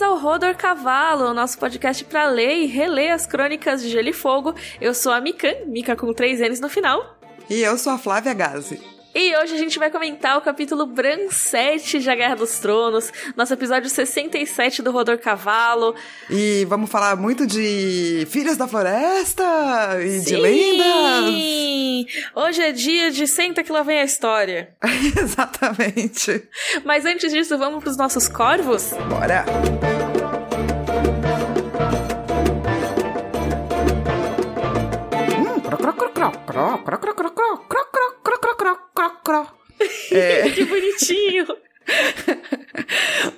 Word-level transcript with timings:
Bem-vindos 0.00 0.02
ao 0.02 0.18
Rodor 0.18 0.56
Cavalo, 0.56 1.34
nosso 1.34 1.58
podcast 1.58 2.02
para 2.06 2.26
ler 2.26 2.62
e 2.62 2.66
reler 2.66 3.12
as 3.12 3.26
crônicas 3.26 3.82
de 3.82 3.90
Gelo 3.90 4.08
e 4.08 4.12
Fogo. 4.14 4.54
Eu 4.80 4.94
sou 4.94 5.12
a 5.12 5.20
Mikan, 5.20 5.52
Mika 5.66 5.94
com 5.94 6.10
três 6.14 6.40
N's 6.40 6.58
no 6.58 6.70
final. 6.70 7.18
E 7.50 7.60
eu 7.60 7.76
sou 7.76 7.92
a 7.92 7.98
Flávia 7.98 8.32
Gazi. 8.32 8.80
E 9.12 9.36
hoje 9.36 9.54
a 9.54 9.58
gente 9.58 9.76
vai 9.76 9.90
comentar 9.90 10.38
o 10.38 10.40
capítulo 10.40 10.86
Bran 10.86 11.30
7 11.30 11.98
de 11.98 12.08
A 12.08 12.14
Guerra 12.14 12.36
dos 12.36 12.60
Tronos, 12.60 13.12
nosso 13.36 13.52
episódio 13.52 13.90
67 13.90 14.82
do 14.82 14.92
Rodor 14.92 15.18
Cavalo. 15.18 15.96
E 16.30 16.64
vamos 16.68 16.88
falar 16.88 17.16
muito 17.16 17.44
de 17.44 18.24
Filhos 18.30 18.56
da 18.56 18.68
Floresta 18.68 19.44
e 20.00 20.20
Sim! 20.20 20.24
de 20.24 20.36
lendas. 20.36 22.14
Hoje 22.36 22.62
é 22.62 22.70
dia 22.70 23.10
de 23.10 23.26
Senta 23.26 23.64
que 23.64 23.72
lá 23.72 23.82
vem 23.82 23.98
a 23.98 24.04
história. 24.04 24.74
Exatamente. 25.20 26.48
Mas 26.84 27.04
antes 27.04 27.32
disso, 27.32 27.58
vamos 27.58 27.82
pros 27.82 27.96
nossos 27.96 28.28
corvos? 28.28 28.92
Bora! 29.08 29.44
Hum, 35.36 35.60
cro, 35.60 35.76
cro, 35.76 35.92
cro, 35.94 36.10
cro, 36.12 36.30
cro, 36.46 36.78
cro, 36.78 36.98
cro, 36.98 36.98
cro, 36.98 37.14
cro, 37.14 37.14
cro, 37.14 37.30
cro, 37.32 37.58
É, 40.10 40.50
que 40.54 40.64
bonitinho! 40.64 41.46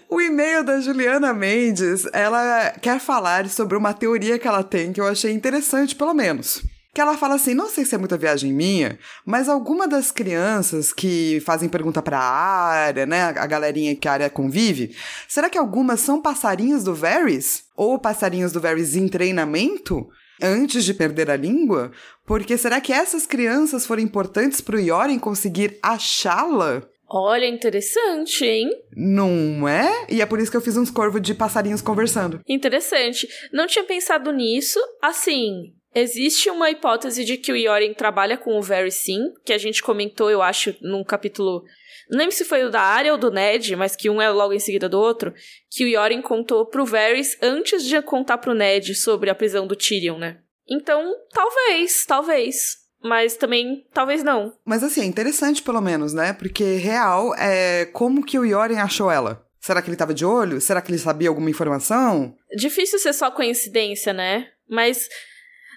o 0.09 0.20
e-mail 0.20 0.62
da 0.65 0.80
Juliana 0.80 1.33
Mendes, 1.33 2.06
ela 2.12 2.70
quer 2.80 3.01
falar 3.01 3.48
sobre 3.48 3.77
uma 3.77 3.95
teoria 3.95 4.38
que 4.38 4.47
ela 4.47 4.62
tem 4.62 4.92
que 4.92 5.01
eu 5.01 5.06
achei 5.06 5.33
interessante, 5.33 5.95
pelo 5.95 6.14
menos. 6.14 6.62
Que 6.95 7.00
ela 7.00 7.17
fala 7.17 7.36
assim, 7.36 7.55
não 7.55 7.70
sei 7.70 7.86
se 7.86 7.95
é 7.95 7.98
muita 7.98 8.19
viagem 8.19 8.53
minha, 8.53 8.98
mas 9.25 9.48
alguma 9.48 9.89
das 9.89 10.11
crianças 10.11 10.92
que 10.92 11.41
fazem 11.41 11.67
pergunta 11.67 12.03
pra 12.03 12.19
área, 12.19 13.06
né, 13.06 13.23
a 13.23 13.47
galerinha 13.47 13.97
que 13.97 14.06
a 14.06 14.12
área 14.12 14.28
convive, 14.28 14.95
será 15.27 15.48
que 15.48 15.56
algumas 15.56 16.00
são 16.00 16.20
passarinhos 16.20 16.84
do 16.84 16.95
Varys? 16.95 17.64
Ou 17.75 17.98
passarinhos 17.98 18.53
do 18.53 18.61
Varys 18.61 18.95
em 18.95 19.08
treinamento? 19.08 20.06
Antes 20.42 20.84
de 20.84 20.92
perder 20.92 21.30
a 21.30 21.36
língua? 21.36 21.92
Porque 22.25 22.56
será 22.56 22.81
que 22.81 22.92
essas 22.92 23.27
crianças 23.27 23.87
foram 23.87 24.03
importantes 24.03 24.61
pro 24.61 24.78
Yoren 24.78 25.19
conseguir 25.19 25.78
achá-la? 25.83 26.83
Olha, 27.14 27.47
interessante, 27.47 28.42
hein? 28.45 28.70
Não 28.97 29.69
é? 29.69 30.06
E 30.09 30.23
é 30.23 30.27
por 30.27 30.41
isso 30.41 30.51
que 30.51 30.56
eu 30.56 30.62
fiz 30.62 30.79
uns 30.79 30.91
corvos 30.91 31.20
de 31.20 31.34
passarinhos 31.34 31.83
conversando. 31.83 32.41
Interessante. 32.48 33.29
Não 33.53 33.67
tinha 33.67 33.84
pensado 33.84 34.33
nisso. 34.33 34.81
Assim, 35.03 35.75
existe 35.95 36.48
uma 36.48 36.70
hipótese 36.70 37.23
de 37.23 37.37
que 37.37 37.53
o 37.53 37.56
Yoren 37.56 37.92
trabalha 37.92 38.39
com 38.39 38.59
o 38.59 38.62
Very 38.62 38.91
sim, 38.91 39.31
que 39.45 39.53
a 39.53 39.59
gente 39.59 39.83
comentou, 39.83 40.31
eu 40.31 40.41
acho, 40.41 40.75
num 40.81 41.05
capítulo. 41.05 41.64
Não 42.09 42.19
lembro 42.19 42.34
se 42.34 42.47
foi 42.47 42.64
o 42.64 42.70
da 42.70 42.81
Arya 42.81 43.12
ou 43.12 43.19
do 43.19 43.31
Ned, 43.31 43.77
mas 43.77 43.95
que 43.95 44.09
um 44.09 44.20
é 44.20 44.31
logo 44.31 44.55
em 44.55 44.59
seguida 44.59 44.89
do 44.89 44.98
outro, 44.98 45.34
que 45.70 45.84
o 45.84 45.89
Yoren 45.89 46.23
contou 46.23 46.64
pro 46.64 46.86
Varys 46.86 47.36
antes 47.42 47.84
de 47.84 48.01
contar 48.01 48.39
pro 48.39 48.55
Ned 48.55 48.95
sobre 48.95 49.29
a 49.29 49.34
prisão 49.34 49.67
do 49.67 49.77
Tyrion, 49.77 50.17
né? 50.17 50.39
Então, 50.68 51.14
talvez, 51.32 52.05
talvez. 52.06 52.82
Mas 53.02 53.36
também, 53.36 53.84
talvez 53.92 54.22
não. 54.22 54.52
Mas 54.64 54.82
assim, 54.82 55.00
é 55.00 55.05
interessante 55.05 55.62
pelo 55.62 55.80
menos, 55.80 56.14
né? 56.14 56.32
Porque 56.32 56.77
real 56.77 57.34
é 57.34 57.86
como 57.86 58.24
que 58.24 58.38
o 58.38 58.44
Yoren 58.44 58.78
achou 58.78 59.10
ela. 59.10 59.44
Será 59.60 59.83
que 59.83 59.88
ele 59.88 59.96
tava 59.96 60.14
de 60.14 60.24
olho? 60.24 60.60
Será 60.60 60.80
que 60.80 60.90
ele 60.90 60.98
sabia 60.98 61.28
alguma 61.28 61.50
informação? 61.50 62.36
Difícil 62.56 62.98
ser 62.98 63.12
só 63.12 63.30
coincidência, 63.30 64.12
né? 64.12 64.48
Mas 64.68 65.08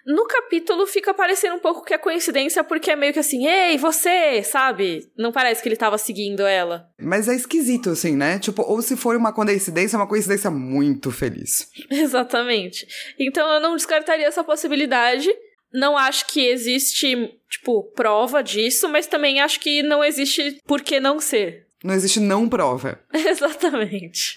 no 0.06 0.28
capítulo 0.28 0.86
fica 0.86 1.14
parecendo 1.14 1.56
um 1.56 1.60
pouco 1.60 1.84
que 1.84 1.94
é 1.94 1.98
coincidência, 1.98 2.64
porque 2.64 2.92
é 2.92 2.96
meio 2.96 3.12
que 3.12 3.20
assim, 3.20 3.48
ei, 3.48 3.78
você, 3.78 4.44
sabe? 4.44 5.10
Não 5.18 5.32
parece 5.32 5.64
que 5.64 5.68
ele 5.68 5.76
tava 5.76 5.98
seguindo 5.98 6.46
ela. 6.46 6.88
Mas 7.02 7.28
é 7.28 7.34
esquisito, 7.34 7.90
assim, 7.90 8.16
né? 8.16 8.38
Tipo, 8.38 8.62
ou 8.62 8.82
se 8.82 8.96
for 8.96 9.16
uma 9.16 9.34
coincidência, 9.34 9.96
é 9.96 10.00
uma 10.00 10.08
coincidência 10.08 10.52
muito 10.52 11.10
feliz. 11.12 11.68
Exatamente. 11.90 12.86
Então 13.20 13.52
eu 13.52 13.60
não 13.60 13.76
descartaria 13.76 14.28
essa 14.28 14.44
possibilidade. 14.44 15.28
Não 15.74 15.98
acho 15.98 16.28
que 16.28 16.48
existe, 16.48 17.38
tipo, 17.50 17.92
prova 17.96 18.44
disso, 18.44 18.88
mas 18.88 19.08
também 19.08 19.42
acho 19.42 19.60
que 19.60 19.82
não 19.82 20.04
existe 20.04 20.60
por 20.66 20.82
que 20.82 21.00
não 21.00 21.20
ser. 21.20 21.66
Não 21.84 21.94
existe 21.94 22.20
não 22.20 22.50
prova. 22.50 23.00
Exatamente. 23.14 24.36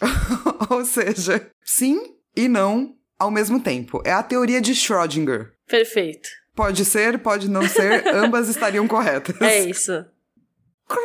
ou 0.68 0.84
seja, 0.84 1.50
sim 1.64 1.98
e 2.36 2.46
não 2.46 2.94
ao 3.18 3.30
mesmo 3.30 3.58
tempo. 3.58 4.02
É 4.04 4.12
a 4.12 4.22
teoria 4.22 4.60
de 4.60 4.72
Schrödinger. 4.74 5.52
Perfeito. 5.68 6.28
Pode 6.54 6.84
ser, 6.84 7.18
pode 7.18 7.48
não 7.48 7.62
ser, 7.68 8.06
ambas 8.14 8.48
estariam 8.48 8.88
corretas. 8.88 9.40
É 9.40 9.60
isso. 9.60 10.04
Cro, 10.88 11.00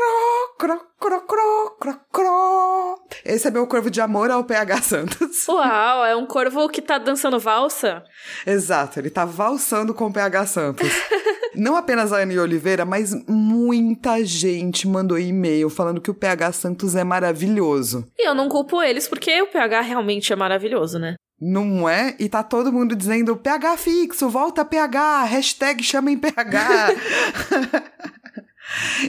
cro, 0.58 0.80
cro, 0.98 1.22
cro, 1.22 1.78
cro, 1.78 2.00
cro. 2.12 3.00
Esse 3.26 3.50
é 3.50 3.52
meu 3.52 3.68
corvo 3.68 3.92
de 3.92 4.00
amor 4.00 4.32
ao 4.32 4.46
PH 4.46 4.82
Santos. 4.82 5.46
Uau, 5.48 6.06
é 6.06 6.16
um 6.16 6.26
corvo 6.26 6.70
que 6.70 6.82
tá 6.82 6.98
dançando 6.98 7.38
valsa? 7.38 8.02
Exato, 8.48 9.00
ele 9.00 9.10
tá 9.10 9.26
valsando 9.26 9.94
com 9.94 10.06
o 10.06 10.14
PH 10.14 10.46
Santos. 10.46 10.88
Não 11.56 11.76
apenas 11.76 12.12
a 12.12 12.18
Anne 12.18 12.40
Oliveira, 12.40 12.84
mas 12.86 13.14
muita 13.28 14.24
gente 14.26 14.88
mandou 14.88 15.20
e-mail 15.20 15.70
falando 15.70 16.02
que 16.02 16.10
o 16.10 16.16
PH 16.16 16.52
Santos 16.54 16.96
é 16.96 17.04
maravilhoso. 17.04 18.08
E 18.18 18.28
eu 18.28 18.34
não 18.34 18.50
culpo 18.50 18.82
eles, 18.82 19.08
porque 19.08 19.40
o 19.42 19.48
PH 19.48 19.82
realmente 19.82 20.34
é 20.34 20.36
maravilhoso, 20.36 20.98
né? 20.98 21.16
Não 21.46 21.90
é? 21.90 22.16
E 22.18 22.30
tá 22.30 22.42
todo 22.42 22.72
mundo 22.72 22.96
dizendo 22.96 23.36
PH 23.36 23.76
fixo, 23.76 24.30
volta 24.30 24.64
PH, 24.64 25.26
hashtag 25.26 25.84
chamem 25.84 26.18
PH. 26.18 26.96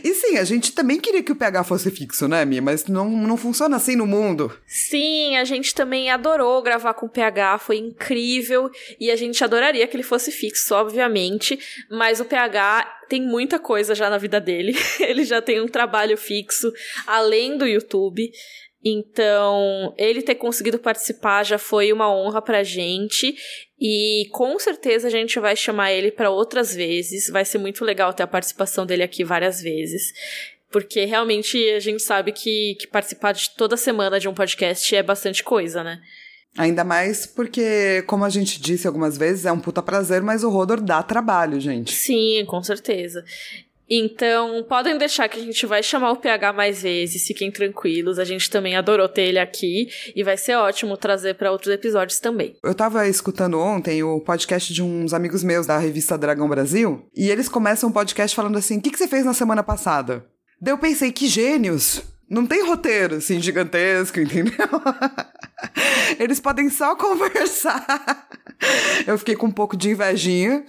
E 0.02 0.12
sim, 0.14 0.36
a 0.36 0.44
gente 0.44 0.72
também 0.72 1.00
queria 1.00 1.22
que 1.22 1.32
o 1.32 1.36
pH 1.36 1.64
fosse 1.64 1.90
fixo, 1.90 2.26
né, 2.26 2.44
Mi? 2.44 2.60
Mas 2.60 2.86
não, 2.86 3.08
não 3.08 3.36
funciona 3.36 3.76
assim 3.76 3.96
no 3.96 4.06
mundo. 4.06 4.52
Sim, 4.66 5.36
a 5.36 5.44
gente 5.44 5.74
também 5.74 6.10
adorou 6.10 6.60
gravar 6.60 6.92
com 6.94 7.06
o 7.06 7.08
PH, 7.08 7.58
foi 7.58 7.78
incrível. 7.78 8.68
E 8.98 9.10
a 9.10 9.16
gente 9.16 9.42
adoraria 9.42 9.86
que 9.86 9.96
ele 9.96 10.02
fosse 10.02 10.30
fixo, 10.32 10.74
obviamente. 10.74 11.58
Mas 11.88 12.20
o 12.20 12.24
PH 12.24 13.04
tem 13.08 13.22
muita 13.22 13.58
coisa 13.58 13.94
já 13.94 14.10
na 14.10 14.18
vida 14.18 14.40
dele. 14.40 14.76
ele 15.00 15.24
já 15.24 15.40
tem 15.40 15.60
um 15.60 15.68
trabalho 15.68 16.16
fixo, 16.16 16.72
além 17.06 17.56
do 17.56 17.66
YouTube. 17.66 18.30
Então, 18.84 19.94
ele 19.96 20.20
ter 20.20 20.34
conseguido 20.34 20.78
participar 20.78 21.42
já 21.42 21.56
foi 21.56 21.90
uma 21.90 22.14
honra 22.14 22.42
pra 22.42 22.62
gente. 22.62 23.34
E 23.80 24.28
com 24.30 24.58
certeza 24.58 25.08
a 25.08 25.10
gente 25.10 25.40
vai 25.40 25.56
chamar 25.56 25.92
ele 25.92 26.10
para 26.10 26.30
outras 26.30 26.74
vezes. 26.74 27.30
Vai 27.30 27.44
ser 27.44 27.58
muito 27.58 27.84
legal 27.84 28.12
ter 28.12 28.22
a 28.22 28.26
participação 28.26 28.84
dele 28.84 29.02
aqui 29.02 29.24
várias 29.24 29.62
vezes. 29.62 30.12
Porque 30.70 31.04
realmente 31.04 31.56
a 31.70 31.80
gente 31.80 32.02
sabe 32.02 32.32
que, 32.32 32.76
que 32.78 32.86
participar 32.86 33.32
de 33.32 33.50
toda 33.56 33.76
semana 33.76 34.20
de 34.20 34.28
um 34.28 34.34
podcast 34.34 34.94
é 34.94 35.02
bastante 35.02 35.42
coisa, 35.42 35.82
né? 35.82 36.00
Ainda 36.56 36.84
mais 36.84 37.26
porque, 37.26 38.02
como 38.06 38.24
a 38.24 38.28
gente 38.28 38.60
disse 38.60 38.86
algumas 38.86 39.18
vezes, 39.18 39.44
é 39.44 39.50
um 39.50 39.58
puta 39.58 39.82
prazer, 39.82 40.22
mas 40.22 40.44
o 40.44 40.50
Rodor 40.50 40.80
dá 40.80 41.02
trabalho, 41.02 41.58
gente. 41.58 41.92
Sim, 41.92 42.44
com 42.46 42.62
certeza. 42.62 43.24
Então, 43.88 44.64
podem 44.68 44.96
deixar 44.96 45.28
que 45.28 45.38
a 45.38 45.42
gente 45.42 45.66
vai 45.66 45.82
chamar 45.82 46.12
o 46.12 46.16
PH 46.16 46.52
mais 46.52 46.82
vezes, 46.82 47.26
fiquem 47.26 47.50
tranquilos. 47.50 48.18
A 48.18 48.24
gente 48.24 48.48
também 48.48 48.76
adorou 48.76 49.08
ter 49.08 49.22
ele 49.22 49.38
aqui 49.38 49.88
e 50.14 50.22
vai 50.22 50.36
ser 50.36 50.54
ótimo 50.56 50.96
trazer 50.96 51.34
para 51.34 51.52
outros 51.52 51.72
episódios 51.72 52.18
também. 52.18 52.56
Eu 52.62 52.74
tava 52.74 53.06
escutando 53.08 53.58
ontem 53.58 54.02
o 54.02 54.20
podcast 54.20 54.72
de 54.72 54.82
uns 54.82 55.12
amigos 55.12 55.44
meus 55.44 55.66
da 55.66 55.78
revista 55.78 56.16
Dragão 56.16 56.48
Brasil 56.48 57.06
e 57.14 57.30
eles 57.30 57.48
começam 57.48 57.90
o 57.90 57.92
podcast 57.92 58.34
falando 58.34 58.56
assim: 58.56 58.78
o 58.78 58.80
que, 58.80 58.90
que 58.90 58.98
você 58.98 59.08
fez 59.08 59.24
na 59.24 59.34
semana 59.34 59.62
passada? 59.62 60.24
Daí 60.60 60.72
eu 60.72 60.78
pensei, 60.78 61.12
que 61.12 61.26
gênios! 61.28 62.02
Não 62.28 62.46
tem 62.46 62.66
roteiro, 62.66 63.16
assim, 63.16 63.38
gigantesco, 63.40 64.18
entendeu? 64.20 64.66
Eles 66.18 66.40
podem 66.40 66.70
só 66.70 66.96
conversar. 66.96 68.28
Eu 69.06 69.18
fiquei 69.18 69.36
com 69.36 69.46
um 69.46 69.52
pouco 69.52 69.76
de 69.76 69.90
invejinha. 69.90 70.64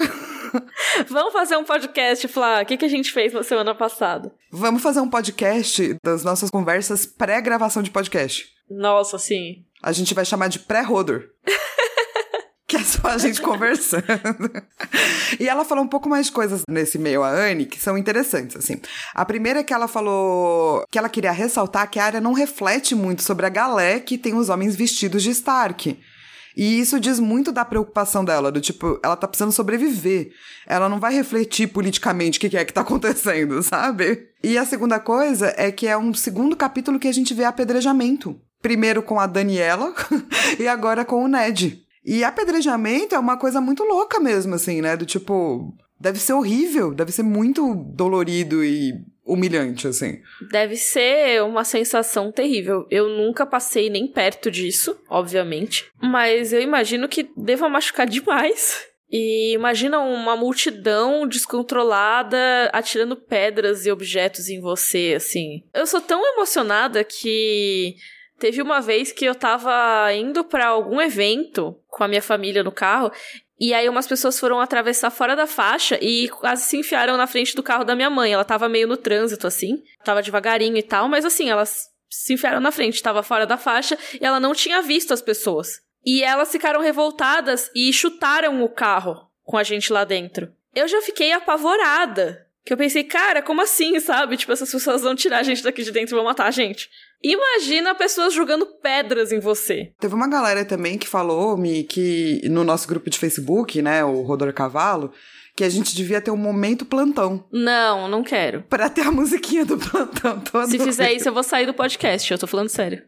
Vamos 1.10 1.34
fazer 1.34 1.58
um 1.58 1.64
podcast, 1.64 2.28
Flá. 2.28 2.62
O 2.62 2.66
que, 2.66 2.78
que 2.78 2.86
a 2.86 2.90
gente 2.90 3.12
fez 3.12 3.34
na 3.34 3.44
semana 3.44 3.76
passada? 3.76 4.34
Vamos 4.52 4.82
fazer 4.82 5.00
um 5.00 5.10
podcast 5.10 5.98
das 6.04 6.24
nossas 6.24 6.50
conversas 6.50 7.06
pré-gravação 7.06 7.84
de 7.84 7.92
podcast. 7.92 8.46
Nossa, 8.70 9.18
sim. 9.18 9.66
A 9.82 9.92
gente 9.92 10.14
vai 10.14 10.26
chamar 10.26 10.48
de 10.48 10.60
pré-rodor. 10.60 11.24
que 12.68 12.78
é 12.78 12.84
só 12.84 13.08
a 13.10 13.18
gente 13.18 13.42
conversando. 13.42 14.04
e 15.40 15.48
ela 15.48 15.64
falou 15.64 15.84
um 15.84 15.88
pouco 15.88 16.10
mais 16.10 16.28
de 16.28 16.32
coisas 16.32 16.64
nesse 16.68 16.98
e-mail, 16.98 17.24
a 17.24 17.30
Anne, 17.30 17.66
que 17.66 17.80
são 17.80 17.98
interessantes, 17.98 18.56
assim. 18.56 18.82
A 19.14 19.24
primeira 19.24 19.60
é 19.60 19.64
que 19.64 19.74
ela 19.74 19.88
falou 19.88 20.84
que 20.92 20.98
ela 20.98 21.10
queria 21.10 21.32
ressaltar 21.32 21.90
que 21.90 22.00
a 22.00 22.06
área 22.06 22.22
não 22.22 22.34
reflete 22.34 22.96
muito 22.96 23.22
sobre 23.22 23.46
a 23.46 23.50
galé 23.50 24.00
que 24.00 24.18
tem 24.18 24.34
os 24.34 24.50
homens 24.50 24.76
vestidos 24.76 25.22
de 25.22 25.30
Stark. 25.30 26.00
E 26.56 26.80
isso 26.80 27.00
diz 27.00 27.20
muito 27.20 27.52
da 27.52 27.66
preocupação 27.66 28.24
dela, 28.24 28.52
do 28.52 28.62
tipo, 28.62 29.00
ela 29.04 29.16
tá 29.16 29.28
precisando 29.28 29.52
sobreviver. 29.52 30.32
Ela 30.66 30.88
não 30.88 31.00
vai 31.00 31.14
refletir 31.14 31.68
politicamente 31.68 32.38
o 32.38 32.42
que, 32.42 32.56
é 32.56 32.64
que 32.64 32.74
tá 32.74 32.82
acontecendo, 32.82 33.62
sabe? 33.64 34.30
E 34.44 34.58
a 34.58 34.66
segunda 34.66 35.00
coisa 35.00 35.54
é 35.58 35.72
que 35.72 35.88
é 35.88 35.98
um 35.98 36.14
segundo 36.14 36.56
capítulo 36.56 37.00
que 37.00 37.08
a 37.08 37.14
gente 37.14 37.34
vê 37.34 37.44
apedrejamento. 37.44 38.40
Primeiro 38.62 39.04
com 39.04 39.20
a 39.20 39.28
Daniela 39.28 39.94
e 40.58 40.68
agora 40.68 41.04
com 41.04 41.24
o 41.24 41.28
Ned. 41.28 41.84
E 42.06 42.24
apedrejamento 42.24 43.16
é 43.16 43.20
uma 43.20 43.36
coisa 43.36 43.60
muito 43.60 43.84
louca 43.84 44.20
mesmo, 44.20 44.56
assim, 44.56 44.82
né? 44.82 44.96
Do 44.96 45.06
tipo, 45.06 45.76
deve 46.00 46.20
ser 46.20 46.34
horrível, 46.34 46.94
deve 46.94 47.12
ser 47.12 47.24
muito 47.24 47.74
dolorido 47.76 48.64
e 48.64 48.94
humilhante, 49.26 49.88
assim. 49.88 50.22
Deve 50.52 50.76
ser 50.76 51.42
uma 51.44 51.64
sensação 51.64 52.32
terrível. 52.32 52.86
Eu 52.92 53.10
nunca 53.10 53.46
passei 53.46 53.90
nem 53.90 54.08
perto 54.08 54.52
disso, 54.52 54.98
obviamente. 55.10 55.86
Mas 56.02 56.54
eu 56.54 56.62
imagino 56.62 57.10
que 57.10 57.30
deva 57.36 57.68
machucar 57.68 58.06
demais. 58.06 58.88
E 59.10 59.54
imagina 59.54 60.00
uma 60.00 60.36
multidão 60.36 61.28
descontrolada 61.28 62.70
atirando 62.74 63.16
pedras 63.16 63.86
e 63.86 63.92
objetos 63.92 64.50
em 64.50 64.60
você, 64.60 65.14
assim. 65.16 65.64
Eu 65.74 65.86
sou 65.88 66.02
tão 66.02 66.22
emocionada 66.34 67.04
que 67.04 67.96
teve 68.40 68.62
uma 68.62 68.82
vez 68.82 69.12
que 69.12 69.26
eu 69.26 69.36
tava 69.36 70.12
indo 70.14 70.44
para 70.44 70.68
algum 70.68 71.00
evento 71.00 71.80
com 71.88 72.04
a 72.04 72.08
minha 72.08 72.22
família 72.22 72.64
no 72.64 72.72
carro 72.72 73.12
e 73.60 73.74
aí 73.74 73.88
umas 73.88 74.08
pessoas 74.08 74.40
foram 74.40 74.60
atravessar 74.60 75.10
fora 75.10 75.36
da 75.36 75.48
faixa 75.48 75.98
e 76.02 76.28
quase 76.30 76.64
se 76.64 76.78
enfiaram 76.78 77.16
na 77.16 77.26
frente 77.26 77.56
do 77.56 77.64
carro 77.64 77.86
da 77.86 77.96
minha 77.96 78.10
mãe. 78.10 78.34
Ela 78.34 78.44
tava 78.44 78.68
meio 78.68 78.88
no 78.88 78.98
trânsito, 78.98 79.48
assim. 79.48 79.82
Tava 80.04 80.22
devagarinho 80.22 80.78
e 80.78 80.84
tal, 80.84 81.08
mas 81.08 81.24
assim, 81.24 81.50
elas 81.50 81.88
se 82.10 82.34
enfiaram 82.34 82.60
na 82.60 82.72
frente, 82.72 83.02
tava 83.02 83.24
fora 83.24 83.46
da 83.46 83.58
faixa 83.58 83.98
e 84.20 84.26
ela 84.26 84.40
não 84.40 84.54
tinha 84.54 84.82
visto 84.82 85.14
as 85.14 85.22
pessoas. 85.22 85.82
E 86.06 86.22
elas 86.22 86.52
ficaram 86.52 86.82
revoltadas 86.82 87.72
e 87.74 87.92
chutaram 87.92 88.64
o 88.64 88.70
carro 88.70 89.30
com 89.44 89.58
a 89.58 89.64
gente 89.64 89.92
lá 89.92 90.04
dentro. 90.04 90.54
Eu 90.74 90.88
já 90.88 91.02
fiquei 91.02 91.32
apavorada. 91.32 92.45
Que 92.66 92.74
eu 92.74 92.78
pensei, 92.78 93.04
cara, 93.04 93.44
como 93.44 93.62
assim, 93.62 94.00
sabe? 94.00 94.38
Tipo, 94.38 94.52
essas 94.52 94.72
pessoas 94.72 95.04
vão 95.04 95.16
tirar 95.16 95.38
a 95.38 95.44
gente 95.44 95.62
daqui 95.62 95.84
de 95.84 95.92
dentro 95.92 96.16
e 96.16 96.18
vão 96.18 96.26
matar 96.26 96.48
a 96.48 96.52
gente. 96.52 96.90
Imagina 97.24 97.94
pessoas 97.94 98.34
jogando 98.34 98.66
pedras 98.66 99.32
em 99.32 99.40
você. 99.40 99.92
Teve 100.00 100.16
uma 100.16 100.28
galera 100.28 100.66
também 100.66 100.98
que 100.98 101.08
falou, 101.08 101.56
me 101.58 101.84
que 101.84 102.42
no 102.50 102.64
nosso 102.64 102.88
grupo 102.88 103.10
de 103.10 103.20
Facebook, 103.20 103.82
né, 103.82 104.04
o 104.04 104.22
Rodor 104.22 104.52
Cavalo, 104.52 105.12
que 105.56 105.64
a 105.64 105.70
gente 105.70 105.96
devia 105.96 106.20
ter 106.20 106.32
um 106.32 106.38
momento 106.38 106.86
plantão. 106.86 107.46
Não, 107.52 108.08
não 108.08 108.24
quero. 108.24 108.64
Pra 108.64 108.90
ter 108.90 109.02
a 109.02 109.12
musiquinha 109.12 109.64
do 109.64 109.78
plantão 109.78 110.40
todo. 110.40 110.70
Se 110.70 110.78
fizer 110.80 111.14
isso, 111.14 111.30
eu 111.30 111.34
vou 111.34 111.44
sair 111.44 111.66
do 111.66 111.74
podcast, 111.74 112.32
eu 112.32 112.38
tô 112.38 112.46
falando 112.46 112.70
sério. 112.70 113.04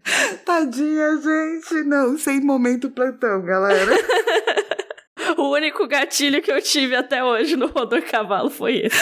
Tadinha, 0.45 1.17
gente. 1.17 1.83
Não, 1.83 2.17
sem 2.17 2.39
momento 2.39 2.89
plantão, 2.89 3.43
galera. 3.43 3.91
O 5.47 5.51
único 5.51 5.87
gatilho 5.87 6.41
que 6.41 6.51
eu 6.51 6.59
tive 6.61 6.95
até 6.95 7.23
hoje 7.23 7.55
no 7.55 7.67
Rodor 7.67 8.01
Cavalo 8.01 8.49
foi 8.49 8.77
esse. 8.85 8.97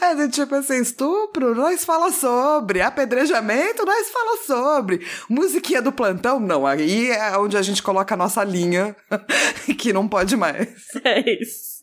É, 0.00 0.28
tipo 0.28 0.54
assim, 0.54 0.80
estupro, 0.80 1.54
nós 1.54 1.84
fala 1.84 2.12
sobre. 2.12 2.80
Apedrejamento, 2.80 3.84
nós 3.84 4.08
fala 4.08 4.36
sobre. 4.38 5.04
Musiquinha 5.28 5.82
do 5.82 5.90
plantão, 5.90 6.38
não. 6.38 6.66
Aí 6.66 7.10
é 7.10 7.36
onde 7.36 7.56
a 7.56 7.62
gente 7.62 7.82
coloca 7.82 8.14
a 8.14 8.16
nossa 8.16 8.44
linha, 8.44 8.94
que 9.76 9.92
não 9.92 10.06
pode 10.06 10.36
mais. 10.36 10.68
É 11.04 11.42
isso. 11.42 11.80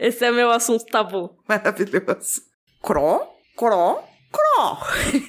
Esse 0.00 0.24
é 0.24 0.32
meu 0.32 0.50
assunto 0.50 0.84
tabu. 0.86 1.30
Maravilhoso. 1.48 2.42
Cro, 2.82 3.26
cro, 3.56 4.02
cro. 4.30 4.78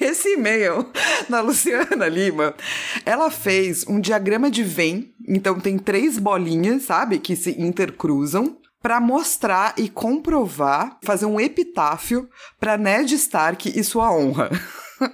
Esse 0.00 0.34
e-mail 0.34 0.90
da 1.28 1.40
Luciana 1.40 2.08
Lima, 2.08 2.54
ela 3.04 3.30
fez 3.30 3.86
um 3.86 4.00
diagrama 4.00 4.50
de 4.50 4.62
Venn, 4.62 5.04
então 5.26 5.58
tem 5.58 5.78
três 5.78 6.18
bolinhas, 6.18 6.84
sabe, 6.84 7.18
que 7.18 7.36
se 7.36 7.60
intercruzam 7.60 8.58
para 8.82 9.00
mostrar 9.00 9.74
e 9.76 9.88
comprovar, 9.88 10.98
fazer 11.02 11.26
um 11.26 11.38
epitáfio 11.38 12.28
para 12.58 12.78
Ned 12.78 13.14
Stark 13.14 13.78
e 13.78 13.84
sua 13.84 14.10
honra. 14.10 14.50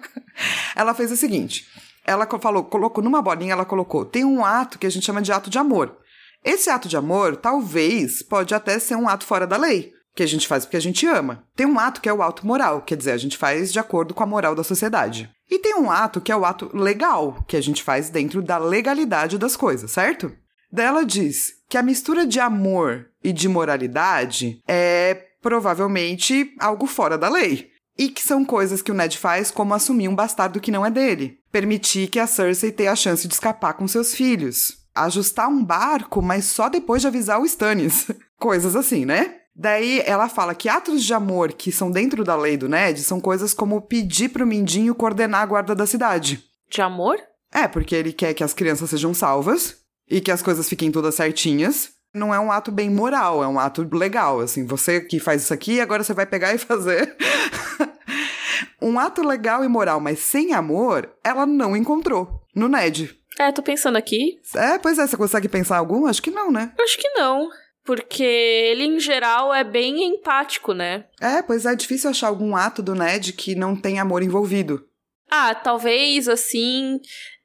ela 0.74 0.94
fez 0.94 1.10
o 1.10 1.16
seguinte, 1.16 1.66
ela 2.04 2.26
falou, 2.40 2.64
colocou 2.64 3.02
numa 3.02 3.20
bolinha, 3.20 3.52
ela 3.52 3.64
colocou, 3.64 4.04
tem 4.04 4.24
um 4.24 4.44
ato 4.44 4.78
que 4.78 4.86
a 4.86 4.90
gente 4.90 5.04
chama 5.04 5.20
de 5.20 5.32
ato 5.32 5.50
de 5.50 5.58
amor. 5.58 5.98
Esse 6.44 6.70
ato 6.70 6.86
de 6.86 6.96
amor, 6.96 7.36
talvez, 7.36 8.22
pode 8.22 8.54
até 8.54 8.78
ser 8.78 8.94
um 8.94 9.08
ato 9.08 9.26
fora 9.26 9.48
da 9.48 9.56
lei, 9.56 9.92
que 10.16 10.22
a 10.22 10.26
gente 10.26 10.48
faz 10.48 10.64
porque 10.64 10.78
a 10.78 10.80
gente 10.80 11.06
ama. 11.06 11.44
Tem 11.54 11.66
um 11.66 11.78
ato 11.78 12.00
que 12.00 12.08
é 12.08 12.12
o 12.12 12.22
ato 12.22 12.46
moral, 12.46 12.80
quer 12.80 12.96
dizer, 12.96 13.12
a 13.12 13.18
gente 13.18 13.36
faz 13.36 13.70
de 13.70 13.78
acordo 13.78 14.14
com 14.14 14.22
a 14.22 14.26
moral 14.26 14.54
da 14.54 14.64
sociedade. 14.64 15.30
E 15.48 15.58
tem 15.58 15.76
um 15.76 15.90
ato 15.90 16.20
que 16.20 16.32
é 16.32 16.36
o 16.36 16.44
ato 16.44 16.70
legal, 16.74 17.44
que 17.46 17.56
a 17.56 17.60
gente 17.60 17.82
faz 17.82 18.08
dentro 18.08 18.42
da 18.42 18.56
legalidade 18.56 19.36
das 19.36 19.56
coisas, 19.56 19.90
certo? 19.90 20.32
Dela 20.72 21.04
diz 21.04 21.52
que 21.68 21.76
a 21.76 21.82
mistura 21.82 22.26
de 22.26 22.40
amor 22.40 23.06
e 23.22 23.32
de 23.32 23.46
moralidade 23.46 24.60
é 24.66 25.22
provavelmente 25.42 26.52
algo 26.58 26.86
fora 26.86 27.18
da 27.18 27.28
lei. 27.28 27.70
E 27.98 28.08
que 28.08 28.22
são 28.22 28.44
coisas 28.44 28.82
que 28.82 28.90
o 28.90 28.94
Ned 28.94 29.16
faz, 29.16 29.50
como 29.50 29.72
assumir 29.72 30.08
um 30.08 30.14
bastardo 30.14 30.60
que 30.60 30.70
não 30.70 30.84
é 30.84 30.90
dele, 30.90 31.38
permitir 31.52 32.08
que 32.08 32.18
a 32.18 32.26
Cersei 32.26 32.72
tenha 32.72 32.92
a 32.92 32.96
chance 32.96 33.26
de 33.26 33.32
escapar 33.32 33.74
com 33.74 33.88
seus 33.88 34.14
filhos, 34.14 34.78
ajustar 34.94 35.48
um 35.48 35.64
barco, 35.64 36.20
mas 36.20 36.46
só 36.46 36.68
depois 36.68 37.00
de 37.00 37.08
avisar 37.08 37.40
o 37.40 37.46
Stannis. 37.46 38.10
Coisas 38.38 38.76
assim, 38.76 39.06
né? 39.06 39.36
Daí 39.58 40.02
ela 40.04 40.28
fala 40.28 40.54
que 40.54 40.68
atos 40.68 41.02
de 41.02 41.14
amor 41.14 41.54
que 41.54 41.72
são 41.72 41.90
dentro 41.90 42.22
da 42.22 42.36
lei 42.36 42.58
do 42.58 42.68
Ned 42.68 43.02
são 43.02 43.18
coisas 43.18 43.54
como 43.54 43.80
pedir 43.80 44.28
pro 44.28 44.46
Mindinho 44.46 44.94
coordenar 44.94 45.40
a 45.40 45.46
guarda 45.46 45.74
da 45.74 45.86
cidade. 45.86 46.44
De 46.68 46.82
amor? 46.82 47.18
É, 47.50 47.66
porque 47.66 47.94
ele 47.94 48.12
quer 48.12 48.34
que 48.34 48.44
as 48.44 48.52
crianças 48.52 48.90
sejam 48.90 49.14
salvas 49.14 49.76
e 50.10 50.20
que 50.20 50.30
as 50.30 50.42
coisas 50.42 50.68
fiquem 50.68 50.92
todas 50.92 51.14
certinhas. 51.14 51.90
Não 52.12 52.34
é 52.34 52.38
um 52.38 52.52
ato 52.52 52.70
bem 52.70 52.90
moral, 52.90 53.42
é 53.42 53.48
um 53.48 53.58
ato 53.58 53.88
legal, 53.92 54.40
assim, 54.40 54.66
você 54.66 55.00
que 55.00 55.18
faz 55.18 55.42
isso 55.42 55.54
aqui, 55.54 55.80
agora 55.80 56.04
você 56.04 56.12
vai 56.12 56.26
pegar 56.26 56.54
e 56.54 56.58
fazer. 56.58 57.16
um 58.80 58.98
ato 58.98 59.22
legal 59.22 59.64
e 59.64 59.68
moral, 59.68 60.00
mas 60.00 60.18
sem 60.18 60.52
amor, 60.52 61.10
ela 61.24 61.46
não 61.46 61.76
encontrou 61.76 62.42
no 62.54 62.68
Ned. 62.68 63.18
É, 63.38 63.52
tô 63.52 63.62
pensando 63.62 63.96
aqui. 63.96 64.38
É, 64.54 64.78
pois 64.78 64.98
é, 64.98 65.06
você 65.06 65.16
consegue 65.16 65.48
pensar 65.48 65.76
algum? 65.76 66.06
Acho 66.06 66.22
que 66.22 66.30
não, 66.30 66.50
né? 66.50 66.72
Acho 66.80 66.98
que 66.98 67.08
não. 67.10 67.48
Porque 67.86 68.22
ele, 68.22 68.84
em 68.84 69.00
geral, 69.00 69.54
é 69.54 69.62
bem 69.62 70.02
empático, 70.04 70.74
né? 70.74 71.04
É, 71.20 71.40
pois 71.40 71.64
é, 71.64 71.74
difícil 71.76 72.10
achar 72.10 72.26
algum 72.26 72.56
ato 72.56 72.82
do 72.82 72.94
Ned 72.94 73.32
que 73.32 73.54
não 73.54 73.76
tem 73.76 74.00
amor 74.00 74.22
envolvido. 74.22 74.84
Ah, 75.30 75.54
talvez, 75.54 76.28
assim, 76.28 77.00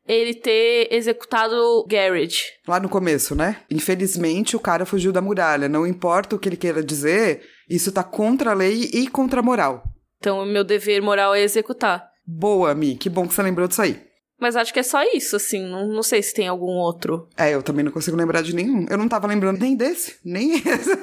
ele 0.07 0.33
ter 0.33 0.87
executado 0.91 1.85
Garrett. 1.87 2.43
Lá 2.67 2.79
no 2.79 2.89
começo, 2.89 3.35
né? 3.35 3.61
Infelizmente, 3.69 4.55
o 4.55 4.59
cara 4.59 4.85
fugiu 4.85 5.11
da 5.11 5.21
muralha. 5.21 5.69
Não 5.69 5.85
importa 5.85 6.35
o 6.35 6.39
que 6.39 6.49
ele 6.49 6.57
queira 6.57 6.83
dizer, 6.83 7.43
isso 7.69 7.91
tá 7.91 8.03
contra 8.03 8.51
a 8.51 8.55
lei 8.55 8.89
e 8.93 9.07
contra 9.07 9.39
a 9.39 9.43
moral. 9.43 9.83
Então, 10.17 10.39
o 10.39 10.45
meu 10.45 10.63
dever 10.63 11.01
moral 11.01 11.33
é 11.33 11.41
executar. 11.41 12.09
Boa, 12.25 12.73
Mi. 12.75 12.95
Que 12.95 13.09
bom 13.09 13.27
que 13.27 13.33
você 13.33 13.41
lembrou 13.41 13.67
disso 13.67 13.81
aí. 13.81 14.10
Mas 14.41 14.55
acho 14.55 14.73
que 14.73 14.79
é 14.79 14.83
só 14.83 15.03
isso, 15.13 15.35
assim. 15.35 15.69
Não, 15.69 15.87
não 15.87 16.01
sei 16.01 16.23
se 16.23 16.33
tem 16.33 16.47
algum 16.47 16.71
outro. 16.71 17.27
É, 17.37 17.53
eu 17.53 17.61
também 17.61 17.85
não 17.85 17.91
consigo 17.91 18.17
lembrar 18.17 18.41
de 18.41 18.55
nenhum. 18.55 18.87
Eu 18.89 18.97
não 18.97 19.07
tava 19.07 19.27
lembrando 19.27 19.59
nem 19.59 19.75
desse, 19.75 20.15
nem 20.25 20.55
esse. 20.57 20.97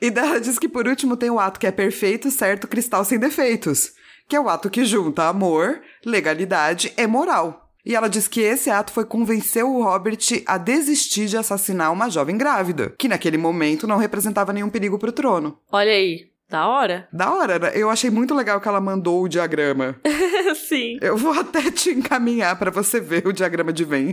e 0.00 0.10
dela 0.10 0.40
diz 0.40 0.58
que 0.58 0.66
por 0.66 0.88
último 0.88 1.18
tem 1.18 1.28
o 1.28 1.38
ato 1.38 1.60
que 1.60 1.66
é 1.66 1.70
perfeito, 1.70 2.30
certo, 2.30 2.66
cristal 2.66 3.04
sem 3.04 3.18
defeitos. 3.18 3.92
Que 4.26 4.34
é 4.34 4.40
o 4.40 4.48
ato 4.48 4.70
que 4.70 4.86
junta 4.86 5.28
amor, 5.28 5.82
legalidade 6.04 6.94
e 6.96 7.06
moral. 7.06 7.70
E 7.84 7.94
ela 7.94 8.08
diz 8.08 8.26
que 8.26 8.40
esse 8.40 8.70
ato 8.70 8.90
foi 8.90 9.04
convencer 9.04 9.62
o 9.62 9.82
Robert 9.82 10.18
a 10.46 10.56
desistir 10.56 11.26
de 11.26 11.36
assassinar 11.36 11.92
uma 11.92 12.08
jovem 12.08 12.38
grávida, 12.38 12.92
que 12.98 13.06
naquele 13.06 13.36
momento 13.36 13.86
não 13.86 13.98
representava 13.98 14.52
nenhum 14.52 14.70
perigo 14.70 14.98
pro 14.98 15.12
trono. 15.12 15.58
Olha 15.70 15.92
aí. 15.92 16.30
Da 16.48 16.68
hora. 16.68 17.08
Da 17.12 17.32
hora? 17.32 17.72
Eu 17.74 17.90
achei 17.90 18.08
muito 18.08 18.34
legal 18.34 18.60
que 18.60 18.68
ela 18.68 18.80
mandou 18.80 19.22
o 19.22 19.28
diagrama. 19.28 19.96
Sim. 20.68 20.98
Eu 21.00 21.16
vou 21.16 21.32
até 21.32 21.70
te 21.70 21.90
encaminhar 21.90 22.56
para 22.56 22.70
você 22.70 23.00
ver 23.00 23.26
o 23.26 23.32
diagrama 23.32 23.72
de 23.72 23.84
Venn. 23.84 24.12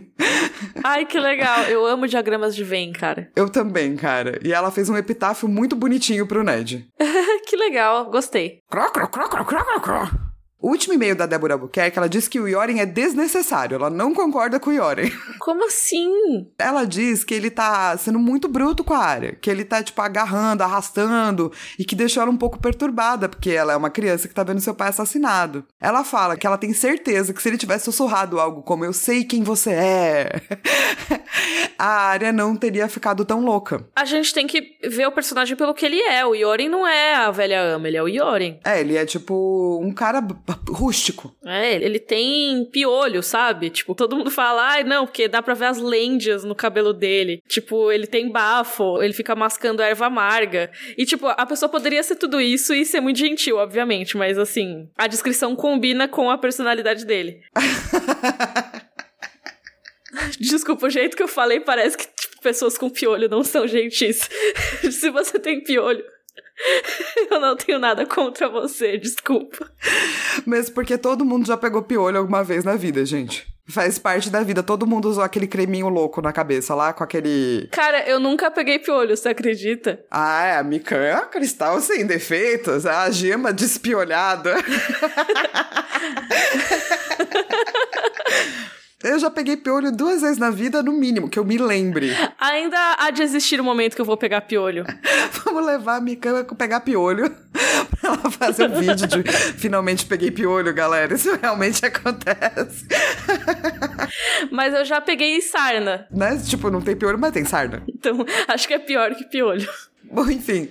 Ai, 0.83 1.05
que 1.05 1.19
legal. 1.19 1.63
Eu 1.65 1.85
amo 1.85 2.07
diagramas 2.07 2.55
de 2.55 2.63
Venn, 2.63 2.91
cara. 2.91 3.29
Eu 3.35 3.49
também, 3.49 3.95
cara. 3.95 4.39
E 4.43 4.51
ela 4.51 4.71
fez 4.71 4.89
um 4.89 4.97
epitáfio 4.97 5.47
muito 5.47 5.75
bonitinho 5.75 6.25
pro 6.27 6.43
Ned. 6.43 6.87
que 7.47 7.55
legal. 7.55 8.09
Gostei. 8.09 8.61
Cro, 8.69 8.91
cro, 8.91 9.07
cro, 9.07 9.29
cro, 9.29 9.45
cro, 9.45 9.81
cro. 9.81 10.32
O 10.63 10.69
último 10.69 10.93
e-mail 10.93 11.13
da 11.13 11.25
Débora 11.25 11.55
Albuquerque, 11.55 11.97
ela 11.97 12.07
diz 12.07 12.29
que 12.29 12.39
o 12.39 12.47
Yoren 12.47 12.79
é 12.79 12.85
desnecessário. 12.85 13.75
Ela 13.75 13.89
não 13.89 14.13
concorda 14.13 14.61
com 14.61 14.69
o 14.69 14.73
Yoren. 14.73 15.11
Como 15.37 15.67
assim? 15.67 16.47
Ela 16.57 16.85
diz 16.85 17.25
que 17.25 17.33
ele 17.33 17.49
tá 17.49 17.97
sendo 17.97 18.17
muito 18.17 18.47
bruto 18.47 18.81
com 18.81 18.93
a 18.93 18.99
área. 18.99 19.35
Que 19.35 19.49
ele 19.49 19.65
tá, 19.65 19.83
tipo, 19.83 20.01
agarrando, 20.01 20.63
arrastando. 20.63 21.51
E 21.77 21.83
que 21.83 21.97
deixou 21.97 22.23
ela 22.23 22.31
um 22.31 22.37
pouco 22.37 22.61
perturbada, 22.61 23.27
porque 23.27 23.49
ela 23.49 23.73
é 23.73 23.75
uma 23.75 23.89
criança 23.89 24.25
que 24.25 24.33
tá 24.33 24.41
vendo 24.41 24.61
seu 24.61 24.73
pai 24.73 24.87
assassinado. 24.87 25.65
Ela 25.81 26.05
fala 26.05 26.37
que 26.37 26.47
ela 26.47 26.57
tem 26.57 26.71
certeza 26.71 27.33
que 27.33 27.41
se 27.41 27.49
ele 27.49 27.57
tivesse 27.57 27.83
sussurrado 27.83 28.39
algo 28.39 28.63
como 28.63 28.85
eu 28.85 28.93
sei 28.93 29.25
quem 29.25 29.43
você 29.43 29.71
é, 29.71 30.41
a 31.77 31.87
área 31.87 32.31
não 32.31 32.55
teria 32.55 32.87
ficado 32.87 33.25
tão 33.25 33.43
louca. 33.43 33.85
A 33.93 34.05
gente 34.05 34.33
tem 34.33 34.47
que 34.47 34.77
ver 34.87 35.07
o 35.07 35.11
personagem 35.11 35.57
pelo 35.57 35.73
que 35.73 35.85
ele 35.85 35.99
é. 35.99 36.25
O 36.25 36.33
Yoren 36.33 36.69
não 36.69 36.87
é 36.87 37.15
a 37.15 37.31
velha 37.31 37.61
ama, 37.61 37.89
ele 37.89 37.97
é 37.97 38.03
o 38.03 38.07
Yoren. 38.07 38.59
É, 38.63 38.79
ele 38.79 38.95
é 38.95 39.05
tipo 39.05 39.81
um 39.83 39.91
cara 39.91 40.21
rústico. 40.69 41.35
É, 41.45 41.75
ele 41.75 41.99
tem 41.99 42.65
piolho, 42.71 43.21
sabe? 43.21 43.69
Tipo, 43.69 43.95
todo 43.95 44.15
mundo 44.15 44.31
fala, 44.31 44.71
ai, 44.71 44.83
não, 44.83 45.05
porque 45.05 45.27
dá 45.27 45.41
pra 45.41 45.53
ver 45.53 45.65
as 45.65 45.79
lêndias 45.79 46.43
no 46.43 46.55
cabelo 46.55 46.93
dele. 46.93 47.41
Tipo, 47.47 47.91
ele 47.91 48.07
tem 48.07 48.31
bafo, 48.31 49.01
ele 49.01 49.13
fica 49.13 49.35
mascando 49.35 49.81
erva 49.81 50.07
amarga. 50.07 50.71
E, 50.97 51.05
tipo, 51.05 51.27
a 51.27 51.45
pessoa 51.45 51.69
poderia 51.69 52.03
ser 52.03 52.15
tudo 52.15 52.39
isso 52.41 52.73
e 52.73 52.85
ser 52.85 53.01
muito 53.01 53.19
gentil, 53.19 53.57
obviamente, 53.57 54.17
mas 54.17 54.37
assim, 54.37 54.89
a 54.97 55.07
descrição 55.07 55.55
combina 55.55 56.07
com 56.07 56.29
a 56.29 56.37
personalidade 56.37 57.05
dele. 57.05 57.41
Desculpa, 60.39 60.87
o 60.87 60.89
jeito 60.89 61.17
que 61.17 61.23
eu 61.23 61.27
falei 61.27 61.59
parece 61.59 61.97
que, 61.97 62.05
tipo, 62.05 62.41
pessoas 62.41 62.77
com 62.77 62.89
piolho 62.89 63.29
não 63.29 63.43
são 63.43 63.67
gentis. 63.67 64.29
Se 64.91 65.09
você 65.09 65.39
tem 65.39 65.63
piolho, 65.63 66.03
Eu 67.31 67.39
não 67.39 67.55
tenho 67.55 67.79
nada 67.79 68.05
contra 68.05 68.49
você, 68.49 68.97
desculpa. 68.97 69.69
Mesmo 70.45 70.75
porque 70.75 70.97
todo 70.97 71.25
mundo 71.25 71.47
já 71.47 71.57
pegou 71.57 71.83
piolho 71.83 72.17
alguma 72.17 72.43
vez 72.43 72.63
na 72.63 72.75
vida, 72.75 73.05
gente. 73.05 73.47
Faz 73.69 73.97
parte 73.97 74.29
da 74.29 74.43
vida. 74.43 74.61
Todo 74.61 74.85
mundo 74.85 75.09
usou 75.09 75.23
aquele 75.23 75.47
creminho 75.47 75.87
louco 75.87 76.21
na 76.21 76.33
cabeça 76.33 76.75
lá, 76.75 76.91
com 76.91 77.01
aquele. 77.03 77.69
Cara, 77.71 78.05
eu 78.07 78.19
nunca 78.19 78.51
peguei 78.51 78.77
piolho, 78.77 79.15
você 79.15 79.29
acredita? 79.29 80.03
Ah, 80.11 80.43
é. 80.43 80.57
A 80.57 80.63
Mikan 80.63 80.97
é 80.97 81.15
cristal 81.21 81.79
sem 81.79 82.05
defeitos. 82.05 82.85
A 82.85 83.09
gema 83.09 83.53
despiolhada. 83.53 84.55
Eu 89.03 89.19
já 89.19 89.29
peguei 89.29 89.57
piolho 89.57 89.91
duas 89.91 90.21
vezes 90.21 90.37
na 90.37 90.49
vida, 90.49 90.81
no 90.81 90.93
mínimo, 90.93 91.29
que 91.29 91.37
eu 91.37 91.43
me 91.43 91.57
lembre. 91.57 92.11
Ainda 92.39 92.77
há 92.97 93.11
de 93.11 93.21
existir 93.21 93.59
o 93.59 93.63
um 93.63 93.65
momento 93.65 93.95
que 93.95 94.01
eu 94.01 94.05
vou 94.05 94.15
pegar 94.15 94.41
piolho. 94.41 94.85
Vamos 95.43 95.65
levar 95.65 95.97
a 95.97 96.01
Mikan 96.01 96.39
a 96.39 96.55
pegar 96.55 96.79
piolho 96.79 97.29
pra 97.99 98.09
ela 98.09 98.31
fazer 98.31 98.69
um 98.69 98.79
vídeo 98.79 99.05
de 99.05 99.23
finalmente 99.57 100.05
peguei 100.05 100.31
piolho, 100.31 100.73
galera. 100.73 101.13
Isso 101.13 101.35
realmente 101.35 101.85
acontece. 101.85 102.87
Mas 104.49 104.73
eu 104.73 104.85
já 104.85 105.01
peguei 105.01 105.41
sarna. 105.41 106.07
Né? 106.09 106.37
Tipo, 106.37 106.71
não 106.71 106.81
tem 106.81 106.95
piolho, 106.95 107.19
mas 107.19 107.33
tem 107.33 107.43
sarna. 107.43 107.83
Então, 107.87 108.25
acho 108.47 108.67
que 108.67 108.73
é 108.73 108.79
pior 108.79 109.13
que 109.15 109.25
piolho. 109.25 109.67
Bom, 110.03 110.29
enfim. 110.29 110.69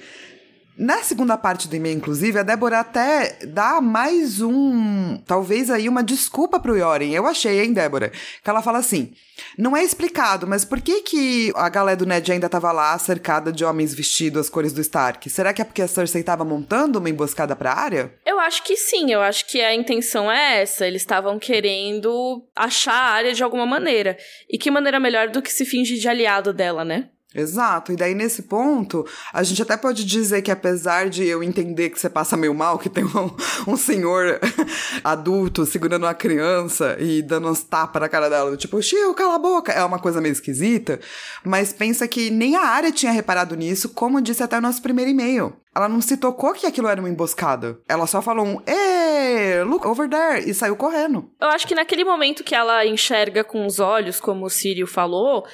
Na 0.82 1.00
segunda 1.04 1.38
parte 1.38 1.68
do 1.68 1.76
e-mail, 1.76 1.96
inclusive, 1.96 2.40
a 2.40 2.42
Débora 2.42 2.80
até 2.80 3.38
dá 3.46 3.80
mais 3.80 4.40
um. 4.40 5.16
Talvez 5.18 5.70
aí 5.70 5.88
uma 5.88 6.02
desculpa 6.02 6.58
pro 6.58 6.76
Yoren. 6.76 7.14
Eu 7.14 7.24
achei, 7.24 7.60
hein, 7.60 7.72
Débora? 7.72 8.10
Que 8.42 8.50
ela 8.50 8.60
fala 8.60 8.78
assim: 8.78 9.12
não 9.56 9.76
é 9.76 9.84
explicado, 9.84 10.44
mas 10.44 10.64
por 10.64 10.80
que, 10.80 11.02
que 11.02 11.52
a 11.54 11.68
galera 11.68 11.96
do 11.96 12.04
Ned 12.04 12.32
ainda 12.32 12.48
tava 12.48 12.72
lá 12.72 12.98
cercada 12.98 13.52
de 13.52 13.64
homens 13.64 13.94
vestidos 13.94 14.40
às 14.40 14.50
cores 14.50 14.72
do 14.72 14.80
Stark? 14.80 15.30
Será 15.30 15.52
que 15.52 15.62
é 15.62 15.64
porque 15.64 15.82
a 15.82 15.86
Cersei 15.86 16.24
tava 16.24 16.44
montando 16.44 16.98
uma 16.98 17.08
emboscada 17.08 17.54
pra 17.54 17.74
área? 17.74 18.12
Eu 18.26 18.40
acho 18.40 18.64
que 18.64 18.76
sim, 18.76 19.12
eu 19.12 19.22
acho 19.22 19.46
que 19.46 19.60
a 19.60 19.72
intenção 19.72 20.32
é 20.32 20.62
essa. 20.62 20.84
Eles 20.84 21.02
estavam 21.02 21.38
querendo 21.38 22.44
achar 22.56 22.92
a 22.92 23.12
área 23.12 23.32
de 23.32 23.44
alguma 23.44 23.66
maneira. 23.66 24.18
E 24.50 24.58
que 24.58 24.68
maneira 24.68 24.98
melhor 24.98 25.28
do 25.28 25.42
que 25.42 25.52
se 25.52 25.64
fingir 25.64 26.00
de 26.00 26.08
aliado 26.08 26.52
dela, 26.52 26.84
né? 26.84 27.08
Exato, 27.34 27.92
e 27.92 27.96
daí 27.96 28.14
nesse 28.14 28.42
ponto, 28.42 29.06
a 29.32 29.42
gente 29.42 29.62
até 29.62 29.76
pode 29.76 30.04
dizer 30.04 30.42
que 30.42 30.50
apesar 30.50 31.08
de 31.08 31.24
eu 31.24 31.42
entender 31.42 31.90
que 31.90 31.98
você 31.98 32.10
passa 32.10 32.36
meio 32.36 32.54
mal, 32.54 32.78
que 32.78 32.88
tem 32.88 33.04
um, 33.04 33.30
um 33.72 33.76
senhor 33.76 34.38
adulto 35.02 35.64
segurando 35.64 36.04
uma 36.04 36.14
criança 36.14 36.96
e 36.98 37.22
dando 37.22 37.48
uns 37.48 37.62
tapas 37.62 38.02
na 38.02 38.08
cara 38.08 38.28
dela, 38.28 38.56
tipo, 38.56 38.82
Chiu, 38.82 39.14
cala 39.14 39.36
a 39.36 39.38
boca, 39.38 39.72
é 39.72 39.82
uma 39.84 39.98
coisa 39.98 40.20
meio 40.20 40.32
esquisita, 40.32 41.00
mas 41.44 41.72
pensa 41.72 42.06
que 42.06 42.30
nem 42.30 42.56
a 42.56 42.62
área 42.62 42.92
tinha 42.92 43.12
reparado 43.12 43.56
nisso, 43.56 43.88
como 43.90 44.20
disse 44.20 44.42
até 44.42 44.58
o 44.58 44.62
nosso 44.62 44.82
primeiro 44.82 45.10
e-mail. 45.10 45.54
Ela 45.74 45.88
não 45.88 46.02
se 46.02 46.18
tocou 46.18 46.52
que 46.52 46.66
aquilo 46.66 46.88
era 46.88 47.00
uma 47.00 47.08
emboscada. 47.08 47.78
Ela 47.88 48.06
só 48.06 48.20
falou 48.20 48.44
um, 48.44 48.60
Ê, 48.66 49.62
look 49.64 49.86
over 49.86 50.06
there, 50.06 50.48
e 50.48 50.52
saiu 50.52 50.76
correndo. 50.76 51.30
Eu 51.40 51.48
acho 51.48 51.66
que 51.66 51.74
naquele 51.74 52.04
momento 52.04 52.44
que 52.44 52.54
ela 52.54 52.84
enxerga 52.84 53.42
com 53.42 53.64
os 53.64 53.80
olhos, 53.80 54.20
como 54.20 54.44
o 54.44 54.50
Sírio 54.50 54.86
falou, 54.86 55.46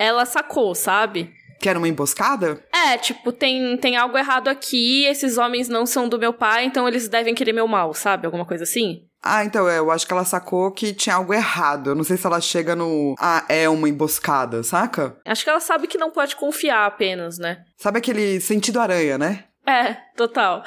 ela 0.00 0.24
sacou, 0.24 0.74
sabe? 0.74 1.30
Que 1.60 1.68
era 1.68 1.78
uma 1.78 1.86
emboscada? 1.86 2.64
É, 2.72 2.96
tipo, 2.96 3.30
tem, 3.30 3.76
tem 3.76 3.94
algo 3.94 4.16
errado 4.16 4.48
aqui, 4.48 5.04
esses 5.04 5.36
homens 5.36 5.68
não 5.68 5.84
são 5.84 6.08
do 6.08 6.18
meu 6.18 6.32
pai, 6.32 6.64
então 6.64 6.88
eles 6.88 7.06
devem 7.06 7.34
querer 7.34 7.52
meu 7.52 7.68
mal, 7.68 7.92
sabe? 7.92 8.24
Alguma 8.24 8.46
coisa 8.46 8.64
assim? 8.64 9.04
Ah, 9.22 9.44
então, 9.44 9.68
é, 9.68 9.78
eu 9.78 9.90
acho 9.90 10.06
que 10.06 10.12
ela 10.14 10.24
sacou 10.24 10.72
que 10.72 10.94
tinha 10.94 11.16
algo 11.16 11.34
errado. 11.34 11.90
Eu 11.90 11.94
não 11.94 12.02
sei 12.02 12.16
se 12.16 12.26
ela 12.26 12.40
chega 12.40 12.74
no. 12.74 13.14
Ah, 13.18 13.44
é 13.50 13.68
uma 13.68 13.86
emboscada, 13.86 14.62
saca? 14.62 15.18
Acho 15.26 15.44
que 15.44 15.50
ela 15.50 15.60
sabe 15.60 15.86
que 15.86 15.98
não 15.98 16.10
pode 16.10 16.34
confiar 16.34 16.86
apenas, 16.86 17.38
né? 17.38 17.62
Sabe 17.76 17.98
aquele 17.98 18.40
sentido 18.40 18.80
aranha, 18.80 19.18
né? 19.18 19.44
É, 19.66 19.92
total. 20.16 20.64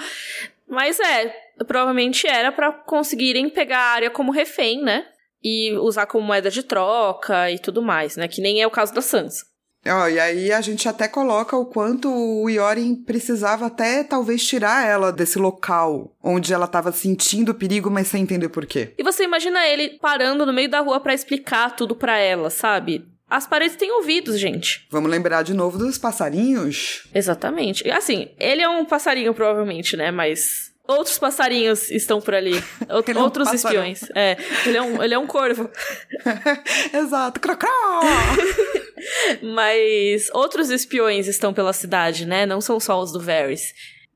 Mas 0.70 1.00
é, 1.00 1.36
provavelmente 1.68 2.28
era 2.28 2.52
para 2.52 2.72
conseguirem 2.72 3.50
pegar 3.50 3.80
a 3.80 3.92
área 3.94 4.12
como 4.12 4.32
refém, 4.32 4.84
né? 4.84 5.08
E 5.44 5.74
usar 5.78 6.06
como 6.06 6.26
moeda 6.26 6.50
de 6.50 6.64
troca 6.64 7.52
e 7.52 7.60
tudo 7.60 7.82
mais, 7.82 8.16
né? 8.16 8.28
Que 8.28 8.42
nem 8.42 8.62
é 8.62 8.68
o 8.68 8.72
caso 8.72 8.94
da 8.94 9.02
Sansa. 9.02 9.46
Ó, 9.86 10.04
oh, 10.04 10.08
e 10.08 10.18
aí 10.18 10.52
a 10.52 10.62
gente 10.62 10.88
até 10.88 11.10
coloca 11.10 11.58
o 11.58 11.66
quanto 11.66 12.10
o 12.10 12.50
Yorin 12.50 12.96
precisava 12.96 13.66
até 13.66 14.02
talvez 14.02 14.46
tirar 14.48 14.88
ela 14.88 15.12
desse 15.12 15.38
local 15.38 16.16
onde 16.24 16.54
ela 16.54 16.66
estava 16.66 16.92
sentindo 16.94 17.54
perigo, 17.54 17.92
mas 17.92 18.08
sem 18.08 18.24
entender 18.24 18.48
por 18.48 18.66
quê. 18.66 18.94
E 18.98 19.04
você 19.04 19.26
imagina 19.26 19.68
ele 19.68 19.98
parando 20.00 20.46
no 20.46 20.54
meio 20.54 20.70
da 20.70 20.80
rua 20.80 21.02
para 21.02 21.14
explicar 21.14 21.76
tudo 21.76 21.96
para 21.96 22.18
ela, 22.18 22.50
sabe? 22.50 23.06
As 23.30 23.48
paredes 23.48 23.76
têm 23.76 23.92
ouvidos, 23.92 24.40
gente. 24.40 24.88
Vamos 24.90 25.10
lembrar 25.10 25.42
de 25.44 25.54
novo 25.54 25.78
dos 25.78 25.98
passarinhos? 25.98 27.10
Exatamente. 27.14 27.90
Assim, 27.90 28.30
ele 28.40 28.62
é 28.62 28.70
um 28.70 28.86
passarinho, 28.86 29.34
provavelmente, 29.34 29.98
né? 29.98 30.12
Mas 30.12 30.73
Outros 30.86 31.18
passarinhos 31.18 31.90
estão 31.90 32.20
por 32.20 32.36
ali. 32.36 32.62
é 32.90 33.18
um 33.18 33.22
Outros 33.24 33.54
espiões. 33.54 34.02
É, 34.13 34.36
ele 34.66 34.78
é 34.78 34.82
um, 34.82 35.04
ele 35.04 35.13
é 35.13 35.18
um 35.20 35.25
corvo. 35.25 35.70
Exato. 36.94 37.40
Crocró! 37.40 37.70
Mas 39.42 40.30
outros 40.34 40.70
espiões 40.70 41.28
estão 41.28 41.54
pela 41.54 41.74
cidade, 41.74 42.25
né? 42.25 42.46
Não 42.46 42.62
são 42.62 42.80
só 42.80 43.02
os 43.02 43.12
do 43.12 43.20
Varys. 43.20 43.74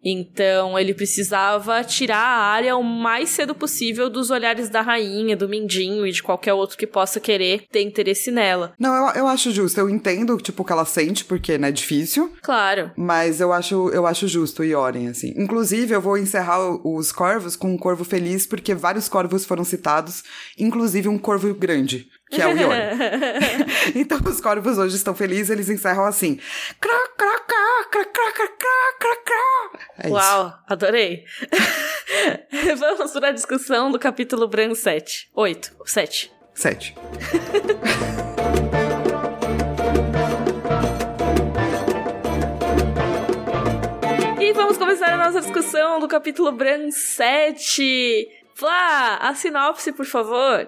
Então 0.10 0.80
ele 0.80 0.94
precisava 0.94 1.84
tirar 1.84 2.18
a 2.18 2.46
área 2.46 2.78
o 2.78 2.84
mais 2.84 3.30
cedo 3.30 3.54
possível 3.54 4.10
dos 4.10 4.30
olhares 4.30 4.70
da 4.70 4.82
rainha, 4.82 5.36
do 5.36 5.50
Mindinho 5.50 6.08
e 6.08 6.12
de 6.12 6.24
qualquer 6.24 6.54
outro 6.54 6.78
que 6.78 6.88
possa 6.88 7.20
querer 7.20 7.66
ter 7.70 7.82
interesse 7.82 8.32
nela. 8.32 8.74
Não, 8.80 8.96
eu, 9.10 9.16
eu 9.16 9.28
acho 9.28 9.52
justo. 9.52 9.80
Eu 9.80 9.90
entendo, 9.90 10.38
tipo, 10.38 10.62
o 10.62 10.66
que 10.66 10.72
ela 10.72 10.86
sente, 10.86 11.26
porque, 11.26 11.58
né, 11.58 11.68
é 11.68 11.72
difícil. 11.72 12.32
Claro. 12.42 12.92
Mas 12.96 13.42
eu 13.42 13.52
acho, 13.52 13.90
eu 13.90 14.08
acho 14.08 14.28
justo 14.28 14.64
e 14.64 14.74
orem, 14.74 15.10
assim. 15.10 15.34
Inclusive, 15.36 15.94
eu 15.94 16.02
vou 16.02 16.18
encerrar 16.18 16.60
os 16.88 17.12
corvos 17.12 17.58
com 17.58 17.74
um 17.74 17.78
corvo 17.78 18.06
feliz, 18.06 18.46
porque 18.46 18.74
vários 18.74 19.10
corvos 19.10 19.44
foram 19.44 19.66
citados, 19.66 20.24
inclusive 20.58 21.10
um 21.10 21.18
corvo 21.18 21.54
grande 21.54 22.08
que 22.30 22.42
é 22.42 22.48
o 22.48 22.58
Iori. 22.58 22.76
então 23.96 24.20
os 24.26 24.42
corvos 24.42 24.78
hoje 24.78 24.96
estão 24.96 25.16
felizes, 25.16 25.50
eles 25.50 25.70
encerram 25.70 26.06
assim. 26.06 26.40
Crá, 26.80 27.08
crá, 27.18 27.40
crá, 27.40 27.86
crá, 27.90 28.06
crá, 28.06 28.32
crá, 28.32 28.48
crá, 29.00 29.16
crá. 29.26 29.70
É 30.00 30.10
Uau, 30.10 30.48
isso. 30.48 30.58
adorei. 30.68 31.24
Vamos 32.78 33.12
para 33.12 33.30
a 33.30 33.32
discussão 33.32 33.92
do 33.92 34.00
capítulo 34.00 34.48
Bran 34.48 34.74
7. 34.76 35.30
8. 35.34 35.76
7. 35.86 36.32
7. 36.54 36.96
e 44.40 44.54
vamos 44.54 44.78
começar 44.78 45.14
a 45.14 45.18
nossa 45.18 45.42
discussão 45.42 46.00
do 46.00 46.08
capítulo 46.08 46.52
Bran 46.52 46.90
7. 46.92 48.28
Flá, 48.56 49.18
a 49.18 49.36
sinopse, 49.36 49.92
por 49.92 50.06
favor. 50.06 50.68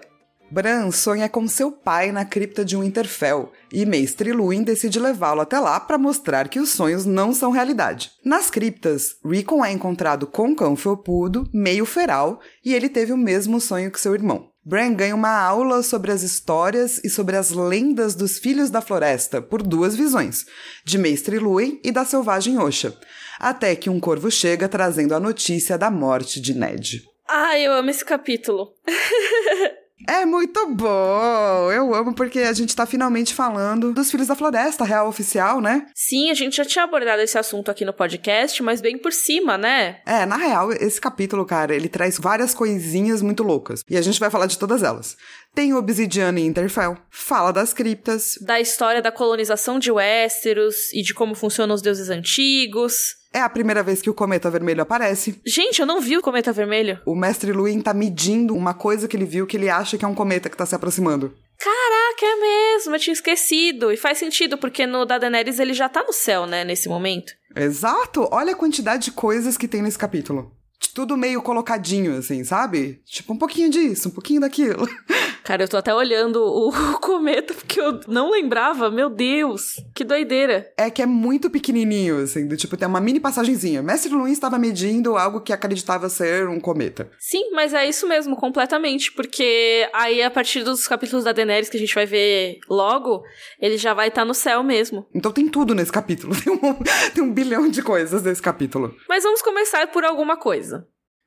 Bran 0.52 0.90
sonha 0.90 1.30
com 1.30 1.48
seu 1.48 1.72
pai 1.72 2.12
na 2.12 2.26
cripta 2.26 2.66
de 2.66 2.76
Winterfell 2.76 3.52
e 3.72 3.86
Mestre 3.86 4.32
Luin 4.32 4.64
decide 4.64 5.00
levá-lo 5.00 5.42
até 5.42 5.60
lá 5.60 5.80
para 5.80 5.98
mostrar 5.98 6.50
que 6.50 6.60
os 6.60 6.70
sonhos 6.70 7.06
não 7.06 7.34
são 7.34 7.52
realidade. 7.52 8.12
Nas 8.26 8.50
criptas, 8.50 9.18
Rickon 9.24 9.64
é 9.64 9.72
encontrado 9.72 10.26
com 10.26 10.48
um 10.48 10.56
cão 10.56 10.76
felpudo, 10.76 11.48
meio 11.54 11.86
feral, 11.86 12.40
e 12.66 12.74
ele 12.74 12.90
teve 12.90 13.14
o 13.14 13.18
mesmo 13.18 13.62
sonho 13.62 13.92
que 13.92 14.02
seu 14.02 14.16
irmão. 14.16 14.50
Bran 14.66 14.94
ganha 14.94 15.16
uma 15.16 15.40
aula 15.40 15.84
sobre 15.84 16.12
as 16.12 16.24
histórias 16.24 17.00
e 17.04 17.10
sobre 17.10 17.36
as 17.36 17.52
lendas 17.52 18.16
dos 18.16 18.38
Filhos 18.40 18.70
da 18.70 18.82
Floresta 18.82 19.42
por 19.42 19.62
duas 19.62 19.96
visões, 19.96 20.46
de 20.84 20.98
Mestre 20.98 21.40
Luin 21.40 21.80
e 21.84 21.92
da 21.92 22.06
Selvagem 22.06 22.58
Osha, 22.58 22.96
até 23.40 23.76
que 23.76 23.90
um 23.90 24.00
corvo 24.00 24.30
chega 24.30 24.68
trazendo 24.68 25.14
a 25.14 25.20
notícia 25.20 25.78
da 25.78 25.90
morte 25.90 26.42
de 26.42 26.54
Ned. 26.54 27.04
Ah, 27.28 27.58
eu 27.60 27.72
amo 27.74 27.90
esse 27.90 28.04
capítulo. 28.04 28.74
É 30.08 30.26
muito 30.26 30.68
bom! 30.74 31.72
Eu 31.72 31.94
amo 31.94 32.14
porque 32.14 32.40
a 32.40 32.54
gente 32.54 32.76
tá 32.76 32.86
finalmente 32.86 33.34
falando 33.34 33.94
dos 33.94 34.10
Filhos 34.10 34.28
da 34.28 34.36
Floresta, 34.36 34.84
real 34.84 35.08
oficial, 35.08 35.60
né? 35.60 35.88
Sim, 35.94 36.32
a 36.32 36.34
gente 36.34 36.56
já 36.56 36.66
tinha 36.66 36.84
abordado 36.84 37.22
esse 37.22 37.38
assunto 37.38 37.70
aqui 37.70 37.84
no 37.84 37.94
podcast, 37.94 38.64
mas 38.64 38.82
bem 38.82 38.98
por 38.98 39.12
cima, 39.12 39.58
né? 39.58 39.98
É, 40.06 40.26
na 40.26 40.38
real, 40.38 40.72
esse 40.72 41.00
capítulo, 41.02 41.46
cara, 41.46 41.76
ele 41.76 41.90
traz 41.90 42.18
várias 42.18 42.54
coisinhas 42.54 43.22
muito 43.22 43.44
loucas. 43.44 43.84
E 43.90 43.98
a 43.98 44.02
gente 44.02 44.20
vai 44.20 44.30
falar 44.30 44.46
de 44.46 44.58
todas 44.58 44.84
elas. 44.84 45.18
Tem 45.54 45.74
Obsidiana 45.74 46.40
e 46.40 46.46
Interfell, 46.46 46.98
fala 47.10 47.52
das 47.52 47.74
criptas, 47.74 48.36
da 48.42 48.60
história 48.60 49.02
da 49.02 49.12
colonização 49.12 49.80
de 49.80 49.92
Westeros 49.92 50.94
e 50.94 51.02
de 51.02 51.14
como 51.14 51.36
funcionam 51.36 51.76
os 51.76 51.82
deuses 51.82 52.10
antigos. 52.10 53.18
É 53.34 53.42
a 53.42 53.50
primeira 53.50 53.84
vez 53.84 54.02
que 54.02 54.10
o 54.10 54.14
cometa 54.14 54.50
vermelho 54.50 54.82
aparece. 54.82 55.40
Gente, 55.46 55.82
eu 55.82 55.86
não 55.86 56.02
vi 56.02 56.18
o 56.18 56.22
cometa 56.22 56.52
vermelho. 56.52 57.00
O 57.06 57.16
mestre 57.16 57.52
Luin 57.52 57.80
tá 57.82 57.94
medindo 57.94 58.56
uma 58.56 58.74
coisa 58.74 59.08
que 59.08 59.16
ele 59.16 59.26
viu 59.26 59.46
que 59.46 59.58
ele 59.58 59.70
acha 59.70 59.98
que 59.98 60.06
é 60.06 60.08
um 60.08 60.16
cometa 60.16 60.50
que 60.50 60.58
tá 60.58 60.66
se 60.66 60.74
aproximando. 60.74 61.34
Caraca, 61.60 62.26
é 62.26 62.36
mesmo, 62.40 62.96
eu 62.96 63.00
tinha 63.00 63.14
esquecido. 63.14 63.92
E 63.92 63.98
faz 63.98 64.18
sentido, 64.18 64.58
porque 64.58 64.88
no 64.88 65.06
da 65.06 65.18
Daenerys 65.18 65.60
ele 65.60 65.74
já 65.74 65.90
tá 65.90 66.04
no 66.04 66.14
céu, 66.14 66.48
né, 66.48 66.64
nesse 66.64 66.88
momento. 66.88 67.34
Exato! 67.56 68.28
Olha 68.32 68.54
a 68.54 68.56
quantidade 68.56 69.06
de 69.06 69.12
coisas 69.12 69.58
que 69.58 69.68
tem 69.68 69.82
nesse 69.82 69.98
capítulo. 69.98 70.52
Tudo 70.94 71.18
meio 71.18 71.42
colocadinho, 71.42 72.18
assim, 72.18 72.44
sabe? 72.44 73.02
Tipo, 73.06 73.34
um 73.34 73.38
pouquinho 73.38 73.70
disso, 73.70 74.10
um 74.10 74.12
pouquinho 74.12 74.42
daquilo. 74.42 74.88
Cara, 75.50 75.64
eu 75.64 75.68
tô 75.68 75.78
até 75.78 75.92
olhando 75.94 76.44
o, 76.44 76.72
cometa 77.02 77.56
porque 77.56 77.82
eu 77.82 78.02
não 78.08 78.30
lembrava. 78.30 78.92
Meu 78.92 79.10
Deus, 79.10 79.84
que 79.96 80.04
doideira. 80.04 80.72
É 80.78 80.92
que 80.92 81.02
é 81.02 81.08
muito 81.08 81.50
pequenininho, 81.50 82.22
assim, 82.22 82.48
do 82.48 82.56
tipo, 82.56 82.78
tem 82.78 82.88
uma 82.88 83.02
mini 83.02 83.20
passagenzinha. 83.20 83.82
Mestre 83.82 84.14
Luiz 84.14 84.34
estava 84.34 84.60
medindo 84.60 85.18
algo 85.18 85.42
que 85.42 85.52
acreditava 85.52 86.08
ser 86.08 86.48
um 86.48 86.60
cometa. 86.60 87.10
Sim, 87.18 87.50
mas 87.52 87.74
é 87.74 87.88
isso 87.88 88.08
mesmo, 88.08 88.36
completamente, 88.36 89.12
porque 89.12 89.90
aí 89.92 90.22
a 90.22 90.30
partir 90.30 90.64
dos 90.64 90.88
capítulos 90.88 91.26
da 91.26 91.32
Daenerys 91.32 91.70
que 91.70 91.78
a 91.78 91.80
gente 91.80 91.96
vai 91.96 92.06
ver 92.06 92.60
logo, 92.70 93.24
ele 93.60 93.78
já 93.78 93.94
vai 93.96 94.10
estar 94.10 94.22
tá 94.22 94.26
no 94.26 94.36
céu 94.36 94.64
mesmo. 94.64 95.08
Então 95.16 95.32
tem 95.32 95.48
tudo 95.48 95.74
nesse 95.74 95.92
capítulo. 95.92 96.36
Tem 96.40 96.54
um, 96.54 96.76
tem 97.14 97.24
um 97.24 97.34
bilhão 97.34 97.70
de 97.70 97.82
coisas 97.82 98.24
nesse 98.24 98.42
capítulo. 98.42 98.96
Mas 99.08 99.24
vamos 99.24 99.42
começar 99.42 99.88
por 99.88 100.06
alguma 100.06 100.38
coisa. 100.38 100.69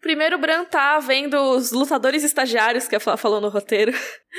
Primeiro, 0.03 0.35
o 0.35 0.39
Bran 0.39 0.65
tá 0.65 0.99
vendo 0.99 1.37
os 1.37 1.71
lutadores 1.71 2.25
estagiários 2.25 2.89
que 2.89 2.97
a 2.97 3.01
Flá 3.01 3.17
falou 3.17 3.41
no 3.41 3.49
roteiro, 3.49 3.93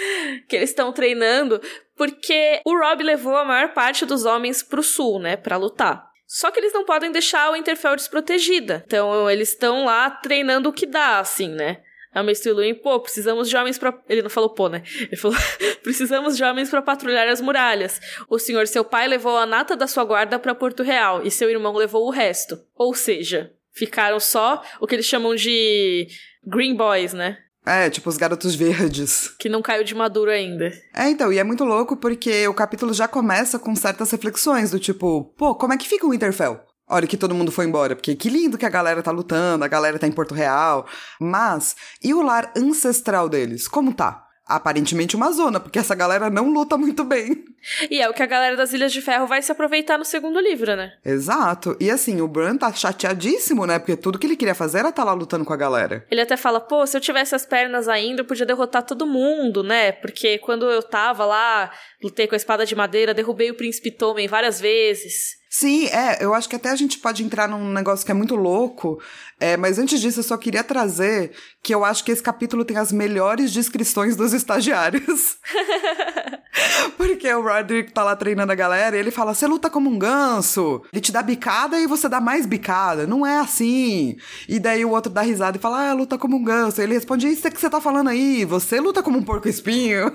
que 0.48 0.58
eles 0.58 0.70
estão 0.70 0.92
treinando, 0.92 1.60
porque 1.96 2.60
o 2.66 2.78
Rob 2.78 3.02
levou 3.02 3.38
a 3.38 3.46
maior 3.46 3.74
parte 3.74 4.06
dos 4.06 4.26
homens 4.26 4.62
pro 4.62 4.84
sul, 4.84 5.20
né, 5.20 5.38
para 5.38 5.56
lutar. 5.56 6.06
Só 6.28 6.52
que 6.52 6.60
eles 6.60 6.74
não 6.74 6.84
podem 6.84 7.14
deixar 7.14 7.50
o 7.50 7.54
Winterfell 7.54 7.96
desprotegida. 7.96 8.84
Então, 8.86 9.30
eles 9.30 9.52
estão 9.52 9.86
lá 9.86 10.10
treinando 10.10 10.68
o 10.68 10.74
que 10.74 10.86
dá, 10.86 11.20
assim, 11.20 11.48
né? 11.48 11.82
A 12.14 12.22
Mestre 12.22 12.52
Luin, 12.52 12.76
pô, 12.76 13.00
precisamos 13.00 13.50
de 13.50 13.56
homens 13.56 13.78
para 13.80 13.98
Ele 14.08 14.22
não 14.22 14.30
falou 14.30 14.50
pô, 14.50 14.68
né? 14.68 14.84
Ele 15.00 15.16
falou: 15.16 15.36
precisamos 15.82 16.38
de 16.38 16.44
homens 16.44 16.70
para 16.70 16.82
patrulhar 16.82 17.28
as 17.28 17.42
muralhas. 17.42 18.00
O 18.30 18.38
senhor, 18.38 18.68
seu 18.68 18.84
pai, 18.84 19.08
levou 19.08 19.38
a 19.38 19.46
nata 19.46 19.76
da 19.76 19.88
sua 19.88 20.04
guarda 20.04 20.38
para 20.38 20.54
Porto 20.54 20.84
Real 20.84 21.24
e 21.24 21.32
seu 21.32 21.50
irmão 21.50 21.74
levou 21.74 22.06
o 22.06 22.12
resto. 22.12 22.60
Ou 22.76 22.94
seja, 22.94 23.52
Ficaram 23.74 24.20
só 24.20 24.62
o 24.80 24.88
que 24.88 24.96
eles 24.96 25.06
chamam 25.06 25.36
de 25.36 26.08
Green 26.46 26.76
Boys, 26.76 27.14
né? 27.14 27.38
É, 27.66 27.90
tipo 27.90 28.10
os 28.10 28.18
garotos 28.18 28.56
verdes. 28.56 29.34
Que 29.40 29.48
não 29.48 29.62
caiu 29.62 29.84
de 29.84 29.96
maduro 29.96 30.30
ainda. 30.30 30.72
É, 30.94 31.10
então, 31.10 31.32
e 31.32 31.40
é 31.40 31.44
muito 31.44 31.64
louco 31.64 31.96
porque 31.96 32.48
o 32.48 32.54
capítulo 32.54 32.94
já 32.94 33.08
começa 33.08 33.58
com 33.58 33.74
certas 33.76 34.12
reflexões 34.12 34.72
do 34.72 34.80
tipo, 34.80 35.34
pô, 35.38 35.56
como 35.56 35.74
é 35.74 35.78
que 35.78 35.88
fica 35.88 36.06
o 36.06 36.12
Winterfell? 36.12 36.60
Hora 36.90 37.08
que 37.08 37.16
todo 37.16 37.34
mundo 37.34 37.52
foi 37.52 37.66
embora, 37.66 37.96
porque 37.96 38.14
que 38.16 38.30
lindo 38.30 38.58
que 38.58 38.66
a 38.66 38.70
galera 38.70 39.02
tá 39.02 39.10
lutando, 39.10 39.64
a 39.64 39.70
galera 39.70 39.98
tá 39.98 40.06
em 40.06 40.12
Porto 40.12 40.34
Real. 40.34 40.86
Mas, 41.20 41.76
e 42.04 42.14
o 42.14 42.22
lar 42.22 42.52
ancestral 42.58 43.30
deles? 43.30 43.68
Como 43.68 43.94
tá? 43.94 44.28
Aparentemente 44.46 45.16
uma 45.16 45.32
zona, 45.32 45.60
porque 45.60 45.80
essa 45.80 45.96
galera 45.96 46.30
não 46.30 46.52
luta 46.52 46.78
muito 46.78 47.04
bem. 47.04 47.46
E 47.90 48.02
é 48.02 48.10
o 48.10 48.14
que 48.14 48.22
a 48.22 48.28
galera 48.28 48.58
das 48.58 48.74
Ilhas 48.74 48.92
de 48.92 49.02
Ferro 49.02 49.26
vai 49.26 49.42
se 49.42 49.52
aproveitar 49.52 49.98
no 49.98 50.04
segundo 50.04 50.40
livro, 50.40 50.76
né? 50.76 50.94
Exato. 51.04 51.78
E 51.80 51.90
assim, 51.90 52.20
o 52.20 52.28
Bran 52.28 52.58
tá 52.58 52.72
chateadíssimo, 52.74 53.66
né? 53.66 53.80
Porque 53.80 53.96
tudo 53.96 54.20
que 54.20 54.28
ele 54.28 54.36
queria 54.36 54.54
fazer 54.54 54.80
era 54.80 54.90
estar 54.90 55.04
tá 55.04 55.06
lá 55.06 55.14
lutando 55.14 55.46
com 55.46 55.54
a 55.54 55.58
galera. 55.58 56.06
Ele 56.12 56.22
até 56.22 56.36
fala, 56.36 56.60
pô, 56.60 56.86
se 56.86 56.98
eu 56.98 57.02
tivesse 57.02 57.34
as 57.34 57.46
pernas 57.46 57.88
ainda, 57.88 58.22
eu 58.22 58.26
podia 58.26 58.46
derrotar 58.46 58.84
todo 58.84 59.08
mundo, 59.08 59.64
né? 59.64 59.94
Porque 59.94 60.38
quando 60.40 60.70
eu 60.70 60.84
tava 60.84 61.26
lá, 61.26 61.72
lutei 62.04 62.28
com 62.28 62.36
a 62.36 62.38
espada 62.38 62.66
de 62.66 62.76
madeira, 62.76 63.14
derrubei 63.14 63.50
o 63.50 63.56
príncipe 63.56 63.92
Tommen 63.92 64.28
várias 64.28 64.60
vezes. 64.60 65.42
Sim, 65.56 65.86
é, 65.86 66.18
eu 66.20 66.34
acho 66.34 66.50
que 66.50 66.56
até 66.56 66.72
a 66.72 66.76
gente 66.76 66.98
pode 66.98 67.24
entrar 67.24 67.48
num 67.48 67.72
negócio 67.72 68.04
que 68.04 68.12
é 68.12 68.16
muito 68.16 68.36
louco, 68.36 69.00
é, 69.40 69.56
mas 69.56 69.78
antes 69.78 70.02
disso 70.02 70.20
eu 70.20 70.24
só 70.24 70.36
queria 70.36 70.64
trazer 70.64 71.32
que 71.62 71.76
eu 71.76 71.86
acho 71.86 72.04
que 72.04 72.12
esse 72.12 72.24
capítulo 72.24 72.66
tem 72.66 72.78
as 72.78 72.92
melhores 72.92 73.54
descrições 73.54 74.16
dos 74.16 74.34
estagiários. 74.34 75.38
Porque 76.98 77.32
o 77.34 77.42
Roderick 77.42 77.92
tá 77.92 78.04
lá 78.04 78.16
treinando 78.16 78.52
a 78.52 78.56
galera 78.56 78.96
e 78.96 79.00
ele 79.00 79.12
fala: 79.12 79.34
você 79.34 79.48
luta 79.48 79.70
como 79.70 79.90
um 79.90 79.98
ganso, 79.98 80.82
ele 80.92 81.02
te 81.02 81.12
dá 81.12 81.22
bicada 81.22 81.80
e 81.80 81.88
você 81.88 82.08
dá 82.08 82.22
mais 82.22 82.46
bicada, 82.46 83.08
não 83.08 83.26
é 83.26 83.40
assim. 83.40 84.16
E 84.48 84.60
daí 84.60 84.86
o 84.86 84.92
outro 84.92 85.12
dá 85.12 85.22
risada 85.22 85.58
e 85.58 85.62
fala: 85.62 85.90
ah, 85.90 85.94
luta 85.94 86.18
como 86.18 86.38
um 86.38 86.44
ganso. 86.44 86.80
E 86.80 86.84
ele 86.84 86.94
responde: 86.94 87.28
isso 87.28 87.48
é 87.48 87.52
que 87.52 87.60
você 87.60 87.70
tá 87.70 87.82
falando 87.82 88.10
aí, 88.10 88.46
você 88.46 88.80
luta 88.80 89.02
como 89.02 89.18
um 89.18 89.24
porco-espinho. 89.24 90.12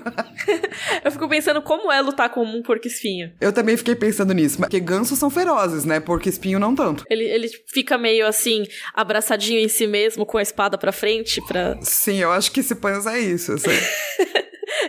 eu 1.03 1.11
fico 1.11 1.27
pensando 1.27 1.61
como 1.61 1.91
é 1.91 2.01
lutar 2.01 2.29
como 2.29 2.57
um 2.57 2.61
porco-espinho. 2.61 3.31
Eu 3.41 3.51
também 3.51 3.75
fiquei 3.75 3.95
pensando 3.95 4.33
nisso, 4.33 4.57
porque 4.57 4.79
gansos 4.79 5.19
são 5.19 5.28
ferozes, 5.29 5.85
né? 5.85 5.99
Porco-espinho 5.99 6.59
não 6.59 6.75
tanto. 6.75 7.03
Ele, 7.09 7.23
ele 7.23 7.49
fica 7.67 7.97
meio 7.97 8.25
assim, 8.25 8.65
abraçadinho 8.93 9.59
em 9.59 9.67
si 9.67 9.87
mesmo, 9.87 10.25
com 10.25 10.37
a 10.37 10.41
espada 10.41 10.77
pra 10.77 10.91
frente, 10.91 11.41
pra... 11.47 11.77
Sim, 11.81 12.17
eu 12.17 12.31
acho 12.31 12.51
que 12.51 12.59
esse 12.59 12.75
Pans 12.75 13.05
é 13.05 13.19
isso, 13.19 13.53
assim. 13.53 13.69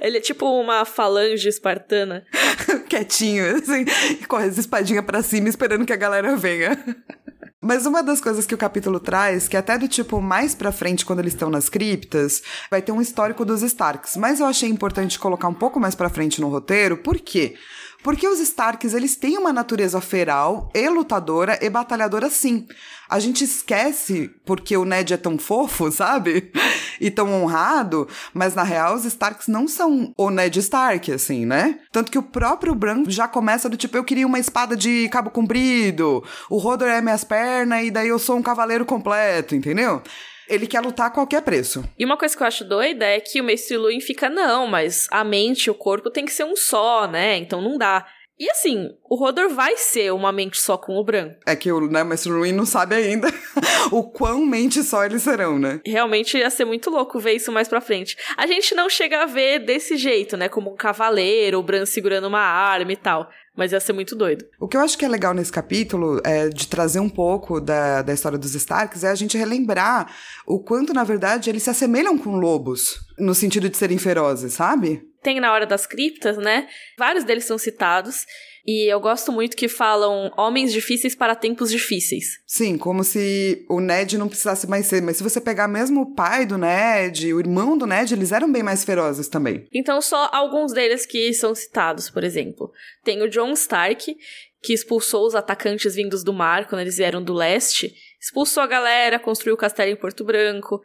Ele 0.00 0.18
é 0.18 0.20
tipo 0.20 0.46
uma 0.46 0.84
falange 0.84 1.48
espartana. 1.48 2.24
Quietinho, 2.88 3.56
assim, 3.56 3.84
com 4.28 4.36
as 4.36 4.58
espadinhas 4.58 5.04
pra 5.04 5.22
cima, 5.22 5.48
esperando 5.48 5.86
que 5.86 5.92
a 5.92 5.96
galera 5.96 6.36
venha. 6.36 6.78
Mas 7.62 7.84
uma 7.84 8.02
das 8.02 8.22
coisas 8.22 8.46
que 8.46 8.54
o 8.54 8.58
capítulo 8.58 8.98
traz, 8.98 9.46
que 9.46 9.54
é 9.54 9.58
até 9.58 9.76
do 9.76 9.86
tipo 9.86 10.20
mais 10.20 10.54
pra 10.54 10.72
frente, 10.72 11.04
quando 11.04 11.18
eles 11.18 11.34
estão 11.34 11.50
nas 11.50 11.68
criptas, 11.68 12.42
vai 12.70 12.80
ter 12.80 12.90
um 12.90 13.02
histórico 13.02 13.44
dos 13.44 13.60
Starks. 13.62 14.16
Mas 14.16 14.40
eu 14.40 14.46
achei 14.46 14.68
importante 14.68 15.18
colocar 15.18 15.46
um 15.46 15.54
pouco 15.54 15.78
mais 15.78 15.94
pra 15.94 16.08
frente 16.08 16.40
no 16.40 16.48
roteiro, 16.48 16.96
por 16.96 17.18
quê? 17.18 17.48
Porque 17.50 17.58
os 18.04 18.40
Starks, 18.40 18.94
eles 18.94 19.16
têm 19.16 19.36
uma 19.36 19.52
natureza 19.52 20.00
feral 20.00 20.70
e 20.74 20.88
lutadora 20.88 21.58
e 21.60 21.68
batalhadora 21.68 22.30
sim. 22.30 22.66
A 23.08 23.18
gente 23.18 23.42
esquece 23.42 24.30
porque 24.44 24.76
o 24.76 24.84
Ned 24.84 25.12
é 25.12 25.16
tão 25.16 25.36
fofo, 25.36 25.90
sabe? 25.92 26.52
E 27.00 27.10
tão 27.10 27.32
honrado, 27.32 28.06
mas 28.32 28.54
na 28.54 28.62
real 28.62 28.94
os 28.94 29.04
Starks 29.04 29.48
não 29.48 29.66
são 29.66 30.12
o 30.16 30.30
Ned 30.30 30.58
Stark, 30.60 31.12
assim, 31.12 31.44
né? 31.44 31.80
Tanto 31.90 32.10
que 32.10 32.18
o 32.18 32.22
próprio 32.22 32.74
Bran 32.74 33.04
já 33.08 33.26
começa 33.26 33.68
do 33.68 33.76
tipo, 33.76 33.96
eu 33.96 34.04
queria 34.04 34.26
uma 34.26 34.38
espada 34.38 34.76
de 34.76 35.08
cabo 35.08 35.30
comprido, 35.30 36.22
o 36.48 36.58
Rodor 36.58 36.88
é 36.88 37.00
minhas 37.00 37.24
pernas 37.24 37.84
e 37.84 37.90
daí 37.90 38.08
eu 38.08 38.18
sou 38.18 38.36
um 38.36 38.42
cavaleiro 38.42 38.84
completo, 38.84 39.54
entendeu? 39.54 40.02
Ele 40.50 40.66
quer 40.66 40.80
lutar 40.80 41.06
a 41.06 41.10
qualquer 41.10 41.42
preço. 41.42 41.84
E 41.98 42.04
uma 42.04 42.16
coisa 42.16 42.36
que 42.36 42.42
eu 42.42 42.46
acho 42.46 42.64
doida 42.64 43.06
é 43.06 43.20
que 43.20 43.40
o 43.40 43.44
Mestre 43.44 43.76
Luin 43.76 44.00
fica, 44.00 44.28
não, 44.28 44.66
mas 44.66 45.06
a 45.10 45.24
mente 45.24 45.66
e 45.66 45.70
o 45.70 45.74
corpo 45.74 46.10
tem 46.10 46.24
que 46.24 46.32
ser 46.32 46.44
um 46.44 46.56
só, 46.56 47.06
né? 47.06 47.36
Então 47.36 47.62
não 47.62 47.78
dá. 47.78 48.06
E 48.40 48.50
assim, 48.50 48.88
o 49.04 49.16
Rodor 49.16 49.50
vai 49.50 49.76
ser 49.76 50.14
uma 50.14 50.32
mente 50.32 50.58
só 50.58 50.78
com 50.78 50.96
o 50.96 51.04
Bran. 51.04 51.32
É 51.46 51.54
que 51.54 51.70
o 51.70 51.86
né, 51.90 52.02
Mestre 52.02 52.32
Ruin 52.32 52.52
não 52.52 52.64
sabe 52.64 52.94
ainda 52.94 53.28
o 53.92 54.02
quão 54.02 54.46
mente 54.46 54.82
só 54.82 55.04
eles 55.04 55.20
serão, 55.20 55.58
né? 55.58 55.78
Realmente 55.84 56.38
ia 56.38 56.48
ser 56.48 56.64
muito 56.64 56.88
louco 56.88 57.20
ver 57.20 57.34
isso 57.34 57.52
mais 57.52 57.68
pra 57.68 57.82
frente. 57.82 58.16
A 58.38 58.46
gente 58.46 58.74
não 58.74 58.88
chega 58.88 59.22
a 59.22 59.26
ver 59.26 59.58
desse 59.58 59.98
jeito, 59.98 60.38
né? 60.38 60.48
Como 60.48 60.72
um 60.72 60.76
cavaleiro, 60.76 61.58
o 61.58 61.62
Bran 61.62 61.84
segurando 61.84 62.28
uma 62.28 62.40
arma 62.40 62.90
e 62.90 62.96
tal. 62.96 63.28
Mas 63.56 63.72
ia 63.72 63.80
ser 63.80 63.92
muito 63.92 64.14
doido. 64.14 64.44
O 64.58 64.68
que 64.68 64.76
eu 64.76 64.80
acho 64.80 64.96
que 64.96 65.04
é 65.04 65.08
legal 65.08 65.34
nesse 65.34 65.52
capítulo, 65.52 66.20
é 66.24 66.48
de 66.48 66.68
trazer 66.68 67.00
um 67.00 67.08
pouco 67.08 67.60
da, 67.60 68.02
da 68.02 68.12
história 68.12 68.38
dos 68.38 68.54
Starks, 68.54 69.04
é 69.04 69.08
a 69.08 69.14
gente 69.14 69.36
relembrar 69.36 70.14
o 70.46 70.62
quanto, 70.62 70.94
na 70.94 71.04
verdade, 71.04 71.50
eles 71.50 71.62
se 71.62 71.70
assemelham 71.70 72.16
com 72.16 72.36
lobos, 72.36 73.00
no 73.18 73.34
sentido 73.34 73.68
de 73.68 73.76
serem 73.76 73.98
ferozes, 73.98 74.54
sabe? 74.54 75.02
Tem 75.22 75.40
na 75.40 75.52
hora 75.52 75.66
das 75.66 75.86
criptas, 75.86 76.38
né? 76.38 76.66
Vários 76.98 77.24
deles 77.24 77.44
são 77.44 77.58
citados. 77.58 78.24
E 78.66 78.92
eu 78.92 79.00
gosto 79.00 79.32
muito 79.32 79.56
que 79.56 79.68
falam 79.68 80.32
homens 80.36 80.72
difíceis 80.72 81.14
para 81.14 81.34
tempos 81.34 81.70
difíceis. 81.70 82.40
Sim, 82.46 82.76
como 82.76 83.02
se 83.02 83.64
o 83.68 83.80
Ned 83.80 84.18
não 84.18 84.28
precisasse 84.28 84.66
mais 84.66 84.86
ser. 84.86 85.02
Mas 85.02 85.16
se 85.16 85.22
você 85.22 85.40
pegar 85.40 85.68
mesmo 85.68 86.02
o 86.02 86.14
pai 86.14 86.44
do 86.44 86.58
Ned, 86.58 87.32
o 87.32 87.40
irmão 87.40 87.76
do 87.76 87.86
Ned, 87.86 88.12
eles 88.12 88.32
eram 88.32 88.50
bem 88.50 88.62
mais 88.62 88.84
ferozes 88.84 89.28
também. 89.28 89.66
Então, 89.72 90.00
só 90.00 90.28
alguns 90.32 90.72
deles 90.72 91.06
que 91.06 91.32
são 91.32 91.54
citados, 91.54 92.10
por 92.10 92.22
exemplo. 92.22 92.70
Tem 93.02 93.22
o 93.22 93.28
John 93.28 93.52
Stark, 93.52 94.16
que 94.62 94.72
expulsou 94.72 95.26
os 95.26 95.34
atacantes 95.34 95.94
vindos 95.94 96.22
do 96.22 96.32
mar 96.32 96.68
quando 96.68 96.82
eles 96.82 96.98
vieram 96.98 97.22
do 97.22 97.32
leste. 97.32 97.94
Expulsou 98.20 98.62
a 98.62 98.66
galera, 98.66 99.18
construiu 99.18 99.54
o 99.54 99.58
castelo 99.58 99.90
em 99.90 99.96
Porto 99.96 100.24
Branco. 100.24 100.82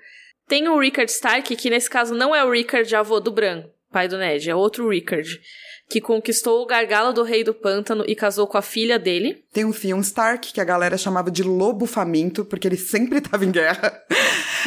Tem 0.47 0.67
o 0.67 0.79
Rickard 0.79 1.11
Stark, 1.11 1.55
que 1.55 1.69
nesse 1.69 1.89
caso 1.89 2.13
não 2.13 2.33
é 2.33 2.43
o 2.43 2.51
Rickard 2.51 2.95
avô 2.95 3.19
do 3.19 3.31
Bran, 3.31 3.65
pai 3.91 4.07
do 4.07 4.17
Ned, 4.17 4.49
é 4.49 4.55
outro 4.55 4.89
Rickard 4.89 5.41
que 5.89 6.01
conquistou 6.01 6.61
o 6.61 6.65
gargalo 6.65 7.13
do 7.13 7.23
rei 7.23 7.43
do 7.43 7.53
pântano 7.53 8.03
e 8.07 8.15
casou 8.15 8.47
com 8.47 8.57
a 8.57 8.61
filha 8.61 8.97
dele. 8.97 9.43
Tem 9.53 9.65
o 9.65 9.73
Theon 9.73 9.99
Stark, 10.01 10.51
que 10.51 10.59
a 10.59 10.65
galera 10.65 10.97
chamava 10.97 11.29
de 11.29 11.43
lobo 11.43 11.85
faminto, 11.85 12.43
porque 12.43 12.67
ele 12.67 12.77
sempre 12.77 13.19
estava 13.23 13.45
em 13.45 13.51
guerra. 13.51 13.93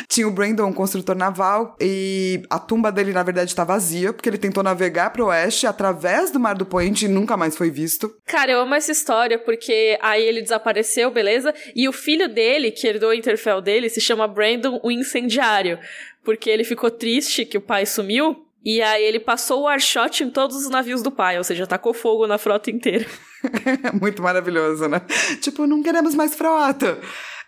Tinha 0.08 0.28
o 0.28 0.30
Brandon, 0.30 0.66
um 0.66 0.72
construtor 0.72 1.16
naval, 1.16 1.76
e 1.80 2.42
a 2.48 2.58
tumba 2.58 2.92
dele, 2.92 3.12
na 3.12 3.22
verdade, 3.22 3.50
está 3.50 3.64
vazia, 3.64 4.12
porque 4.12 4.28
ele 4.28 4.38
tentou 4.38 4.62
navegar 4.62 5.10
para 5.10 5.22
o 5.22 5.26
oeste 5.26 5.66
através 5.66 6.30
do 6.30 6.38
Mar 6.38 6.54
do 6.54 6.64
Poente 6.64 7.04
e 7.04 7.08
nunca 7.08 7.36
mais 7.36 7.56
foi 7.56 7.70
visto. 7.70 8.14
Cara, 8.24 8.52
eu 8.52 8.60
amo 8.60 8.74
essa 8.74 8.92
história, 8.92 9.38
porque 9.38 9.98
aí 10.00 10.22
ele 10.22 10.40
desapareceu, 10.40 11.10
beleza? 11.10 11.52
E 11.74 11.88
o 11.88 11.92
filho 11.92 12.28
dele, 12.28 12.70
que 12.70 12.86
herdou 12.86 13.10
o 13.10 13.14
Interfell 13.14 13.60
dele, 13.60 13.90
se 13.90 14.00
chama 14.00 14.28
Brandon 14.28 14.80
o 14.82 14.90
Incendiário, 14.90 15.78
porque 16.24 16.48
ele 16.48 16.64
ficou 16.64 16.90
triste 16.90 17.44
que 17.44 17.58
o 17.58 17.60
pai 17.60 17.84
sumiu, 17.84 18.47
e 18.64 18.82
aí 18.82 19.04
ele 19.04 19.20
passou 19.20 19.62
o 19.62 19.68
arshot 19.68 20.22
em 20.22 20.30
todos 20.30 20.56
os 20.56 20.70
navios 20.70 21.02
do 21.02 21.10
pai, 21.10 21.38
ou 21.38 21.44
seja, 21.44 21.66
tacou 21.66 21.94
fogo 21.94 22.26
na 22.26 22.38
frota 22.38 22.70
inteira. 22.70 23.06
Muito 24.00 24.22
maravilhoso, 24.22 24.88
né? 24.88 25.00
Tipo, 25.40 25.66
não 25.66 25.82
queremos 25.82 26.14
mais 26.14 26.34
frota. 26.34 26.98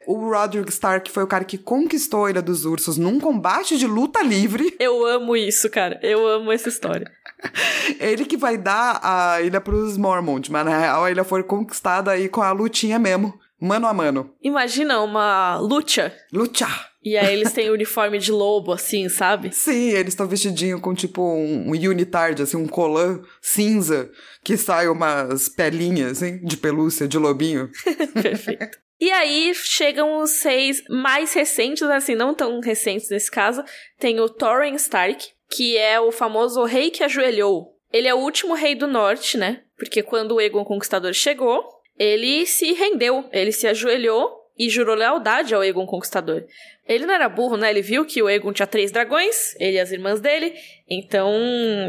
O 0.06 0.30
Roderick 0.30 0.70
Stark 0.70 1.10
foi 1.10 1.22
o 1.22 1.26
cara 1.26 1.44
que 1.44 1.58
conquistou 1.58 2.24
a 2.24 2.30
Ilha 2.30 2.40
dos 2.40 2.64
Ursos 2.64 2.96
num 2.96 3.20
combate 3.20 3.76
de 3.76 3.86
luta 3.86 4.22
livre. 4.22 4.74
Eu 4.78 5.04
amo 5.06 5.36
isso, 5.36 5.68
cara. 5.68 6.00
Eu 6.02 6.26
amo 6.26 6.50
essa 6.50 6.68
história. 6.68 7.10
Ele 8.00 8.24
que 8.24 8.36
vai 8.36 8.56
dar 8.56 9.00
a 9.02 9.40
ilha 9.40 9.60
pros 9.60 9.96
Mormont, 9.96 10.50
mas 10.50 10.64
na 10.64 10.78
real 10.78 11.04
a 11.04 11.10
ilha 11.10 11.24
foi 11.24 11.42
conquistada 11.42 12.10
aí 12.10 12.28
com 12.28 12.42
a 12.42 12.52
lutinha 12.52 12.98
mesmo, 12.98 13.38
mano 13.58 13.86
a 13.86 13.94
mano. 13.94 14.34
Imagina 14.42 15.00
uma 15.00 15.58
luta. 15.58 16.14
Luta. 16.32 16.66
E 17.02 17.16
aí 17.16 17.32
eles 17.32 17.52
têm 17.52 17.70
uniforme 17.70 18.18
de 18.18 18.30
lobo, 18.30 18.72
assim, 18.72 19.08
sabe? 19.08 19.50
Sim, 19.54 19.90
eles 19.90 20.12
estão 20.12 20.28
vestidinho 20.28 20.80
com 20.80 20.94
tipo 20.94 21.22
um, 21.22 21.70
unitard, 21.70 22.42
assim, 22.42 22.58
um 22.58 22.68
colã 22.68 23.22
cinza 23.40 24.10
que 24.44 24.56
sai 24.56 24.86
umas 24.86 25.48
pelinhas, 25.48 26.22
assim, 26.22 26.44
de 26.44 26.56
pelúcia, 26.58 27.08
de 27.08 27.16
lobinho. 27.16 27.70
Perfeito. 28.22 28.78
E 29.00 29.10
aí 29.10 29.54
chegam 29.54 30.18
os 30.18 30.42
reis 30.42 30.82
mais 30.90 31.32
recentes, 31.32 31.82
assim, 31.82 32.14
não 32.14 32.34
tão 32.34 32.60
recentes 32.60 33.08
nesse 33.08 33.30
caso. 33.30 33.64
Tem 33.98 34.20
o 34.20 34.28
Thorin 34.28 34.74
Stark, 34.74 35.26
que 35.48 35.78
é 35.78 35.98
o 35.98 36.12
famoso 36.12 36.62
rei 36.64 36.90
que 36.90 37.02
ajoelhou. 37.02 37.78
Ele 37.90 38.08
é 38.08 38.14
o 38.14 38.18
último 38.18 38.52
rei 38.52 38.74
do 38.74 38.86
norte, 38.86 39.38
né? 39.38 39.62
Porque 39.78 40.02
quando 40.02 40.32
o 40.32 40.40
Egon 40.40 40.66
Conquistador 40.66 41.14
chegou, 41.14 41.64
ele 41.98 42.46
se 42.46 42.72
rendeu, 42.72 43.24
ele 43.32 43.52
se 43.52 43.66
ajoelhou 43.66 44.39
e 44.60 44.68
jurou 44.68 44.94
lealdade 44.94 45.54
ao 45.54 45.64
Egon 45.64 45.86
Conquistador. 45.86 46.44
Ele 46.86 47.06
não 47.06 47.14
era 47.14 47.30
burro, 47.30 47.56
né? 47.56 47.70
Ele 47.70 47.80
viu 47.80 48.04
que 48.04 48.22
o 48.22 48.28
Egon 48.28 48.52
tinha 48.52 48.66
três 48.66 48.92
dragões, 48.92 49.54
ele 49.58 49.78
e 49.78 49.80
as 49.80 49.90
irmãs 49.90 50.20
dele, 50.20 50.52
então 50.86 51.32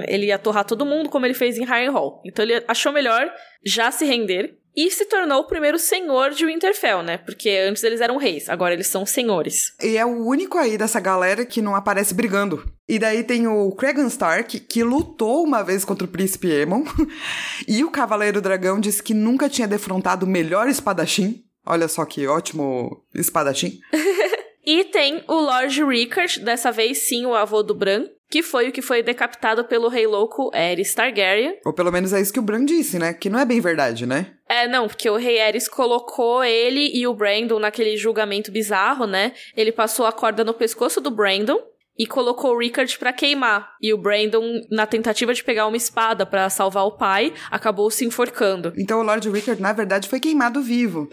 ele 0.08 0.28
ia 0.28 0.40
torrar 0.40 0.64
todo 0.64 0.86
mundo 0.86 1.10
como 1.10 1.26
ele 1.26 1.34
fez 1.34 1.58
em 1.58 1.66
Harrenhal. 1.66 2.22
Então 2.26 2.46
ele 2.46 2.64
achou 2.70 2.94
melhor 2.94 3.30
já 3.66 3.92
se 3.92 4.06
render 4.06 4.56
e 4.74 4.90
se 4.90 5.04
tornou 5.04 5.42
o 5.42 5.48
primeiro 5.48 5.78
senhor 5.78 6.30
de 6.30 6.46
Winterfell, 6.46 7.04
né? 7.04 7.18
Porque 7.18 7.50
antes 7.68 7.84
eles 7.84 8.00
eram 8.00 8.16
reis, 8.16 8.48
agora 8.48 8.74
eles 8.74 8.88
são 8.88 9.06
senhores. 9.06 9.74
E 9.84 9.98
é 9.98 10.06
o 10.06 10.26
único 10.26 10.58
aí 10.58 10.78
dessa 10.78 11.02
galera 11.02 11.46
que 11.46 11.62
não 11.62 11.76
aparece 11.76 12.14
brigando. 12.14 12.64
E 12.88 12.98
daí 12.98 13.22
tem 13.26 13.48
o 13.48 13.70
Cregan 13.74 14.08
Stark, 14.08 14.62
que 14.62 14.82
lutou 14.82 15.44
uma 15.44 15.62
vez 15.62 15.84
contra 15.84 16.06
o 16.06 16.10
príncipe 16.10 16.50
Aemon. 16.50 16.86
e 17.68 17.84
o 17.84 17.92
Cavaleiro 17.92 18.40
Dragão 18.42 18.80
disse 18.80 19.04
que 19.04 19.14
nunca 19.14 19.50
tinha 19.50 19.68
defrontado 19.68 20.26
o 20.26 20.30
melhor 20.30 20.70
espadachim. 20.70 21.44
Olha 21.66 21.88
só 21.88 22.06
que 22.06 22.28
ótimo 22.28 23.04
espadachim. 23.14 23.80
e 24.66 24.84
tem 24.86 25.24
o 25.28 25.34
Lord 25.34 25.84
Rickard, 25.84 26.40
dessa 26.40 26.72
vez 26.72 27.00
sim 27.00 27.26
o 27.26 27.36
avô 27.36 27.62
do 27.62 27.76
Bran, 27.76 28.06
que 28.30 28.42
foi 28.42 28.70
o 28.70 28.72
que 28.72 28.82
foi 28.82 29.04
decapitado 29.04 29.66
pelo 29.66 29.90
rei 29.90 30.08
louco 30.08 30.50
Aerys 30.54 30.94
Targaryen. 30.94 31.60
Ou 31.66 31.74
pelo 31.74 31.92
menos 31.92 32.14
é 32.14 32.22
isso 32.22 32.32
que 32.32 32.40
o 32.40 32.44
Bran 32.44 32.66
disse, 32.66 32.98
né? 32.98 33.14
Que 33.14 33.30
não 33.30 33.38
é 33.38 33.46
bem 33.46 33.60
verdade, 33.60 34.06
né? 34.06 34.34
É, 34.48 34.68
não, 34.68 34.88
porque 34.88 35.10
o 35.10 35.18
rei 35.18 35.40
Aerys 35.40 35.68
colocou 35.68 36.44
ele 36.44 36.92
e 36.98 37.06
o 37.06 37.14
Brandon 37.14 37.60
naquele 37.60 37.98
julgamento 37.98 38.52
bizarro, 38.52 39.06
né? 39.06 39.34
Ele 39.56 39.72
passou 39.72 40.06
a 40.06 40.12
corda 40.12 40.44
no 40.44 40.54
pescoço 40.54 41.02
do 41.02 41.12
Brandon 41.12 41.60
e 41.98 42.08
colocou 42.08 42.56
o 42.56 42.58
Rickard 42.58 42.98
para 42.98 43.14
queimar. 43.14 43.76
E 43.82 43.94
o 43.94 43.98
Brandon, 43.98 44.62
na 44.72 44.88
tentativa 44.88 45.34
de 45.34 45.44
pegar 45.44 45.68
uma 45.68 45.78
espada 45.78 46.26
para 46.26 46.50
salvar 46.50 46.86
o 46.86 46.98
pai, 46.98 47.34
acabou 47.52 47.92
se 47.92 48.06
enforcando. 48.06 48.74
Então 48.78 49.00
o 49.00 49.04
Lord 49.04 49.30
Rickard, 49.30 49.62
na 49.62 49.74
verdade, 49.74 50.08
foi 50.08 50.20
queimado 50.20 50.62
vivo. 50.62 51.10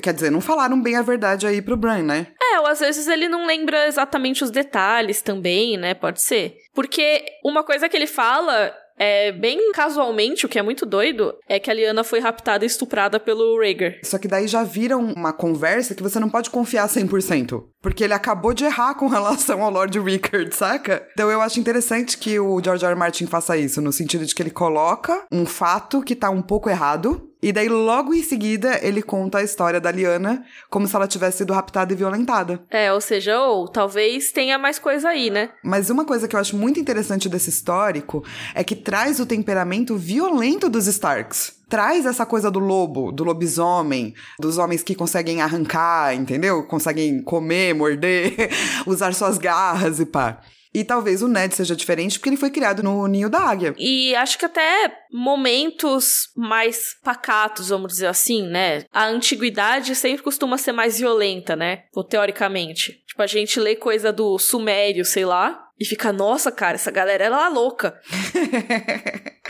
Quer 0.00 0.14
dizer, 0.14 0.30
não 0.30 0.40
falaram 0.40 0.80
bem 0.80 0.96
a 0.96 1.02
verdade 1.02 1.46
aí 1.46 1.60
pro 1.60 1.76
Bran, 1.76 2.02
né? 2.02 2.28
É, 2.40 2.60
ou 2.60 2.66
às 2.66 2.80
vezes 2.80 3.06
ele 3.06 3.28
não 3.28 3.46
lembra 3.46 3.86
exatamente 3.86 4.42
os 4.42 4.50
detalhes 4.50 5.22
também, 5.22 5.76
né? 5.76 5.94
Pode 5.94 6.22
ser. 6.22 6.56
Porque 6.74 7.24
uma 7.44 7.62
coisa 7.62 7.88
que 7.88 7.96
ele 7.96 8.06
fala 8.06 8.72
é, 9.00 9.32
bem 9.32 9.72
casualmente, 9.72 10.44
o 10.44 10.48
que 10.48 10.58
é 10.58 10.62
muito 10.62 10.84
doido, 10.84 11.34
é 11.48 11.58
que 11.58 11.70
a 11.70 11.74
Liana 11.74 12.04
foi 12.04 12.20
raptada 12.20 12.64
e 12.64 12.66
estuprada 12.66 13.18
pelo 13.18 13.58
Rhaegar. 13.58 13.98
Só 14.04 14.18
que 14.18 14.28
daí 14.28 14.46
já 14.46 14.62
viram 14.62 15.00
uma 15.00 15.32
conversa 15.32 15.94
que 15.94 16.02
você 16.02 16.20
não 16.20 16.28
pode 16.28 16.50
confiar 16.50 16.86
100%. 16.86 17.64
Porque 17.80 18.04
ele 18.04 18.12
acabou 18.12 18.52
de 18.52 18.66
errar 18.66 18.94
com 18.94 19.06
relação 19.08 19.62
ao 19.62 19.70
Lord 19.70 19.98
Rickard, 19.98 20.54
saca? 20.54 21.06
Então 21.12 21.30
eu 21.30 21.40
acho 21.40 21.58
interessante 21.58 22.18
que 22.18 22.38
o 22.38 22.62
George 22.62 22.84
R. 22.84 22.92
R. 22.92 22.98
Martin 22.98 23.26
faça 23.26 23.56
isso, 23.56 23.80
no 23.80 23.90
sentido 23.90 24.26
de 24.26 24.34
que 24.34 24.42
ele 24.42 24.50
coloca 24.50 25.24
um 25.32 25.46
fato 25.46 26.02
que 26.02 26.14
tá 26.14 26.28
um 26.28 26.42
pouco 26.42 26.68
errado, 26.68 27.29
e 27.42 27.52
daí, 27.52 27.68
logo 27.68 28.12
em 28.12 28.22
seguida, 28.22 28.78
ele 28.82 29.02
conta 29.02 29.38
a 29.38 29.42
história 29.42 29.80
da 29.80 29.90
Liana 29.90 30.44
como 30.68 30.86
se 30.86 30.94
ela 30.94 31.08
tivesse 31.08 31.38
sido 31.38 31.52
raptada 31.52 31.92
e 31.92 31.96
violentada. 31.96 32.62
É, 32.70 32.92
ou 32.92 33.00
seja, 33.00 33.40
ou 33.40 33.66
talvez 33.66 34.30
tenha 34.32 34.58
mais 34.58 34.78
coisa 34.78 35.08
aí, 35.08 35.30
né? 35.30 35.50
Mas 35.64 35.88
uma 35.88 36.04
coisa 36.04 36.28
que 36.28 36.36
eu 36.36 36.40
acho 36.40 36.56
muito 36.56 36.78
interessante 36.78 37.28
desse 37.28 37.50
histórico 37.50 38.24
é 38.54 38.62
que 38.62 38.76
traz 38.76 39.20
o 39.20 39.26
temperamento 39.26 39.96
violento 39.96 40.68
dos 40.68 40.86
Starks 40.86 41.58
traz 41.70 42.04
essa 42.04 42.26
coisa 42.26 42.50
do 42.50 42.58
lobo, 42.58 43.12
do 43.12 43.22
lobisomem, 43.22 44.12
dos 44.40 44.58
homens 44.58 44.82
que 44.82 44.92
conseguem 44.92 45.40
arrancar, 45.40 46.12
entendeu? 46.12 46.64
Conseguem 46.64 47.22
comer, 47.22 47.74
morder, 47.74 48.50
usar 48.84 49.14
suas 49.14 49.38
garras 49.38 50.00
e 50.00 50.04
pá. 50.04 50.40
E 50.72 50.84
talvez 50.84 51.20
o 51.22 51.28
Ned 51.28 51.54
seja 51.54 51.74
diferente 51.74 52.18
porque 52.18 52.28
ele 52.28 52.36
foi 52.36 52.50
criado 52.50 52.82
no 52.82 53.06
ninho 53.08 53.28
da 53.28 53.40
águia. 53.40 53.74
E 53.76 54.14
acho 54.14 54.38
que 54.38 54.44
até 54.44 54.92
momentos 55.12 56.28
mais 56.36 56.94
pacatos, 57.02 57.70
vamos 57.70 57.92
dizer 57.92 58.06
assim, 58.06 58.46
né? 58.46 58.84
A 58.92 59.06
antiguidade 59.06 59.94
sempre 59.96 60.22
costuma 60.22 60.56
ser 60.56 60.72
mais 60.72 60.98
violenta, 60.98 61.56
né? 61.56 61.84
Ou 61.94 62.04
teoricamente. 62.04 63.02
Tipo, 63.06 63.22
a 63.22 63.26
gente 63.26 63.58
lê 63.58 63.74
coisa 63.74 64.12
do 64.12 64.38
Sumério, 64.38 65.04
sei 65.04 65.24
lá, 65.24 65.60
e 65.78 65.84
fica, 65.84 66.12
nossa, 66.12 66.52
cara, 66.52 66.76
essa 66.76 66.90
galera 66.90 67.24
ela 67.24 67.46
é 67.46 67.48
louca. 67.48 67.98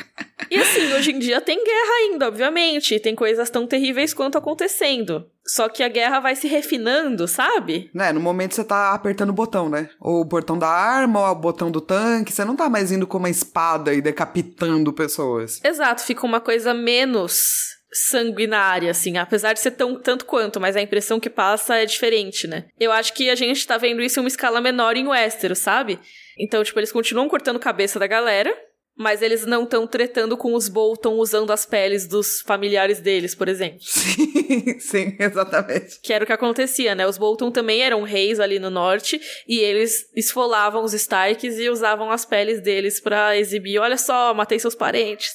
E 0.50 0.56
assim, 0.56 0.92
hoje 0.94 1.12
em 1.12 1.18
dia 1.20 1.40
tem 1.40 1.62
guerra 1.62 1.92
ainda, 2.00 2.26
obviamente. 2.26 2.98
Tem 2.98 3.14
coisas 3.14 3.48
tão 3.48 3.68
terríveis 3.68 4.12
quanto 4.12 4.36
acontecendo. 4.36 5.24
Só 5.52 5.68
que 5.68 5.82
a 5.82 5.88
guerra 5.88 6.20
vai 6.20 6.36
se 6.36 6.46
refinando, 6.46 7.26
sabe? 7.26 7.90
Né, 7.92 8.12
no 8.12 8.20
momento 8.20 8.54
você 8.54 8.62
tá 8.62 8.92
apertando 8.94 9.30
o 9.30 9.34
botão, 9.34 9.68
né? 9.68 9.88
Ou 10.00 10.20
o 10.20 10.24
botão 10.24 10.56
da 10.56 10.68
arma, 10.68 11.26
ou 11.26 11.26
o 11.26 11.34
botão 11.34 11.72
do 11.72 11.80
tanque. 11.80 12.32
Você 12.32 12.44
não 12.44 12.54
tá 12.54 12.68
mais 12.68 12.92
indo 12.92 13.04
com 13.04 13.18
uma 13.18 13.28
espada 13.28 13.92
e 13.92 14.00
decapitando 14.00 14.92
pessoas. 14.92 15.60
Exato, 15.64 16.04
fica 16.04 16.24
uma 16.24 16.40
coisa 16.40 16.72
menos 16.72 17.80
sanguinária, 17.92 18.92
assim, 18.92 19.18
apesar 19.18 19.52
de 19.52 19.58
ser 19.58 19.72
tão 19.72 20.00
tanto 20.00 20.24
quanto, 20.24 20.60
mas 20.60 20.76
a 20.76 20.80
impressão 20.80 21.18
que 21.18 21.28
passa 21.28 21.74
é 21.74 21.84
diferente, 21.84 22.46
né? 22.46 22.66
Eu 22.78 22.92
acho 22.92 23.12
que 23.12 23.28
a 23.28 23.34
gente 23.34 23.66
tá 23.66 23.76
vendo 23.76 24.00
isso 24.00 24.20
em 24.20 24.22
uma 24.22 24.28
escala 24.28 24.60
menor 24.60 24.96
em 24.96 25.08
Westeros, 25.08 25.58
sabe? 25.58 25.98
Então, 26.38 26.62
tipo, 26.62 26.78
eles 26.78 26.92
continuam 26.92 27.28
cortando 27.28 27.58
cabeça 27.58 27.98
da 27.98 28.06
galera, 28.06 28.56
mas 29.00 29.22
eles 29.22 29.46
não 29.46 29.62
estão 29.62 29.86
tretando 29.86 30.36
com 30.36 30.52
os 30.52 30.68
Bolton 30.68 31.14
usando 31.14 31.50
as 31.54 31.64
peles 31.64 32.06
dos 32.06 32.42
familiares 32.42 33.00
deles, 33.00 33.34
por 33.34 33.48
exemplo. 33.48 33.78
Sim, 33.80 34.76
sim, 34.78 35.16
exatamente. 35.18 35.98
Que 36.02 36.12
era 36.12 36.22
o 36.22 36.26
que 36.26 36.32
acontecia, 36.34 36.94
né? 36.94 37.06
Os 37.06 37.16
Bolton 37.16 37.50
também 37.50 37.80
eram 37.80 38.02
reis 38.02 38.38
ali 38.38 38.58
no 38.58 38.68
norte 38.68 39.18
e 39.48 39.58
eles 39.58 40.06
esfolavam 40.14 40.84
os 40.84 40.92
Starks 40.92 41.56
e 41.56 41.70
usavam 41.70 42.10
as 42.10 42.26
peles 42.26 42.60
deles 42.60 43.00
para 43.00 43.38
exibir: 43.38 43.78
olha 43.78 43.96
só, 43.96 44.34
matei 44.34 44.58
seus 44.58 44.74
parentes. 44.74 45.34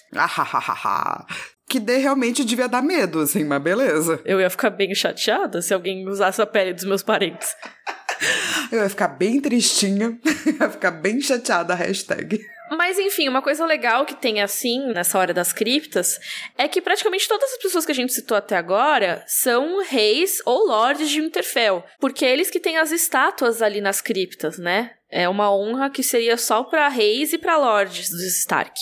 que 1.67 1.79
de, 1.79 1.97
realmente 1.97 2.45
devia 2.45 2.67
dar 2.67 2.83
medo, 2.83 3.21
assim, 3.21 3.43
mas 3.43 3.63
beleza. 3.63 4.21
Eu 4.25 4.39
ia 4.39 4.49
ficar 4.51 4.69
bem 4.69 4.93
chateada 4.93 5.59
se 5.59 5.73
alguém 5.73 6.07
usasse 6.07 6.39
a 6.39 6.45
pele 6.45 6.71
dos 6.71 6.85
meus 6.85 7.01
parentes. 7.01 7.55
Eu 8.71 8.83
ia 8.83 8.89
ficar 8.89 9.07
bem 9.07 9.41
tristinha, 9.41 10.19
ia 10.59 10.69
ficar 10.69 10.91
bem 10.91 11.19
chateada 11.19 11.73
hashtag. 11.73 12.39
Mas 12.71 12.97
enfim, 12.97 13.29
uma 13.29 13.41
coisa 13.41 13.65
legal 13.65 14.05
que 14.05 14.15
tem 14.15 14.41
assim 14.41 14.87
nessa 14.87 15.19
hora 15.19 15.33
das 15.33 15.53
criptas 15.53 16.19
é 16.57 16.67
que 16.67 16.81
praticamente 16.81 17.27
todas 17.27 17.51
as 17.51 17.57
pessoas 17.59 17.85
que 17.85 17.91
a 17.91 17.95
gente 17.95 18.13
citou 18.13 18.35
até 18.35 18.57
agora 18.57 19.23
são 19.27 19.83
reis 19.83 20.41
ou 20.45 20.67
lords 20.67 21.09
de 21.09 21.21
Winterfell, 21.21 21.83
porque 21.99 22.25
é 22.25 22.31
eles 22.31 22.49
que 22.49 22.59
têm 22.59 22.77
as 22.77 22.91
estátuas 22.91 23.61
ali 23.61 23.81
nas 23.81 24.01
criptas, 24.01 24.57
né? 24.57 24.91
É 25.09 25.29
uma 25.29 25.55
honra 25.55 25.89
que 25.89 26.01
seria 26.01 26.35
só 26.37 26.63
para 26.63 26.87
reis 26.87 27.31
e 27.33 27.37
para 27.37 27.57
lords 27.57 28.09
dos 28.09 28.23
Stark. 28.39 28.79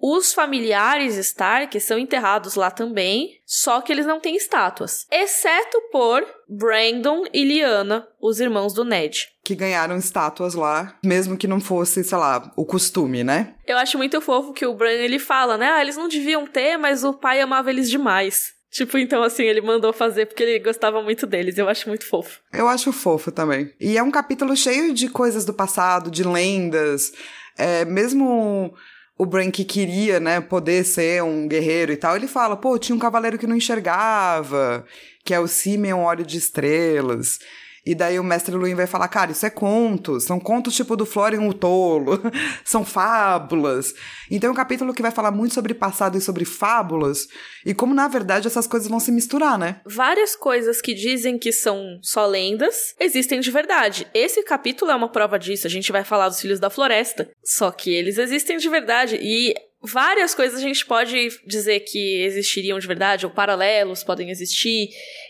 Os 0.00 0.32
familiares 0.32 1.16
Stark 1.16 1.78
são 1.80 1.98
enterrados 1.98 2.54
lá 2.54 2.70
também, 2.70 3.40
só 3.44 3.80
que 3.80 3.90
eles 3.92 4.06
não 4.06 4.20
têm 4.20 4.36
estátuas, 4.36 5.06
exceto 5.10 5.80
por 5.90 6.24
Brandon 6.48 7.24
e 7.32 7.44
Lyanna, 7.44 8.06
os 8.20 8.38
irmãos 8.38 8.72
do 8.72 8.84
Ned. 8.84 9.28
Que 9.44 9.54
ganharam 9.54 9.96
estátuas 9.96 10.54
lá, 10.54 10.98
mesmo 11.04 11.36
que 11.36 11.48
não 11.48 11.60
fosse, 11.60 12.04
sei 12.04 12.18
lá, 12.18 12.52
o 12.56 12.64
costume, 12.64 13.24
né? 13.24 13.54
Eu 13.66 13.78
acho 13.78 13.96
muito 13.96 14.20
fofo 14.20 14.52
que 14.52 14.66
o 14.66 14.74
Brandon 14.74 15.02
ele 15.02 15.18
fala, 15.18 15.56
né? 15.56 15.70
Ah, 15.70 15.82
eles 15.82 15.96
não 15.96 16.08
deviam 16.08 16.46
ter, 16.46 16.76
mas 16.76 17.04
o 17.04 17.12
pai 17.12 17.40
amava 17.40 17.70
eles 17.70 17.88
demais. 17.88 18.54
Tipo, 18.70 18.98
então 18.98 19.22
assim, 19.22 19.44
ele 19.44 19.62
mandou 19.62 19.92
fazer 19.92 20.26
porque 20.26 20.42
ele 20.42 20.58
gostava 20.58 21.00
muito 21.02 21.26
deles. 21.26 21.56
Eu 21.56 21.68
acho 21.68 21.88
muito 21.88 22.06
fofo. 22.06 22.40
Eu 22.52 22.68
acho 22.68 22.92
fofo 22.92 23.32
também. 23.32 23.72
E 23.80 23.96
é 23.96 24.02
um 24.02 24.10
capítulo 24.10 24.54
cheio 24.54 24.92
de 24.92 25.08
coisas 25.08 25.46
do 25.46 25.54
passado, 25.54 26.10
de 26.10 26.22
lendas. 26.22 27.12
É, 27.56 27.86
mesmo 27.86 28.74
o 29.18 29.24
Bran 29.24 29.50
que 29.50 29.64
queria, 29.64 30.20
né, 30.20 30.40
poder 30.40 30.84
ser 30.84 31.22
um 31.22 31.48
guerreiro 31.48 31.92
e 31.92 31.96
tal, 31.96 32.16
ele 32.16 32.28
fala, 32.28 32.56
pô, 32.56 32.78
tinha 32.78 32.94
um 32.94 32.98
cavaleiro 32.98 33.38
que 33.38 33.46
não 33.46 33.56
enxergava, 33.56 34.84
que 35.24 35.32
é 35.32 35.40
o 35.40 35.48
Simeon 35.48 36.02
Óleo 36.02 36.24
de 36.24 36.36
Estrelas. 36.36 37.38
E 37.86 37.94
daí 37.94 38.18
o 38.18 38.24
mestre 38.24 38.52
Luin 38.56 38.74
vai 38.74 38.88
falar, 38.88 39.06
cara, 39.06 39.30
isso 39.30 39.46
é 39.46 39.50
contos, 39.50 40.24
são 40.24 40.40
contos 40.40 40.74
tipo 40.74 40.96
do 40.96 41.06
Florian 41.06 41.42
o 41.42 41.54
Tolo, 41.54 42.20
são 42.64 42.84
fábulas. 42.84 43.94
Então 44.28 44.50
é 44.50 44.52
um 44.52 44.56
capítulo 44.56 44.92
que 44.92 45.02
vai 45.02 45.12
falar 45.12 45.30
muito 45.30 45.54
sobre 45.54 45.72
passado 45.72 46.18
e 46.18 46.20
sobre 46.20 46.44
fábulas, 46.44 47.28
e 47.64 47.72
como 47.72 47.94
na 47.94 48.08
verdade 48.08 48.48
essas 48.48 48.66
coisas 48.66 48.88
vão 48.88 48.98
se 48.98 49.12
misturar, 49.12 49.56
né? 49.56 49.80
Várias 49.86 50.34
coisas 50.34 50.80
que 50.80 50.94
dizem 50.94 51.38
que 51.38 51.52
são 51.52 52.00
só 52.02 52.26
lendas 52.26 52.94
existem 52.98 53.38
de 53.38 53.52
verdade. 53.52 54.06
Esse 54.12 54.42
capítulo 54.42 54.90
é 54.90 54.94
uma 54.96 55.12
prova 55.12 55.38
disso, 55.38 55.68
a 55.68 55.70
gente 55.70 55.92
vai 55.92 56.02
falar 56.02 56.28
dos 56.28 56.40
Filhos 56.40 56.58
da 56.58 56.68
Floresta. 56.68 57.30
Só 57.44 57.70
que 57.70 57.94
eles 57.94 58.18
existem 58.18 58.56
de 58.56 58.68
verdade, 58.68 59.16
e 59.22 59.54
várias 59.82 60.34
coisas 60.34 60.58
a 60.58 60.62
gente 60.62 60.84
pode 60.84 61.28
dizer 61.46 61.80
que 61.80 62.22
existiriam 62.22 62.78
de 62.78 62.86
verdade, 62.86 63.24
ou 63.24 63.32
paralelos 63.32 64.02
podem 64.02 64.30
existir 64.30 64.88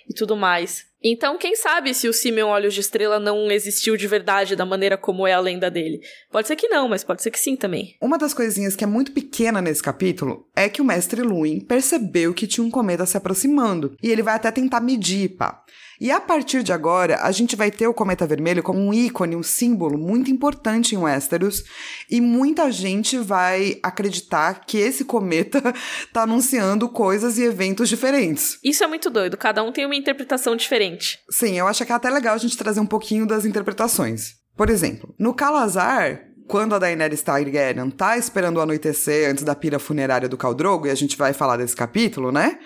e 0.09 0.15
tudo 0.15 0.37
mais. 0.37 0.87
Então, 1.03 1.39
quem 1.39 1.55
sabe 1.55 1.95
se 1.95 2.09
o 2.09 2.13
Simeon 2.13 2.49
Olhos 2.49 2.75
de 2.75 2.81
Estrela 2.81 3.21
não 3.21 3.51
existiu 3.51 3.97
de 3.97 4.09
verdade 4.09 4.57
da 4.57 4.67
maneira 4.67 4.97
como 4.97 5.27
é 5.27 5.33
a 5.33 5.39
lenda 5.41 5.71
dele? 5.71 6.01
Pode 6.33 6.49
ser 6.49 6.57
que 6.57 6.69
não, 6.69 6.89
mas 6.89 7.05
pode 7.05 7.23
ser 7.23 7.31
que 7.31 7.39
sim 7.39 7.55
também. 7.55 7.95
Uma 8.03 8.19
das 8.19 8.35
coisinhas 8.35 8.75
que 8.75 8.83
é 8.83 8.87
muito 8.89 9.13
pequena 9.13 9.63
nesse 9.63 9.83
capítulo 9.83 10.49
é 10.57 10.69
que 10.69 10.83
o 10.83 10.85
mestre 10.85 11.23
Luin 11.23 11.61
percebeu 11.61 12.35
que 12.35 12.47
tinha 12.47 12.67
um 12.67 12.71
cometa 12.71 13.07
se 13.07 13.17
aproximando 13.17 13.95
e 14.03 14.11
ele 14.11 14.23
vai 14.23 14.35
até 14.35 14.51
tentar 14.51 14.81
medir, 14.81 15.37
pá. 15.37 15.63
E 15.99 16.11
a 16.11 16.21
partir 16.21 16.63
de 16.63 16.73
agora, 16.73 17.23
a 17.23 17.33
gente 17.33 17.57
vai 17.57 17.71
ter 17.71 17.87
o 17.87 17.95
cometa 17.95 18.27
vermelho 18.27 18.63
como 18.63 18.79
um 18.79 18.93
ícone, 18.93 19.35
um 19.35 19.43
símbolo 19.43 19.97
muito 19.97 20.31
importante 20.31 20.95
em 20.95 20.99
Westeros, 20.99 21.65
e 22.11 22.21
muita 22.21 22.71
gente 22.71 23.17
vai 23.17 23.79
acreditar 23.83 24.67
que 24.67 24.77
esse 24.77 25.07
cometa 25.07 25.63
tá 26.13 26.23
anunciando 26.23 26.89
coisas 26.89 27.39
e 27.39 27.45
eventos 27.45 27.89
diferentes. 27.89 28.59
Isso 28.63 28.85
é 28.85 28.87
muito 28.87 29.09
doido, 29.09 29.39
cada 29.39 29.63
um 29.63 29.73
tem 29.73 29.87
uma 29.87 29.96
interpretação 29.97 30.55
diferente. 30.57 31.19
Sim, 31.31 31.59
eu 31.59 31.67
acho 31.67 31.85
que 31.85 31.93
é 31.93 31.95
até 31.95 32.11
legal 32.11 32.35
a 32.35 32.39
gente 32.39 32.57
trazer 32.57 32.81
um 32.81 32.87
pouquinho 32.87 33.27
das 33.27 33.45
interpretações. 33.45 34.35
Por 34.57 34.71
exemplo, 34.71 35.15
no 35.19 35.35
Calazar, 35.35 36.23
quando 36.47 36.75
a 36.75 36.79
Daenerys 36.79 37.23
Targaryen 37.23 37.91
tá 37.91 38.17
esperando 38.17 38.57
o 38.57 38.61
anoitecer 38.61 39.31
antes 39.31 39.45
da 39.45 39.55
pira 39.55 39.79
funerária 39.79 40.29
do 40.29 40.37
Caldrogo, 40.37 40.87
e 40.87 40.91
a 40.91 40.95
gente 40.95 41.17
vai 41.17 41.33
falar 41.33 41.57
desse 41.57 41.77
capítulo, 41.77 42.31
né? 42.31 42.59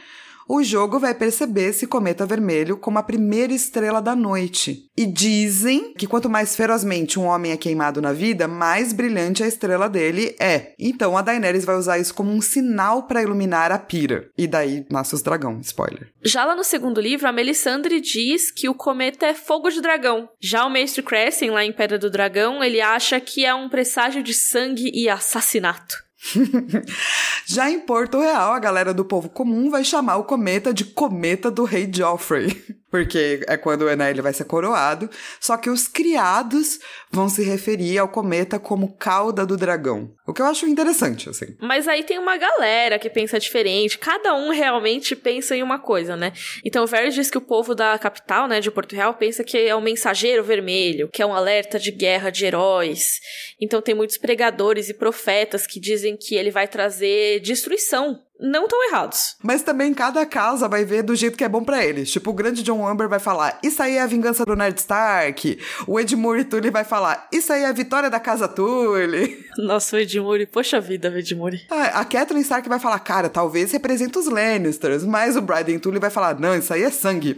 O 0.52 0.64
jogo 0.64 0.98
vai 0.98 1.14
perceber 1.14 1.66
esse 1.66 1.86
cometa 1.86 2.26
vermelho 2.26 2.76
como 2.76 2.98
a 2.98 3.04
primeira 3.04 3.52
estrela 3.52 4.02
da 4.02 4.16
noite. 4.16 4.90
E 4.98 5.06
dizem 5.06 5.94
que 5.94 6.08
quanto 6.08 6.28
mais 6.28 6.56
ferozmente 6.56 7.20
um 7.20 7.26
homem 7.26 7.52
é 7.52 7.56
queimado 7.56 8.02
na 8.02 8.12
vida, 8.12 8.48
mais 8.48 8.92
brilhante 8.92 9.44
a 9.44 9.46
estrela 9.46 9.88
dele 9.88 10.34
é. 10.40 10.72
Então 10.76 11.16
a 11.16 11.22
Daenerys 11.22 11.64
vai 11.64 11.76
usar 11.76 12.00
isso 12.00 12.12
como 12.12 12.32
um 12.32 12.40
sinal 12.40 13.04
para 13.04 13.22
iluminar 13.22 13.70
a 13.70 13.78
pira. 13.78 14.28
E 14.36 14.48
daí 14.48 14.84
nasce 14.90 15.14
os 15.14 15.22
dragão, 15.22 15.60
spoiler. 15.60 16.08
Já 16.24 16.44
lá 16.44 16.56
no 16.56 16.64
segundo 16.64 17.00
livro, 17.00 17.28
a 17.28 17.32
Melisandre 17.32 18.00
diz 18.00 18.50
que 18.50 18.68
o 18.68 18.74
cometa 18.74 19.26
é 19.26 19.34
fogo 19.34 19.70
de 19.70 19.80
dragão. 19.80 20.28
Já 20.40 20.66
o 20.66 20.70
mestre 20.70 21.00
Crescent, 21.00 21.52
lá 21.52 21.64
em 21.64 21.72
Pedra 21.72 21.96
do 21.96 22.10
Dragão, 22.10 22.64
ele 22.64 22.80
acha 22.80 23.20
que 23.20 23.46
é 23.46 23.54
um 23.54 23.68
presságio 23.68 24.20
de 24.20 24.34
sangue 24.34 24.90
e 24.92 25.08
assassinato. 25.08 26.09
Já 27.46 27.70
em 27.70 27.80
Porto 27.80 28.20
Real, 28.20 28.52
a 28.52 28.58
galera 28.58 28.94
do 28.94 29.04
povo 29.04 29.28
comum 29.28 29.70
vai 29.70 29.84
chamar 29.84 30.16
o 30.16 30.24
cometa 30.24 30.72
de 30.72 30.84
cometa 30.84 31.50
do 31.50 31.64
rei 31.64 31.90
Joffrey. 31.92 32.79
Porque 32.90 33.40
é 33.46 33.56
quando 33.56 33.84
né, 33.96 34.10
ele 34.10 34.20
vai 34.20 34.32
ser 34.32 34.44
coroado. 34.44 35.08
Só 35.38 35.56
que 35.56 35.70
os 35.70 35.86
criados 35.86 36.80
vão 37.10 37.28
se 37.28 37.42
referir 37.42 37.98
ao 37.98 38.08
cometa 38.08 38.58
como 38.58 38.92
cauda 38.94 39.46
do 39.46 39.56
dragão. 39.56 40.10
O 40.26 40.32
que 40.32 40.42
eu 40.42 40.46
acho 40.46 40.66
interessante, 40.66 41.28
assim. 41.28 41.56
Mas 41.60 41.88
aí 41.88 42.02
tem 42.02 42.18
uma 42.18 42.36
galera 42.36 42.98
que 42.98 43.08
pensa 43.08 43.38
diferente. 43.38 43.98
Cada 43.98 44.34
um 44.34 44.50
realmente 44.50 45.14
pensa 45.14 45.56
em 45.56 45.62
uma 45.62 45.78
coisa, 45.78 46.16
né? 46.16 46.32
Então 46.64 46.84
o 46.84 46.86
Varys 46.86 47.14
diz 47.14 47.30
que 47.30 47.38
o 47.38 47.42
povo 47.42 47.74
da 47.74 47.98
capital, 47.98 48.48
né, 48.48 48.60
de 48.60 48.70
Porto 48.70 48.94
Real, 48.94 49.14
pensa 49.14 49.44
que 49.44 49.56
é 49.56 49.74
um 49.74 49.80
mensageiro 49.80 50.42
vermelho, 50.42 51.08
que 51.08 51.22
é 51.22 51.26
um 51.26 51.34
alerta 51.34 51.78
de 51.78 51.90
guerra 51.90 52.30
de 52.30 52.44
heróis. 52.44 53.20
Então 53.60 53.80
tem 53.80 53.94
muitos 53.94 54.18
pregadores 54.18 54.88
e 54.88 54.94
profetas 54.94 55.66
que 55.66 55.80
dizem 55.80 56.16
que 56.16 56.34
ele 56.34 56.50
vai 56.50 56.66
trazer 56.66 57.40
destruição 57.40 58.20
não 58.40 58.66
tão 58.66 58.88
errados. 58.88 59.36
Mas 59.42 59.62
também 59.62 59.92
cada 59.92 60.24
casa 60.24 60.68
vai 60.68 60.84
ver 60.84 61.02
do 61.02 61.14
jeito 61.14 61.36
que 61.36 61.44
é 61.44 61.48
bom 61.48 61.62
para 61.62 61.84
eles. 61.84 62.10
Tipo, 62.10 62.30
o 62.30 62.34
grande 62.34 62.62
John 62.62 62.86
Amber 62.86 63.08
vai 63.08 63.18
falar, 63.18 63.58
isso 63.62 63.82
aí 63.82 63.96
é 63.96 64.02
a 64.02 64.06
vingança 64.06 64.44
do 64.44 64.56
Ned 64.56 64.78
Stark. 64.78 65.58
O 65.86 66.00
Edmure 66.00 66.44
Tully 66.44 66.70
vai 66.70 66.84
falar, 66.84 67.28
isso 67.32 67.52
aí 67.52 67.62
é 67.62 67.66
a 67.66 67.72
vitória 67.72 68.10
da 68.10 68.18
casa 68.18 68.48
Tully. 68.48 69.44
Nossa, 69.58 69.96
o 69.96 69.98
Edmure, 69.98 70.46
poxa 70.46 70.80
vida, 70.80 71.10
o 71.10 71.18
Edmure. 71.18 71.60
Ah, 71.70 72.00
a 72.00 72.04
Catelyn 72.04 72.40
Stark 72.40 72.68
vai 72.68 72.78
falar, 72.78 72.98
cara, 73.00 73.28
talvez 73.28 73.72
representa 73.72 74.18
os 74.18 74.26
Lannisters. 74.26 75.04
Mas 75.04 75.36
o 75.36 75.42
Bryden 75.42 75.78
Tully 75.78 75.98
vai 75.98 76.10
falar, 76.10 76.38
não, 76.38 76.56
isso 76.56 76.72
aí 76.72 76.82
é 76.82 76.90
sangue. 76.90 77.36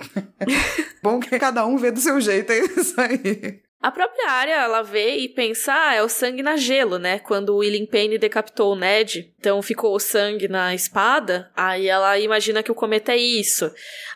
bom 1.02 1.18
que 1.18 1.38
cada 1.38 1.66
um 1.66 1.76
vê 1.76 1.90
do 1.90 2.00
seu 2.00 2.20
jeito, 2.20 2.50
é 2.52 2.58
isso 2.58 2.94
aí. 3.00 3.60
A 3.82 3.90
própria 3.90 4.30
área, 4.30 4.54
ela 4.54 4.82
vê 4.82 5.16
e 5.16 5.28
pensa, 5.28 5.72
ah, 5.74 5.94
é 5.94 6.02
o 6.02 6.08
sangue 6.08 6.40
na 6.40 6.56
gelo, 6.56 6.98
né? 6.98 7.18
Quando 7.18 7.50
o 7.50 7.56
William 7.56 7.84
Payne 7.84 8.16
decapitou 8.16 8.72
o 8.72 8.76
Ned, 8.76 9.32
então 9.40 9.60
ficou 9.60 9.92
o 9.92 9.98
sangue 9.98 10.46
na 10.46 10.72
espada, 10.72 11.50
aí 11.56 11.88
ela 11.88 12.16
imagina 12.16 12.62
que 12.62 12.70
o 12.70 12.76
cometa 12.76 13.10
é 13.10 13.16
isso. 13.16 13.68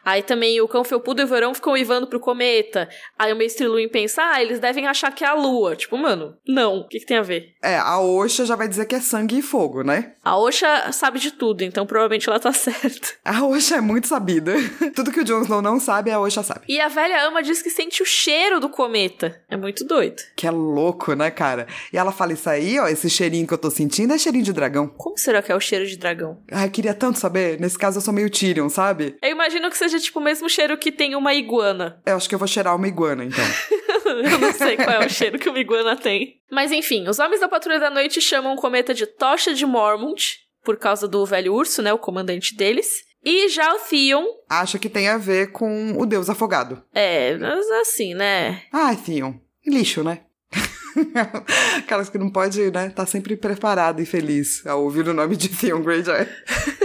Aí 0.05 0.23
também 0.23 0.61
o 0.61 0.69
cão 0.69 0.85
felpudo 0.85 1.21
e 1.21 1.25
o 1.25 1.27
verão 1.27 1.53
ficam 1.53 1.73
uivando 1.73 2.07
pro 2.07 2.21
cometa. 2.21 2.89
Aí 3.19 3.33
o 3.33 3.37
mestre 3.37 3.67
Luin 3.67 3.89
pensa, 3.89 4.23
ah, 4.23 4.41
eles 4.41 4.61
devem 4.61 4.87
achar 4.87 5.13
que 5.13 5.25
é 5.25 5.27
a 5.27 5.35
lua. 5.35 5.75
Tipo, 5.75 5.99
mano, 5.99 6.37
não. 6.47 6.77
O 6.77 6.89
que, 6.89 7.01
que 7.01 7.07
tem 7.07 7.17
a 7.17 7.23
ver? 7.23 7.53
É, 7.61 7.77
a 7.77 7.99
Osha 7.99 8.47
já 8.47 8.55
vai 8.55 8.69
dizer 8.69 8.87
que 8.87 8.95
é 8.95 9.01
sangue 9.01 9.39
e 9.39 9.43
fogo, 9.43 9.83
né? 9.83 10.13
A 10.23 10.39
Osha 10.39 10.93
sabe 10.93 11.19
de 11.19 11.33
tudo, 11.33 11.63
então 11.63 11.85
provavelmente 11.85 12.29
ela 12.29 12.39
tá 12.39 12.53
certa. 12.55 13.09
A 13.25 13.45
Osha 13.45 13.79
é 13.79 13.81
muito 13.81 14.07
sabida. 14.07 14.55
tudo 14.95 15.11
que 15.11 15.21
o 15.21 15.25
Jon 15.25 15.43
Snow 15.43 15.61
não 15.61 15.81
sabe, 15.81 16.13
a 16.13 16.21
Osha 16.21 16.45
sabe. 16.45 16.61
E 16.69 16.81
a 16.81 16.87
velha 16.87 17.27
ama 17.27 17.43
diz 17.43 17.61
que 17.61 17.71
sente 17.71 18.01
o 18.01 18.07
cheiro 18.07 18.61
do 18.61 18.69
cometa. 18.69 19.43
É 19.51 19.56
muito 19.57 19.85
doido. 19.85 20.23
Que 20.35 20.47
é 20.47 20.51
louco, 20.51 21.15
né, 21.15 21.31
cara? 21.31 21.67
E 21.93 21.99
ela 21.99 22.13
fala 22.13 22.33
isso 22.33 22.49
aí, 22.49 22.79
ó, 22.79 22.87
esse 22.89 23.09
cheirinho 23.09 23.47
que 23.47 23.55
eu 23.55 23.59
tô 23.59 23.71
sentindo 23.71 24.13
é 24.13 24.19
cheirinho 24.19 24.45
de 24.45 24.53
dragão. 24.53 24.89
Como 24.89 25.19
será 25.19 25.43
que 25.43 25.53
é 25.53 25.55
o 25.57 25.61
cheiro 25.61 25.87
de 25.87 25.97
dragão? 25.97 26.39
Ai, 26.51 26.69
queria 26.71 26.95
tanto 26.95 27.19
saber. 27.19 27.61
Nesse 27.61 27.79
caso 27.79 27.99
eu 27.99 28.03
sou 28.03 28.13
meio 28.15 28.31
Tyrion, 28.31 28.69
sabe? 28.69 29.17
Eu 29.23 29.31
imagino 29.31 29.71
que 29.71 29.79
seja 29.79 29.99
tipo 29.99 30.19
o 30.19 30.23
mesmo 30.23 30.49
cheiro 30.49 30.77
que 30.79 30.93
tem 30.93 31.15
uma 31.15 31.35
iguana. 31.35 32.01
Eu 32.05 32.17
acho 32.17 32.29
que 32.29 32.35
eu 32.35 32.39
vou 32.39 32.49
cheirar 32.49 32.77
uma 32.77 32.89
iguana, 32.89 33.25
então. 33.25 33.45
eu 34.05 34.39
não 34.39 34.53
sei 34.53 34.77
qual 34.77 35.03
é 35.03 35.07
o 35.07 35.11
cheiro 35.11 35.39
que 35.39 35.49
uma 35.49 35.59
iguana 35.59 35.97
tem. 35.97 36.41
Mas 36.51 36.73
enfim, 36.73 37.09
os 37.09 37.19
homens 37.19 37.41
da 37.41 37.49
Patrulha 37.49 37.81
da 37.81 37.91
Noite 37.91 38.21
chamam 38.21 38.55
o 38.55 38.61
cometa 38.61 38.95
de 38.95 39.07
Tocha 39.07 39.53
de 39.53 39.67
Mormont, 39.67 40.39
por 40.65 40.77
causa 40.77 41.07
do 41.07 41.25
velho 41.25 41.55
urso, 41.55 41.83
né, 41.83 41.93
o 41.93 41.99
comandante 41.99 42.57
deles. 42.57 43.07
E 43.25 43.49
já 43.49 43.75
o 43.75 43.79
Theon. 43.81 44.25
Acha 44.49 44.79
que 44.79 44.89
tem 44.89 45.09
a 45.09 45.19
ver 45.19 45.51
com 45.51 45.95
o 45.99 46.07
deus 46.07 46.31
afogado. 46.31 46.81
É, 46.95 47.37
mas 47.37 47.69
assim, 47.73 48.15
né? 48.15 48.63
Ah, 48.73 48.95
Theon. 48.95 49.35
Lixo, 49.67 50.03
né? 50.03 50.21
Aquelas 51.79 52.09
que 52.09 52.19
não 52.19 52.31
pode, 52.31 52.71
né? 52.71 52.91
Tá 52.91 53.07
sempre 53.07 53.37
preparado 53.37 54.01
e 54.01 54.07
feliz 54.07 54.67
ao 54.67 54.85
ouvir 54.85 55.09
o 55.09 55.15
nome 55.15 55.37
de 55.37 55.49
Theon 55.49 55.83
Greyjoy. 55.83 56.27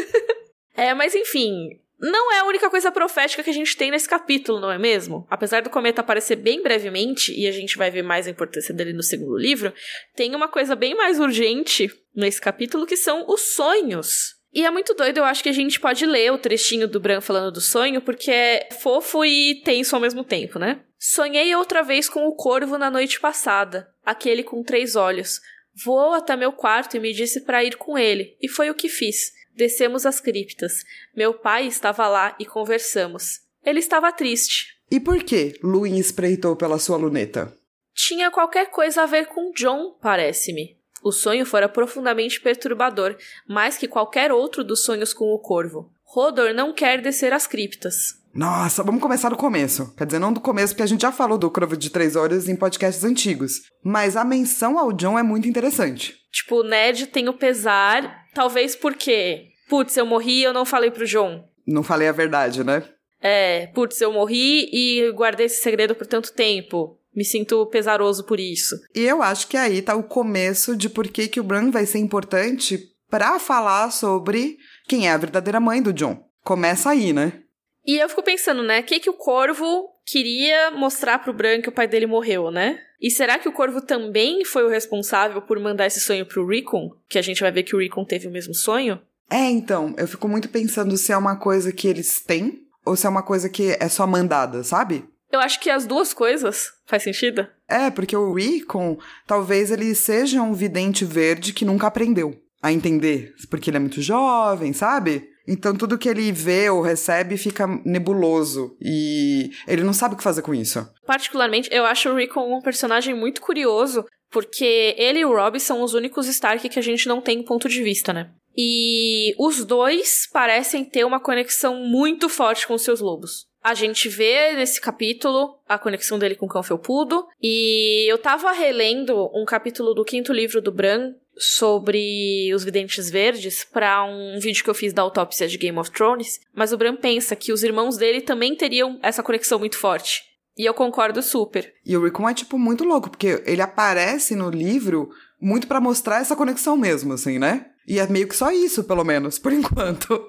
é, 0.75 0.93
mas 0.93 1.15
enfim, 1.15 1.79
não 2.01 2.33
é 2.33 2.39
a 2.39 2.45
única 2.45 2.69
coisa 2.69 2.91
profética 2.91 3.43
que 3.43 3.49
a 3.49 3.53
gente 3.53 3.77
tem 3.77 3.91
nesse 3.91 4.09
capítulo, 4.09 4.59
não 4.59 4.71
é 4.71 4.77
mesmo? 4.79 5.27
Apesar 5.29 5.61
do 5.61 5.69
cometa 5.69 6.01
aparecer 6.01 6.35
bem 6.35 6.63
brevemente, 6.63 7.31
e 7.31 7.47
a 7.47 7.51
gente 7.51 7.77
vai 7.77 7.91
ver 7.91 8.01
mais 8.01 8.25
a 8.25 8.31
importância 8.31 8.73
dele 8.73 8.91
no 8.91 9.03
segundo 9.03 9.37
livro, 9.37 9.71
tem 10.15 10.35
uma 10.35 10.47
coisa 10.47 10.75
bem 10.75 10.95
mais 10.95 11.19
urgente 11.19 11.91
nesse 12.15 12.41
capítulo 12.41 12.87
que 12.87 12.97
são 12.97 13.25
os 13.27 13.53
sonhos. 13.53 14.40
E 14.53 14.65
é 14.65 14.69
muito 14.69 14.93
doido, 14.93 15.17
eu 15.17 15.23
acho 15.23 15.41
que 15.41 15.49
a 15.49 15.53
gente 15.53 15.79
pode 15.79 16.05
ler 16.05 16.31
o 16.31 16.37
trechinho 16.37 16.87
do 16.87 16.99
Bran 16.99 17.21
falando 17.21 17.51
do 17.51 17.61
sonho, 17.61 18.01
porque 18.01 18.29
é 18.29 18.69
fofo 18.81 19.23
e 19.23 19.61
tenso 19.63 19.95
ao 19.95 20.01
mesmo 20.01 20.23
tempo, 20.23 20.59
né? 20.59 20.81
Sonhei 20.99 21.55
outra 21.55 21.81
vez 21.81 22.09
com 22.09 22.27
o 22.27 22.35
corvo 22.35 22.77
na 22.77 22.91
noite 22.91 23.19
passada, 23.19 23.89
aquele 24.05 24.43
com 24.43 24.61
três 24.61 24.95
olhos. 24.95 25.39
Voou 25.85 26.13
até 26.13 26.35
meu 26.35 26.51
quarto 26.51 26.97
e 26.97 26.99
me 26.99 27.13
disse 27.13 27.41
para 27.41 27.63
ir 27.63 27.77
com 27.77 27.97
ele, 27.97 28.35
e 28.41 28.49
foi 28.49 28.69
o 28.69 28.75
que 28.75 28.89
fiz. 28.89 29.31
Descemos 29.55 30.05
as 30.05 30.19
criptas. 30.19 30.83
Meu 31.15 31.33
pai 31.33 31.67
estava 31.67 32.07
lá 32.07 32.35
e 32.39 32.45
conversamos. 32.45 33.39
Ele 33.65 33.79
estava 33.79 34.11
triste. 34.11 34.77
E 34.89 34.99
por 34.99 35.23
que 35.23 35.57
Luin 35.63 35.97
espreitou 35.97 36.55
pela 36.55 36.77
sua 36.77 36.97
luneta? 36.97 37.55
Tinha 37.93 38.31
qualquer 38.31 38.69
coisa 38.69 39.03
a 39.03 39.05
ver 39.05 39.27
com 39.27 39.51
John, 39.51 39.97
parece-me. 40.01 40.80
O 41.03 41.11
sonho 41.11 41.45
fora 41.45 41.67
profundamente 41.67 42.39
perturbador, 42.39 43.15
mais 43.47 43.77
que 43.77 43.87
qualquer 43.87 44.31
outro 44.31 44.63
dos 44.63 44.83
sonhos 44.83 45.13
com 45.13 45.25
o 45.33 45.39
corvo. 45.39 45.91
Rodor 46.03 46.53
não 46.53 46.73
quer 46.73 47.01
descer 47.01 47.33
as 47.33 47.47
criptas. 47.47 48.21
Nossa, 48.33 48.83
vamos 48.83 49.01
começar 49.01 49.29
do 49.29 49.35
começo. 49.35 49.93
Quer 49.95 50.05
dizer, 50.05 50.19
não 50.19 50.31
do 50.31 50.39
começo, 50.39 50.73
porque 50.73 50.83
a 50.83 50.87
gente 50.87 51.01
já 51.01 51.11
falou 51.11 51.37
do 51.37 51.51
Corvo 51.51 51.75
de 51.75 51.89
Três 51.89 52.15
Horas 52.15 52.47
em 52.47 52.55
podcasts 52.55 53.03
antigos. 53.03 53.61
Mas 53.83 54.15
a 54.15 54.23
menção 54.23 54.77
ao 54.77 54.93
John 54.93 55.19
é 55.19 55.23
muito 55.23 55.49
interessante. 55.49 56.15
Tipo, 56.31 56.61
o 56.61 56.63
Ned 56.63 57.07
tem 57.07 57.27
o 57.27 57.33
pesar, 57.33 58.25
talvez 58.33 58.75
porque, 58.75 59.47
putz, 59.69 59.97
eu 59.97 60.05
morri 60.05 60.39
e 60.39 60.43
eu 60.43 60.53
não 60.53 60.65
falei 60.65 60.91
pro 60.91 61.05
John. 61.05 61.43
Não 61.67 61.83
falei 61.83 62.07
a 62.07 62.13
verdade, 62.13 62.63
né? 62.63 62.83
É, 63.21 63.67
putz, 63.67 63.99
eu 63.99 64.13
morri 64.13 64.69
e 64.71 65.11
guardei 65.11 65.45
esse 65.47 65.61
segredo 65.61 65.93
por 65.93 66.07
tanto 66.07 66.33
tempo. 66.33 66.97
Me 67.15 67.25
sinto 67.25 67.65
pesaroso 67.67 68.23
por 68.25 68.39
isso. 68.39 68.75
E 68.95 69.01
eu 69.01 69.21
acho 69.21 69.47
que 69.47 69.57
aí 69.57 69.81
tá 69.81 69.95
o 69.95 70.03
começo 70.03 70.75
de 70.75 70.89
por 70.89 71.07
que, 71.07 71.27
que 71.27 71.39
o 71.39 71.43
Bran 71.43 71.69
vai 71.69 71.85
ser 71.85 71.99
importante 71.99 72.79
para 73.09 73.37
falar 73.39 73.91
sobre 73.91 74.57
quem 74.87 75.07
é 75.07 75.11
a 75.11 75.17
verdadeira 75.17 75.59
mãe 75.59 75.81
do 75.81 75.91
John. 75.91 76.23
Começa 76.43 76.89
aí, 76.89 77.11
né? 77.11 77.41
E 77.85 77.97
eu 77.97 78.07
fico 78.07 78.23
pensando, 78.23 78.63
né? 78.63 78.79
O 78.79 78.83
que, 78.83 78.99
que 78.99 79.09
o 79.09 79.13
Corvo 79.13 79.89
queria 80.05 80.71
mostrar 80.71 81.19
pro 81.19 81.33
Bran 81.33 81.61
que 81.61 81.69
o 81.69 81.73
pai 81.73 81.87
dele 81.87 82.05
morreu, 82.05 82.51
né? 82.51 82.79
E 83.01 83.09
será 83.09 83.39
que 83.39 83.49
o 83.49 83.51
Corvo 83.51 83.81
também 83.81 84.45
foi 84.45 84.63
o 84.63 84.69
responsável 84.69 85.41
por 85.41 85.59
mandar 85.59 85.87
esse 85.87 85.99
sonho 85.99 86.25
pro 86.25 86.45
Rickon? 86.45 86.91
Que 87.09 87.17
a 87.17 87.21
gente 87.21 87.41
vai 87.41 87.51
ver 87.51 87.63
que 87.63 87.75
o 87.75 87.79
Rickon 87.79 88.05
teve 88.05 88.27
o 88.27 88.31
mesmo 88.31 88.53
sonho? 88.53 89.01
É, 89.29 89.49
então, 89.49 89.95
eu 89.97 90.07
fico 90.07 90.27
muito 90.27 90.49
pensando 90.49 90.95
se 90.97 91.11
é 91.11 91.17
uma 91.17 91.37
coisa 91.37 91.71
que 91.71 91.87
eles 91.87 92.21
têm 92.21 92.61
ou 92.85 92.95
se 92.95 93.07
é 93.07 93.09
uma 93.09 93.23
coisa 93.23 93.49
que 93.49 93.75
é 93.79 93.87
só 93.87 94.05
mandada, 94.05 94.63
sabe? 94.63 95.05
Eu 95.31 95.39
acho 95.39 95.59
que 95.59 95.69
as 95.69 95.85
duas 95.85 96.13
coisas 96.13 96.71
faz 96.85 97.03
sentido. 97.03 97.47
É, 97.67 97.89
porque 97.89 98.15
o 98.15 98.33
Rickon, 98.33 98.97
talvez 99.25 99.71
ele 99.71 99.95
seja 99.95 100.41
um 100.41 100.53
vidente 100.53 101.05
verde 101.05 101.53
que 101.53 101.65
nunca 101.65 101.87
aprendeu 101.87 102.35
a 102.61 102.71
entender, 102.71 103.33
porque 103.49 103.69
ele 103.69 103.77
é 103.77 103.79
muito 103.79 104.01
jovem, 104.01 104.73
sabe? 104.73 105.29
Então 105.47 105.75
tudo 105.75 105.97
que 105.97 106.07
ele 106.07 106.31
vê 106.31 106.69
ou 106.69 106.81
recebe 106.81 107.35
fica 107.35 107.65
nebuloso 107.83 108.77
e 108.79 109.51
ele 109.67 109.83
não 109.83 109.93
sabe 109.93 110.13
o 110.13 110.17
que 110.17 110.23
fazer 110.23 110.41
com 110.41 110.53
isso. 110.53 110.87
Particularmente, 111.05 111.69
eu 111.71 111.85
acho 111.85 112.09
o 112.09 112.15
Rickon 112.15 112.57
um 112.57 112.61
personagem 112.61 113.15
muito 113.15 113.41
curioso, 113.41 114.05
porque 114.29 114.95
ele 114.97 115.19
e 115.19 115.25
o 115.25 115.33
Rob 115.35 115.59
são 115.59 115.81
os 115.81 115.93
únicos 115.93 116.27
Stark 116.27 116.69
que 116.69 116.79
a 116.79 116.83
gente 116.83 117.07
não 117.07 117.21
tem 117.21 117.43
ponto 117.43 117.67
de 117.67 117.81
vista, 117.81 118.13
né? 118.13 118.29
E 118.55 119.33
os 119.39 119.63
dois 119.65 120.27
parecem 120.31 120.83
ter 120.83 121.05
uma 121.05 121.19
conexão 121.19 121.83
muito 121.83 122.29
forte 122.29 122.67
com 122.67 122.77
seus 122.77 122.99
lobos. 122.99 123.45
A 123.63 123.73
gente 123.73 124.09
vê 124.09 124.53
nesse 124.53 124.81
capítulo 124.81 125.55
a 125.69 125.77
conexão 125.77 126.17
dele 126.17 126.35
com 126.35 126.45
o 126.45 126.49
cão 126.49 126.63
felpudo. 126.63 127.27
E 127.41 128.05
eu 128.09 128.17
tava 128.17 128.51
relendo 128.51 129.29
um 129.33 129.45
capítulo 129.45 129.93
do 129.93 130.03
quinto 130.03 130.33
livro 130.33 130.61
do 130.61 130.71
Bran 130.71 131.13
sobre 131.37 132.51
os 132.53 132.63
videntes 132.63 133.09
verdes 133.09 133.63
para 133.63 134.03
um 134.03 134.39
vídeo 134.39 134.63
que 134.63 134.69
eu 134.69 134.73
fiz 134.75 134.93
da 134.93 135.01
autópsia 135.01 135.47
de 135.47 135.57
Game 135.57 135.77
of 135.77 135.91
Thrones, 135.91 136.39
mas 136.53 136.73
o 136.73 136.77
Bran 136.77 136.95
pensa 136.95 137.35
que 137.35 137.53
os 137.53 137.63
irmãos 137.63 137.97
dele 137.97 138.21
também 138.21 138.55
teriam 138.55 138.99
essa 139.01 139.23
conexão 139.23 139.57
muito 139.57 139.77
forte. 139.77 140.23
E 140.57 140.65
eu 140.65 140.73
concordo 140.73 141.21
super. 141.21 141.73
E 141.85 141.95
o 141.95 142.03
Rickon 142.03 142.29
é, 142.29 142.33
tipo, 142.33 142.59
muito 142.59 142.83
louco, 142.83 143.09
porque 143.09 143.41
ele 143.45 143.61
aparece 143.61 144.35
no 144.35 144.49
livro 144.49 145.09
muito 145.39 145.65
para 145.65 145.79
mostrar 145.79 146.19
essa 146.19 146.35
conexão 146.35 146.75
mesmo, 146.75 147.13
assim, 147.13 147.39
né? 147.39 147.67
E 147.87 147.99
é 147.99 148.07
meio 148.07 148.27
que 148.27 148.35
só 148.35 148.51
isso, 148.51 148.83
pelo 148.83 149.03
menos, 149.03 149.39
por 149.39 149.51
enquanto. 149.53 150.21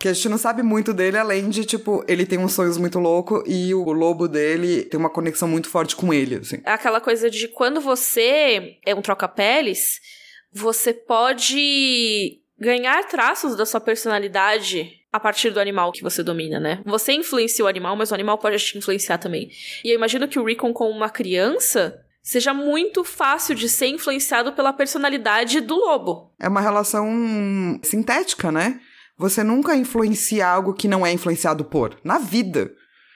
Que 0.00 0.08
a 0.08 0.14
gente 0.14 0.30
não 0.30 0.38
sabe 0.38 0.62
muito 0.62 0.94
dele, 0.94 1.18
além 1.18 1.50
de, 1.50 1.62
tipo, 1.66 2.02
ele 2.08 2.24
tem 2.24 2.38
uns 2.38 2.54
sonhos 2.54 2.78
muito 2.78 2.98
loucos 2.98 3.42
e 3.46 3.74
o 3.74 3.92
lobo 3.92 4.26
dele 4.26 4.84
tem 4.84 4.98
uma 4.98 5.10
conexão 5.10 5.46
muito 5.46 5.68
forte 5.68 5.94
com 5.94 6.12
ele, 6.12 6.36
assim. 6.36 6.62
É 6.64 6.72
aquela 6.72 7.02
coisa 7.02 7.28
de 7.28 7.46
quando 7.48 7.82
você 7.82 8.78
é 8.86 8.94
um 8.94 9.02
troca-peles, 9.02 10.00
você 10.50 10.94
pode 10.94 12.40
ganhar 12.58 13.06
traços 13.08 13.54
da 13.54 13.66
sua 13.66 13.78
personalidade 13.78 14.90
a 15.12 15.20
partir 15.20 15.50
do 15.50 15.60
animal 15.60 15.92
que 15.92 16.02
você 16.02 16.22
domina, 16.22 16.58
né? 16.58 16.80
Você 16.86 17.12
influencia 17.12 17.62
o 17.62 17.68
animal, 17.68 17.94
mas 17.94 18.10
o 18.10 18.14
animal 18.14 18.38
pode 18.38 18.58
te 18.58 18.78
influenciar 18.78 19.18
também. 19.18 19.50
E 19.84 19.90
eu 19.90 19.96
imagino 19.96 20.26
que 20.26 20.38
o 20.38 20.44
Rickon, 20.44 20.72
como 20.72 20.96
uma 20.96 21.10
criança, 21.10 22.00
seja 22.22 22.54
muito 22.54 23.04
fácil 23.04 23.54
de 23.54 23.68
ser 23.68 23.88
influenciado 23.88 24.54
pela 24.54 24.72
personalidade 24.72 25.60
do 25.60 25.74
lobo. 25.74 26.32
É 26.40 26.48
uma 26.48 26.62
relação 26.62 27.06
sintética, 27.82 28.50
né? 28.50 28.80
Você 29.20 29.44
nunca 29.44 29.76
influencia 29.76 30.48
algo 30.48 30.72
que 30.72 30.88
não 30.88 31.04
é 31.04 31.12
influenciado 31.12 31.62
por. 31.62 31.94
Na 32.02 32.16
vida. 32.16 32.72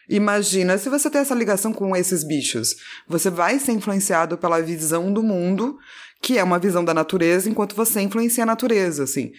Imagina 0.06 0.76
se 0.76 0.90
você 0.90 1.08
tem 1.08 1.22
essa 1.22 1.34
ligação 1.34 1.72
com 1.72 1.96
esses 1.96 2.22
bichos. 2.22 2.74
Você 3.08 3.30
vai 3.30 3.58
ser 3.58 3.72
influenciado 3.72 4.36
pela 4.36 4.60
visão 4.60 5.10
do 5.10 5.22
mundo, 5.22 5.78
que 6.20 6.36
é 6.36 6.44
uma 6.44 6.58
visão 6.58 6.84
da 6.84 6.92
natureza, 6.92 7.48
enquanto 7.48 7.74
você 7.74 8.02
influencia 8.02 8.42
a 8.42 8.46
natureza, 8.46 9.04
assim. 9.04 9.32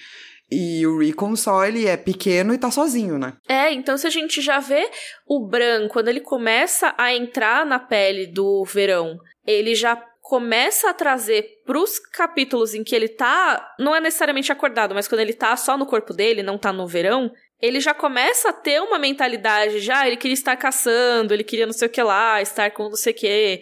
E 0.52 0.88
o 0.88 0.98
Recon 0.98 1.36
só, 1.36 1.64
ele 1.64 1.86
é 1.86 1.96
pequeno 1.96 2.52
e 2.52 2.58
tá 2.58 2.72
sozinho, 2.72 3.20
né? 3.20 3.34
É, 3.48 3.72
então 3.72 3.96
se 3.96 4.08
a 4.08 4.10
gente 4.10 4.42
já 4.42 4.60
vê 4.60 4.90
o 5.28 5.48
Bran, 5.48 5.88
quando 5.88 6.08
ele 6.08 6.20
começa 6.20 6.96
a 6.98 7.14
entrar 7.14 7.64
na 7.64 7.78
pele 7.78 8.26
do 8.26 8.66
verão, 8.66 9.20
ele 9.46 9.76
já 9.76 9.96
começa 10.26 10.90
a 10.90 10.94
trazer 10.94 11.62
pros 11.68 12.00
capítulos 12.00 12.74
em 12.74 12.84
que 12.84 12.96
ele 12.96 13.08
tá, 13.08 13.76
não 13.78 13.96
é 13.96 14.02
necessariamente 14.02 14.52
acordado, 14.52 14.96
mas 14.96 15.08
quando 15.08 15.22
ele 15.22 15.34
tá 15.34 15.56
só 15.56 15.78
no 15.78 15.86
corpo 15.86 16.16
dele, 16.16 16.42
não 16.42 16.58
tá 16.58 16.74
no 16.74 16.88
verão, 16.88 17.32
ele 17.62 17.80
já 17.80 17.94
começa 17.94 18.50
a 18.50 18.54
ter 18.54 18.82
uma 18.82 18.98
mentalidade, 18.98 19.80
já 19.80 20.08
ele 20.08 20.18
queria 20.18 20.34
estar 20.34 20.56
caçando, 20.58 21.32
ele 21.32 21.44
queria 21.44 21.68
não 21.68 21.74
sei 21.74 21.88
o 21.88 21.92
que 21.92 22.02
lá, 22.02 22.42
estar 22.42 22.72
com 22.72 22.90
não 22.90 22.96
sei 22.96 23.14
o 23.14 23.16
que. 23.16 23.62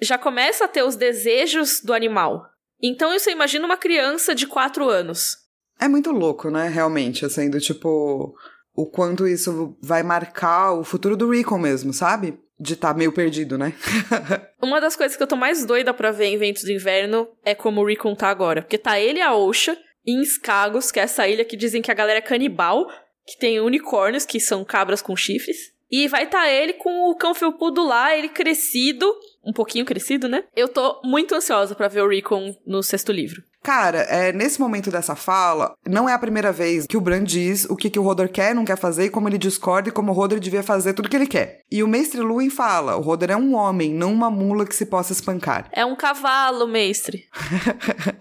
Já 0.00 0.16
começa 0.16 0.66
a 0.66 0.68
ter 0.68 0.84
os 0.84 0.94
desejos 0.94 1.80
do 1.82 1.92
animal. 1.92 2.44
Então 2.80 3.12
isso 3.12 3.28
imagina 3.28 3.66
uma 3.66 3.76
criança 3.76 4.32
de 4.32 4.46
4 4.46 4.88
anos. 4.88 5.38
É 5.80 5.88
muito 5.88 6.12
louco, 6.12 6.50
né? 6.50 6.68
Realmente, 6.68 7.26
assim, 7.26 7.50
do 7.50 7.58
tipo. 7.58 8.32
O 8.78 8.86
quanto 8.90 9.26
isso 9.26 9.76
vai 9.82 10.02
marcar 10.02 10.74
o 10.74 10.84
futuro 10.84 11.16
do 11.16 11.32
Rico 11.32 11.58
mesmo, 11.58 11.92
sabe? 11.94 12.38
De 12.58 12.74
estar 12.74 12.92
tá 12.92 12.98
meio 12.98 13.12
perdido, 13.12 13.58
né? 13.58 13.74
Uma 14.62 14.80
das 14.80 14.96
coisas 14.96 15.16
que 15.16 15.22
eu 15.22 15.26
tô 15.26 15.36
mais 15.36 15.64
doida 15.64 15.92
para 15.92 16.10
ver 16.10 16.26
em 16.26 16.38
Ventos 16.38 16.64
do 16.64 16.72
Inverno 16.72 17.28
é 17.44 17.54
como 17.54 17.80
o 17.80 17.84
Rickon 17.84 18.14
tá 18.14 18.28
agora. 18.28 18.62
Porque 18.62 18.78
tá 18.78 18.98
ele 18.98 19.18
e 19.18 19.22
a 19.22 19.34
Osha 19.34 19.76
em 20.06 20.20
Skagos, 20.22 20.90
que 20.90 21.00
é 21.00 21.02
essa 21.02 21.26
ilha 21.28 21.44
que 21.44 21.56
dizem 21.56 21.82
que 21.82 21.90
a 21.90 21.94
galera 21.94 22.18
é 22.18 22.22
canibal, 22.22 22.86
que 23.26 23.38
tem 23.38 23.60
unicórnios, 23.60 24.24
que 24.24 24.40
são 24.40 24.64
cabras 24.64 25.02
com 25.02 25.16
chifres. 25.16 25.74
E 25.90 26.08
vai 26.08 26.24
estar 26.24 26.42
tá 26.42 26.50
ele 26.50 26.72
com 26.74 27.10
o 27.10 27.14
cão 27.14 27.34
felpudo 27.34 27.84
lá, 27.84 28.16
ele 28.16 28.28
crescido, 28.28 29.06
um 29.46 29.52
pouquinho 29.52 29.84
crescido, 29.84 30.28
né? 30.28 30.44
Eu 30.54 30.68
tô 30.68 31.00
muito 31.04 31.34
ansiosa 31.34 31.74
para 31.74 31.88
ver 31.88 32.02
o 32.02 32.08
Rickon 32.08 32.54
no 32.66 32.82
sexto 32.82 33.12
livro. 33.12 33.42
Cara, 33.62 34.02
é, 34.02 34.32
nesse 34.32 34.60
momento 34.60 34.90
dessa 34.90 35.16
fala, 35.16 35.74
não 35.84 36.08
é 36.08 36.12
a 36.12 36.18
primeira 36.18 36.52
vez 36.52 36.86
que 36.86 36.96
o 36.96 37.00
Bran 37.00 37.24
diz 37.24 37.64
o 37.64 37.74
que, 37.74 37.90
que 37.90 37.98
o 37.98 38.02
Rodor 38.02 38.28
quer 38.28 38.54
não 38.54 38.64
quer 38.64 38.76
fazer 38.76 39.06
e 39.06 39.10
como 39.10 39.28
ele 39.28 39.38
discorda 39.38 39.88
e 39.88 39.92
como 39.92 40.12
o 40.12 40.14
Rodor 40.14 40.38
devia 40.38 40.62
fazer 40.62 40.92
tudo 40.92 41.08
que 41.08 41.16
ele 41.16 41.26
quer. 41.26 41.62
E 41.70 41.82
o 41.82 41.88
mestre 41.88 42.20
Luin 42.20 42.48
fala, 42.48 42.96
o 42.96 43.00
Rodor 43.00 43.30
é 43.30 43.36
um 43.36 43.54
homem, 43.54 43.92
não 43.92 44.12
uma 44.12 44.30
mula 44.30 44.64
que 44.64 44.74
se 44.74 44.86
possa 44.86 45.12
espancar. 45.12 45.68
É 45.72 45.84
um 45.84 45.96
cavalo, 45.96 46.68
mestre. 46.68 47.24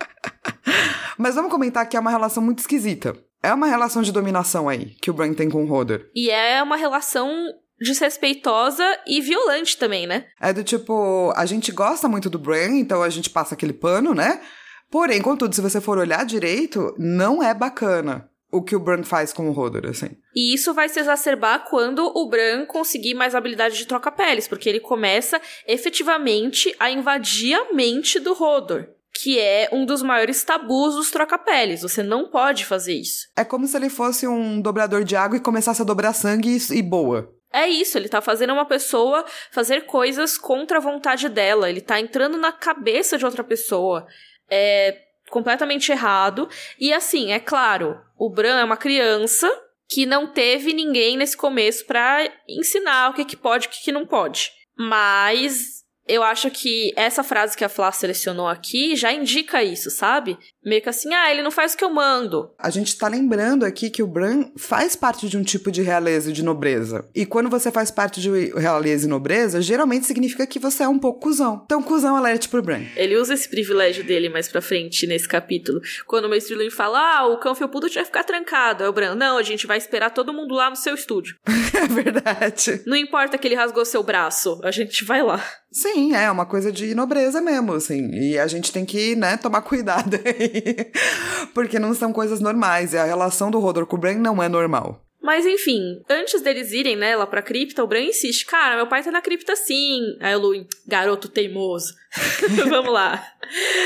Mas 1.17 1.35
vamos 1.35 1.51
comentar 1.51 1.87
que 1.87 1.95
é 1.95 1.99
uma 1.99 2.11
relação 2.11 2.41
muito 2.41 2.59
esquisita. 2.59 3.15
É 3.41 3.53
uma 3.53 3.67
relação 3.67 4.01
de 4.01 4.11
dominação 4.11 4.67
aí, 4.67 4.95
que 4.99 5.11
o 5.11 5.13
Bran 5.13 5.33
tem 5.33 5.47
com 5.47 5.63
o 5.63 5.67
Rodor. 5.67 6.07
E 6.15 6.31
é 6.31 6.63
uma 6.63 6.75
relação 6.75 7.31
desrespeitosa 7.79 8.83
e 9.05 9.21
violante 9.21 9.77
também, 9.77 10.07
né? 10.07 10.25
É 10.39 10.53
do 10.53 10.63
tipo, 10.63 11.33
a 11.35 11.45
gente 11.45 11.71
gosta 11.71 12.07
muito 12.07 12.29
do 12.29 12.39
Bran, 12.39 12.77
então 12.77 13.01
a 13.03 13.09
gente 13.09 13.29
passa 13.29 13.55
aquele 13.55 13.73
pano, 13.73 14.13
né? 14.13 14.41
Porém, 14.89 15.21
contudo, 15.21 15.53
se 15.53 15.61
você 15.61 15.81
for 15.81 15.97
olhar 15.97 16.25
direito, 16.25 16.95
não 16.97 17.43
é 17.43 17.53
bacana 17.53 18.29
o 18.51 18.61
que 18.61 18.75
o 18.75 18.79
Bran 18.79 19.03
faz 19.03 19.33
com 19.33 19.49
o 19.49 19.57
Hodor, 19.57 19.85
assim. 19.87 20.11
E 20.33 20.53
isso 20.53 20.73
vai 20.73 20.87
se 20.87 20.99
exacerbar 20.99 21.65
quando 21.69 22.05
o 22.15 22.29
Bran 22.29 22.65
conseguir 22.65 23.13
mais 23.13 23.35
habilidade 23.35 23.77
de 23.77 23.85
troca-peles, 23.85 24.47
porque 24.47 24.69
ele 24.69 24.79
começa 24.79 25.41
efetivamente 25.67 26.73
a 26.79 26.89
invadir 26.89 27.53
a 27.53 27.73
mente 27.73 28.19
do 28.19 28.31
Hodor. 28.31 28.87
Que 29.21 29.39
é 29.39 29.69
um 29.71 29.85
dos 29.85 30.01
maiores 30.01 30.43
tabus 30.43 30.95
dos 30.95 31.09
troca-peles. 31.09 31.81
Você 31.81 32.03
não 32.03 32.29
pode 32.29 32.65
fazer 32.65 32.93
isso. 32.93 33.27
É 33.35 33.45
como 33.45 33.65
se 33.65 33.75
ele 33.77 33.89
fosse 33.89 34.27
um 34.27 34.61
dobrador 34.61 35.05
de 35.05 35.15
água 35.15 35.37
e 35.37 35.41
começasse 35.41 35.81
a 35.81 35.85
dobrar 35.85 36.13
sangue 36.13 36.57
e, 36.57 36.77
e 36.77 36.81
boa. 36.81 37.33
É 37.55 37.69
isso, 37.69 37.97
ele 37.97 38.09
tá 38.09 38.19
fazendo 38.19 38.51
uma 38.51 38.65
pessoa 38.65 39.23
fazer 39.49 39.85
coisas 39.85 40.37
contra 40.37 40.77
a 40.77 40.81
vontade 40.81 41.29
dela. 41.29 41.69
Ele 41.69 41.79
tá 41.79 41.99
entrando 41.99 42.37
na 42.37 42.51
cabeça 42.51 43.17
de 43.17 43.25
outra 43.25 43.45
pessoa 43.45 44.05
é 44.49 45.01
completamente 45.29 45.91
errado. 45.91 46.49
E 46.79 46.93
assim, 46.93 47.31
é 47.31 47.39
claro, 47.39 47.99
o 48.17 48.29
Bran 48.29 48.59
é 48.59 48.63
uma 48.63 48.77
criança 48.77 49.49
que 49.87 50.05
não 50.05 50.27
teve 50.27 50.73
ninguém 50.73 51.15
nesse 51.15 51.37
começo 51.37 51.85
para 51.85 52.29
ensinar 52.47 53.09
o 53.09 53.13
que, 53.13 53.23
que 53.23 53.37
pode 53.37 53.65
e 53.65 53.67
o 53.67 53.71
que, 53.71 53.83
que 53.83 53.91
não 53.91 54.05
pode. 54.05 54.51
Mas 54.77 55.83
eu 56.07 56.23
acho 56.23 56.51
que 56.51 56.91
essa 56.95 57.23
frase 57.23 57.57
que 57.57 57.63
a 57.63 57.69
Flá 57.69 57.91
selecionou 57.91 58.47
aqui 58.47 58.95
já 58.95 59.11
indica 59.11 59.63
isso, 59.63 59.89
sabe? 59.89 60.37
Meio 60.65 60.81
que 60.81 60.89
assim, 60.89 61.13
ah, 61.13 61.31
ele 61.31 61.43
não 61.43 61.51
faz 61.51 61.73
o 61.73 61.77
que 61.77 61.83
eu 61.83 61.93
mando. 61.93 62.51
A 62.57 62.69
gente 62.69 62.97
tá 62.97 63.07
lembrando 63.07 63.63
aqui 63.65 63.89
que 63.89 64.01
o 64.01 64.07
Bran 64.07 64.45
faz 64.57 64.95
parte 64.95 65.29
de 65.29 65.37
um 65.37 65.43
tipo 65.43 65.71
de 65.71 65.81
realeza 65.81 66.31
e 66.31 66.33
de 66.33 66.43
nobreza. 66.43 67.05
E 67.13 67.25
quando 67.25 67.49
você 67.49 67.71
faz 67.71 67.91
parte 67.91 68.19
de 68.19 68.29
realeza 68.57 69.05
e 69.05 69.09
nobreza, 69.09 69.61
geralmente 69.61 70.07
significa 70.07 70.47
que 70.47 70.57
você 70.57 70.83
é 70.83 70.87
um 70.87 70.97
pouco 70.97 71.19
cuzão. 71.19 71.61
Então, 71.65 71.83
cuzão 71.83 72.15
alerte 72.15 72.49
pro 72.49 72.63
Bran. 72.63 72.81
Ele 72.95 73.15
usa 73.15 73.35
esse 73.35 73.47
privilégio 73.47 74.03
dele 74.03 74.27
mais 74.27 74.47
pra 74.47 74.61
frente 74.61 75.05
nesse 75.05 75.27
capítulo. 75.27 75.79
Quando 76.07 76.25
o 76.25 76.29
Mestre 76.29 76.55
Luin 76.55 76.71
fala, 76.71 77.19
ah, 77.19 77.27
o 77.27 77.37
cão 77.37 77.53
felpudo 77.53 77.87
vai 77.93 78.03
ficar 78.03 78.23
trancado. 78.23 78.83
Aí 78.83 78.89
o 78.89 78.93
Bran, 78.93 79.15
não, 79.15 79.37
a 79.37 79.43
gente 79.43 79.67
vai 79.67 79.77
esperar 79.77 80.09
todo 80.09 80.33
mundo 80.33 80.55
lá 80.55 80.69
no 80.69 80.75
seu 80.75 80.95
estúdio. 80.95 81.35
é 81.45 81.87
verdade. 81.87 82.81
Não 82.85 82.97
importa 82.97 83.37
que 83.37 83.47
ele 83.47 83.55
rasgou 83.55 83.85
seu 83.85 84.01
braço, 84.01 84.59
a 84.63 84.71
gente 84.71 85.03
vai 85.03 85.21
lá. 85.21 85.43
Sim, 85.71 86.15
é 86.15 86.31
uma 86.31 86.45
coisa 86.45 86.71
de 86.71 86.95
nobreza 86.95 87.41
mesmo, 87.41 87.73
assim. 87.73 88.09
E 88.13 88.39
a 88.39 88.47
gente 88.47 88.71
tem 88.71 88.85
que, 88.85 89.13
né, 89.13 89.35
tomar 89.35 89.61
cuidado 89.61 90.17
aí. 90.23 90.54
Porque 91.53 91.79
não 91.79 91.93
são 91.93 92.11
coisas 92.11 92.39
normais. 92.39 92.93
E 92.93 92.97
a 92.97 93.05
relação 93.05 93.49
do 93.49 93.59
Rodor 93.59 93.85
com 93.85 93.95
o 93.95 93.99
Bran 93.99 94.15
não 94.15 94.41
é 94.41 94.49
normal. 94.49 95.01
Mas 95.25 95.43
enfim, 95.43 96.03
antes 96.07 96.39
deles 96.43 96.71
irem, 96.71 96.95
né, 96.95 97.15
lá 97.15 97.25
pra 97.25 97.41
cripta, 97.41 97.83
o 97.83 97.87
Bran 97.87 98.01
insiste, 98.01 98.45
cara, 98.45 98.75
meu 98.75 98.85
pai 98.85 99.03
tá 99.03 99.09
na 99.09 99.23
cripta 99.23 99.55
sim. 99.55 99.99
Aí 100.21 100.35
o 100.35 100.39
Luin, 100.39 100.67
garoto 100.87 101.27
teimoso. 101.27 101.95
Vamos 102.69 102.93
lá. 102.93 103.25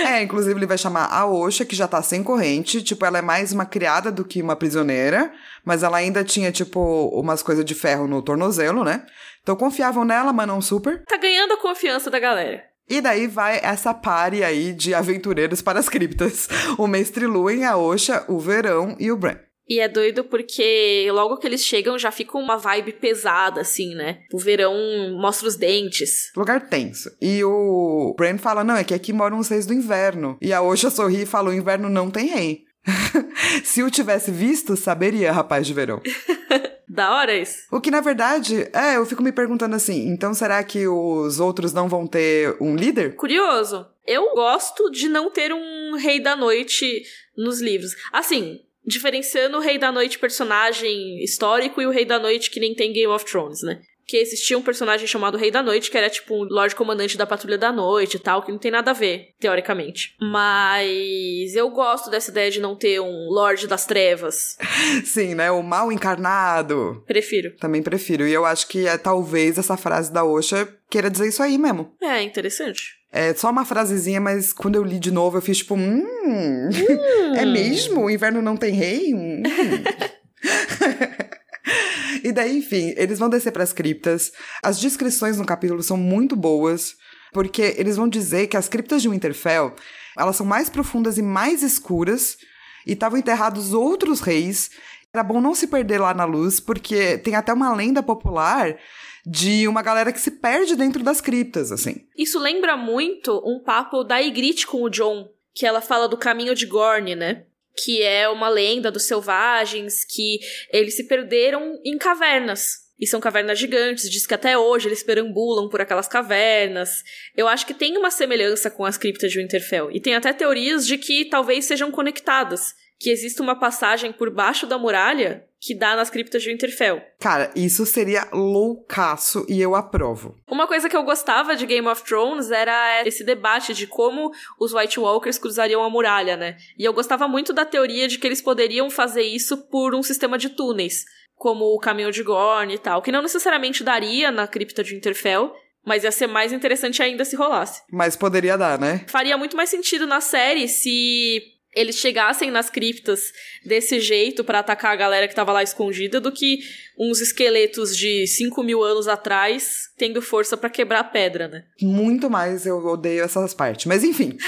É, 0.06 0.22
inclusive 0.22 0.60
ele 0.60 0.66
vai 0.66 0.78
chamar 0.78 1.06
a 1.06 1.26
Osha, 1.26 1.64
que 1.64 1.78
já 1.78 1.88
tá 1.88 2.02
sem 2.02 2.22
corrente. 2.22 2.84
Tipo, 2.84 3.06
ela 3.06 3.20
é 3.20 3.22
mais 3.22 3.54
uma 3.54 3.66
criada 3.66 4.12
do 4.12 4.26
que 4.26 4.42
uma 4.42 4.58
prisioneira. 4.58 5.32
Mas 5.64 5.82
ela 5.82 5.98
ainda 5.98 6.26
tinha, 6.26 6.52
tipo, 6.52 7.08
umas 7.14 7.42
coisas 7.42 7.64
de 7.64 7.74
ferro 7.74 8.06
no 8.06 8.22
tornozelo, 8.22 8.84
né? 8.84 9.06
Então 9.42 9.56
confiavam 9.56 10.04
nela, 10.04 10.34
mas 10.34 10.48
não 10.48 10.62
super. 10.62 11.06
Tá 11.06 11.16
ganhando 11.16 11.54
a 11.54 11.58
confiança 11.58 12.12
da 12.12 12.20
galera. 12.20 12.69
E 12.90 13.02
daí 13.02 13.28
vai 13.28 13.60
essa 13.62 13.94
pare 13.94 14.44
aí 14.44 14.74
de 14.74 14.94
aventureiros 14.94 15.62
para 15.62 15.80
as 15.80 15.88
criptas. 15.88 16.48
O 16.78 16.88
Mestre 16.88 17.26
Luen, 17.28 17.64
a 17.66 17.78
Osha, 17.78 18.26
o 18.28 18.40
Verão 18.40 18.96
e 19.00 19.12
o 19.12 19.18
Bran. 19.18 19.38
E 19.70 19.80
é 19.80 19.88
doido 19.88 20.24
porque 20.24 21.08
logo 21.12 21.38
que 21.38 21.46
eles 21.46 21.64
chegam 21.64 21.98
já 22.00 22.12
fica 22.12 22.36
uma 22.40 22.58
vibe 22.58 22.94
pesada, 22.94 23.62
assim, 23.62 23.94
né? 23.94 24.22
O 24.34 24.40
verão 24.40 24.74
mostra 25.22 25.48
os 25.48 25.56
dentes. 25.56 26.32
Lugar 26.36 26.68
tenso. 26.68 27.12
E 27.22 27.44
o 27.44 28.16
Bran 28.18 28.40
fala: 28.40 28.64
não, 28.64 28.76
é 28.76 28.84
que 28.84 28.96
aqui 28.96 29.14
moram 29.14 29.38
os 29.38 29.48
reis 29.48 29.68
do 29.68 29.74
inverno. 29.74 30.40
E 30.42 30.52
a 30.52 30.64
Osha 30.64 30.90
sorri 30.90 31.22
e 31.22 31.28
fala: 31.28 31.52
o 31.52 31.54
inverno 31.54 31.88
não 31.88 32.10
tem 32.10 32.30
rei. 32.30 32.64
Se 33.64 33.84
o 33.84 33.92
tivesse 33.92 34.32
visto, 34.32 34.76
saberia, 34.76 35.32
rapaz 35.32 35.68
de 35.68 35.74
verão. 35.74 36.02
da 36.90 37.16
hora 37.16 37.36
isso. 37.36 37.60
O 37.72 37.80
que 37.80 37.92
na 37.92 38.02
verdade, 38.02 38.68
é, 38.74 38.98
eu 38.98 39.06
fico 39.06 39.22
me 39.22 39.32
perguntando 39.32 39.76
assim, 39.76 40.08
então 40.10 40.34
será 40.34 40.64
que 40.64 40.88
os 40.88 41.40
outros 41.40 41.72
não 41.72 41.88
vão 41.88 42.08
ter 42.08 42.58
um 42.60 42.76
líder? 42.76 43.16
Curioso. 43.16 43.86
Eu 44.08 44.34
gosto 44.34 44.90
de 44.90 45.08
não 45.08 45.30
ter 45.30 45.54
um 45.54 45.96
rei 45.96 46.20
da 46.20 46.36
noite 46.36 47.04
nos 47.38 47.62
livros. 47.62 47.92
Assim, 48.12 48.60
diferenciando 48.84 49.58
o 49.58 49.62
Rei 49.62 49.78
da 49.78 49.92
Noite 49.92 50.18
personagem 50.18 51.24
histórico 51.24 51.80
e 51.80 51.86
o 51.86 51.92
Rei 51.92 52.06
da 52.06 52.18
Noite 52.18 52.50
que 52.50 52.60
nem 52.60 52.74
tem 52.74 52.92
Game 52.92 53.14
of 53.14 53.24
Thrones, 53.24 53.62
né? 53.62 53.80
Que 54.10 54.18
existia 54.18 54.58
um 54.58 54.62
personagem 54.64 55.06
chamado 55.06 55.38
Rei 55.38 55.52
da 55.52 55.62
Noite, 55.62 55.92
que 55.92 55.96
era 55.98 56.10
tipo 56.10 56.34
um 56.34 56.44
Lorde 56.44 56.74
Comandante 56.74 57.16
da 57.16 57.28
Patrulha 57.28 57.60
da 57.60 57.72
Noite 57.72 58.16
e 58.16 58.20
tal, 58.20 58.42
que 58.42 58.52
não 58.52 58.58
tem 58.58 58.72
nada 58.72 58.90
a 58.90 58.94
ver, 58.94 59.36
teoricamente. 59.40 60.16
Mas 60.20 61.54
eu 61.54 61.70
gosto 61.70 62.10
dessa 62.10 62.32
ideia 62.32 62.50
de 62.50 62.60
não 62.60 62.76
ter 62.76 63.00
um 63.00 63.30
Lorde 63.30 63.68
das 63.68 63.86
Trevas. 63.86 64.58
Sim, 65.06 65.36
né? 65.36 65.52
O 65.52 65.62
mal 65.62 65.92
encarnado. 65.92 67.04
Prefiro. 67.06 67.56
Também 67.58 67.84
prefiro. 67.84 68.28
E 68.28 68.34
eu 68.34 68.46
acho 68.46 68.68
que 68.68 68.88
é 68.88 68.98
talvez 68.98 69.60
essa 69.60 69.78
frase 69.78 70.12
da 70.12 70.26
Osha 70.26 70.68
queira 70.90 71.12
dizer 71.12 71.28
isso 71.28 71.44
aí 71.44 71.60
mesmo. 71.60 71.94
É, 72.02 72.24
interessante. 72.24 72.98
É 73.14 73.32
só 73.36 73.52
uma 73.52 73.64
frasezinha, 73.64 74.20
mas 74.20 74.52
quando 74.52 74.74
eu 74.74 74.84
li 74.84 74.98
de 74.98 75.12
novo, 75.12 75.38
eu 75.38 75.42
fiz 75.44 75.60
tipo, 75.60 75.76
hum, 75.76 76.02
hum. 76.26 77.36
é 77.36 77.46
mesmo? 77.46 78.06
O 78.06 78.10
inverno 78.10 78.42
não 78.42 78.58
tem 78.58 78.74
rei? 78.74 79.14
Hum. 79.14 79.44
e 82.24 82.32
daí, 82.32 82.58
enfim, 82.58 82.94
eles 82.98 83.20
vão 83.20 83.30
descer 83.30 83.52
para 83.52 83.64
as 83.64 83.74
criptas. 83.74 84.32
As 84.64 84.80
descrições 84.80 85.38
no 85.38 85.46
capítulo 85.46 85.82
são 85.84 85.98
muito 85.98 86.36
boas, 86.36 86.96
porque 87.32 87.76
eles 87.78 87.98
vão 87.98 88.08
dizer 88.08 88.48
que 88.48 88.58
as 88.58 88.68
criptas 88.68 89.02
de 89.02 89.10
Winterfell, 89.10 89.74
elas 90.18 90.36
são 90.36 90.46
mais 90.46 90.70
profundas 90.70 91.18
e 91.18 91.22
mais 91.22 91.64
escuras, 91.64 92.38
e 92.86 92.94
estavam 92.94 93.20
enterrados 93.20 93.74
outros 93.74 94.20
reis. 94.20 94.72
Era 95.14 95.24
bom 95.24 95.42
não 95.42 95.56
se 95.56 95.68
perder 95.68 96.00
lá 96.00 96.14
na 96.14 96.26
luz, 96.26 96.60
porque 96.60 97.18
tem 97.18 97.36
até 97.36 97.54
uma 97.54 97.74
lenda 97.74 98.02
popular 98.02 98.78
de 99.26 99.68
uma 99.68 99.82
galera 99.82 100.12
que 100.12 100.20
se 100.20 100.32
perde 100.32 100.76
dentro 100.76 101.04
das 101.04 101.22
criptas, 101.22 101.72
assim. 101.72 102.08
Isso 102.18 102.40
lembra 102.40 102.78
muito 102.78 103.42
um 103.46 103.62
papo 103.64 104.04
da 104.04 104.20
Ygritte 104.20 104.66
com 104.66 104.84
o 104.84 104.90
John, 104.90 105.30
que 105.54 105.66
ela 105.66 105.82
fala 105.82 106.08
do 106.08 106.18
caminho 106.18 106.56
de 106.56 106.66
Gorn, 106.66 107.16
né? 107.16 107.46
Que 107.84 108.02
é 108.02 108.28
uma 108.30 108.50
lenda 108.50 108.92
dos 108.92 109.04
selvagens, 109.04 110.04
que 110.04 110.40
eles 110.72 110.96
se 110.96 111.06
perderam 111.08 111.80
em 111.86 111.98
cavernas. 111.98 112.90
E 113.00 113.08
são 113.08 113.22
cavernas 113.22 113.58
gigantes, 113.58 114.10
diz 114.10 114.28
que 114.28 114.34
até 114.34 114.58
hoje 114.58 114.90
eles 114.90 115.02
perambulam 115.02 115.70
por 115.70 115.80
aquelas 115.80 116.08
cavernas. 116.08 117.02
Eu 117.36 117.48
acho 117.48 117.66
que 117.66 117.74
tem 117.74 117.98
uma 117.98 118.12
semelhança 118.12 118.70
com 118.70 118.84
as 118.84 118.98
criptas 118.98 119.32
de 119.32 119.40
Winterfell. 119.40 119.90
E 119.92 120.02
tem 120.02 120.16
até 120.16 120.34
teorias 120.34 120.86
de 120.86 120.98
que 120.98 121.26
talvez 121.26 121.64
sejam 121.64 121.92
conectadas 121.92 122.74
que 123.00 123.10
existe 123.10 123.42
uma 123.42 123.58
passagem 123.58 124.12
por 124.12 124.30
baixo 124.30 124.68
da 124.68 124.78
muralha 124.78 125.46
que 125.62 125.76
dá 125.76 125.96
nas 125.96 126.10
criptas 126.10 126.42
de 126.42 126.50
Winterfell. 126.50 127.02
Cara, 127.20 127.52
isso 127.56 127.86
seria 127.86 128.28
loucaço 128.32 129.46
e 129.50 129.62
eu 129.62 129.76
aprovo. 129.76 130.36
Uma 130.50 130.68
coisa 130.68 130.90
que 130.90 130.96
eu 130.96 131.04
gostava 131.04 131.56
de 131.56 131.66
Game 131.66 131.88
of 131.88 132.04
Thrones 132.04 132.50
era 132.50 133.06
esse 133.06 133.24
debate 133.24 133.74
de 133.74 133.86
como 133.86 134.32
os 134.60 134.74
White 134.74 135.00
Walkers 135.00 135.38
cruzariam 135.38 135.84
a 135.84 135.90
muralha, 135.90 136.38
né? 136.38 136.58
E 136.78 136.86
eu 136.86 136.94
gostava 136.94 137.28
muito 137.28 137.52
da 137.52 137.66
teoria 137.66 138.08
de 138.08 138.18
que 138.18 138.28
eles 138.28 138.42
poderiam 138.42 138.90
fazer 138.90 139.24
isso 139.24 139.58
por 139.70 139.94
um 139.94 140.04
sistema 140.04 140.38
de 140.38 140.50
túneis, 140.50 141.04
como 141.36 141.66
o 141.74 141.80
caminho 141.80 142.12
de 142.12 142.24
Gorn 142.24 142.74
e 142.74 142.78
tal, 142.78 143.02
que 143.02 143.12
não 143.12 143.22
necessariamente 143.22 143.84
daria 143.84 144.32
na 144.32 144.48
cripta 144.48 144.82
de 144.82 144.94
Winterfell, 144.94 145.54
mas 145.86 146.04
ia 146.04 146.12
ser 146.12 146.28
mais 146.28 146.54
interessante 146.54 147.02
ainda 147.02 147.26
se 147.26 147.36
rolasse. 147.36 147.82
Mas 147.92 148.16
poderia 148.16 148.58
dar, 148.58 148.80
né? 148.80 149.06
Faria 149.08 149.38
muito 149.38 149.58
mais 149.58 149.70
sentido 149.70 150.08
na 150.08 150.22
série 150.22 150.68
se 150.68 151.59
eles 151.80 151.96
chegassem 151.96 152.52
nas 152.52 152.70
criptas 152.70 153.32
desse 153.66 154.00
jeito 154.00 154.44
para 154.44 154.60
atacar 154.60 154.92
a 154.92 154.96
galera 154.96 155.28
que 155.28 155.36
tava 155.36 155.54
lá 155.54 155.64
escondida 155.64 156.20
do 156.20 156.32
que 156.32 156.60
uns 156.98 157.22
esqueletos 157.22 157.96
de 157.96 158.28
5 158.28 158.62
mil 158.64 158.84
anos 158.84 159.08
atrás 159.08 159.90
tendo 159.98 160.22
força 160.22 160.58
para 160.58 160.70
quebrar 160.70 161.06
pedra, 161.06 161.48
né? 161.48 161.64
Muito 161.82 162.30
mais 162.30 162.66
eu 162.66 162.78
odeio 162.86 163.24
essas 163.24 163.54
partes. 163.54 163.86
Mas 163.86 164.04
enfim. 164.04 164.38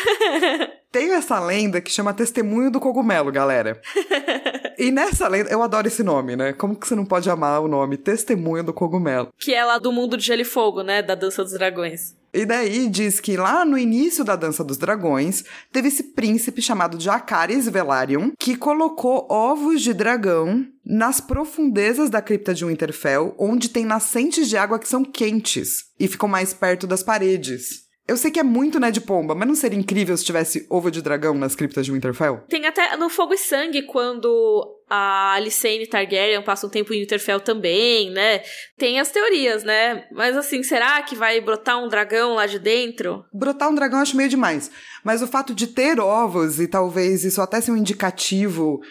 Tem 0.92 1.14
essa 1.14 1.40
lenda 1.40 1.80
que 1.80 1.90
chama 1.90 2.14
Testemunho 2.14 2.70
do 2.70 2.78
Cogumelo, 2.78 3.32
galera. 3.32 3.80
e 4.78 4.92
nessa 4.92 5.26
lenda, 5.30 5.50
eu 5.50 5.64
adoro 5.64 5.88
esse 5.88 6.04
nome, 6.04 6.36
né? 6.36 6.52
Como 6.52 6.76
que 6.76 6.86
você 6.86 6.96
não 6.96 7.06
pode 7.06 7.30
amar 7.30 7.62
o 7.62 7.68
nome 7.70 7.96
Testemunho 7.96 8.62
do 8.62 8.74
Cogumelo? 8.74 9.30
Que 9.40 9.54
é 9.54 9.64
lá 9.64 9.78
do 9.78 9.90
mundo 9.94 10.18
de 10.18 10.26
Gelo 10.26 10.42
e 10.42 10.46
Fogo, 10.46 10.84
né? 10.84 11.02
Da 11.02 11.16
Dança 11.16 11.44
dos 11.44 11.54
Dragões. 11.54 12.14
E 12.34 12.46
daí 12.46 12.88
diz 12.88 13.20
que 13.20 13.36
lá 13.36 13.66
no 13.66 13.78
início 13.78 14.24
da 14.24 14.38
Dança 14.38 14.64
dos 14.64 14.78
Dragões, 14.78 15.44
teve 15.72 15.90
esse 15.90 16.04
príncipe 16.04 16.62
chamado 16.62 17.00
Jacaris 17.00 17.68
Velaryon, 17.68 18.32
que 18.40 18.56
colocou 18.56 19.28
ovos 19.30 19.82
de 19.82 19.94
dragão 19.94 20.66
nas 20.86 21.20
profundezas 21.20 22.10
da 22.10 22.22
cripta 22.22 22.54
de 22.54 22.66
Winterfell, 22.66 23.36
onde 23.38 23.70
tem 23.70 23.84
nascentes 23.84 24.48
de 24.48 24.56
água 24.56 24.80
que 24.80 24.88
são 24.88 25.04
quentes 25.04 25.86
e 26.00 26.08
ficam 26.08 26.30
mais 26.30 26.54
perto 26.54 26.88
das 26.88 27.04
paredes. 27.04 27.91
Eu 28.12 28.18
sei 28.18 28.30
que 28.30 28.42
é 28.42 28.44
muito 28.44 28.78
né 28.78 28.92
de 28.92 29.00
pomba, 29.00 29.34
mas 29.34 29.48
não 29.48 29.56
seria 29.56 29.80
incrível 29.80 30.18
se 30.18 30.26
tivesse 30.26 30.68
ovo 30.70 30.92
de 30.92 31.02
dragão 31.02 31.34
nas 31.34 31.56
criptas 31.56 31.86
de 31.86 31.94
Winterfell? 31.94 32.44
Tem 32.50 32.66
até 32.66 32.98
no 32.98 33.10
Fogo 33.10 33.34
e 33.34 33.38
Sangue, 33.38 33.84
quando 33.84 34.82
a 34.90 35.32
Alicenne 35.36 35.88
Targaryen 35.88 36.44
passa 36.44 36.68
um 36.68 36.70
tempo 36.70 36.94
em 36.94 37.00
Winterfell 37.00 37.40
também, 37.40 38.12
né? 38.12 38.42
Tem 38.78 39.00
as 39.00 39.10
teorias, 39.12 39.64
né? 39.64 40.10
Mas 40.12 40.36
assim, 40.36 40.62
será 40.62 41.02
que 41.04 41.16
vai 41.16 41.40
brotar 41.40 41.82
um 41.82 41.88
dragão 41.88 42.34
lá 42.34 42.46
de 42.48 42.60
dentro? 42.60 43.24
Brotar 43.34 43.70
um 43.70 43.76
dragão 43.76 44.00
eu 44.00 44.04
acho 44.04 44.18
meio 44.18 44.28
demais. 44.28 44.70
Mas 45.06 45.22
o 45.22 45.28
fato 45.28 45.56
de 45.56 45.68
ter 45.68 45.98
ovos, 45.98 46.60
e 46.60 46.68
talvez 46.68 47.24
isso 47.24 47.42
até 47.42 47.62
seja 47.62 47.72
um 47.72 47.78
indicativo 47.78 48.82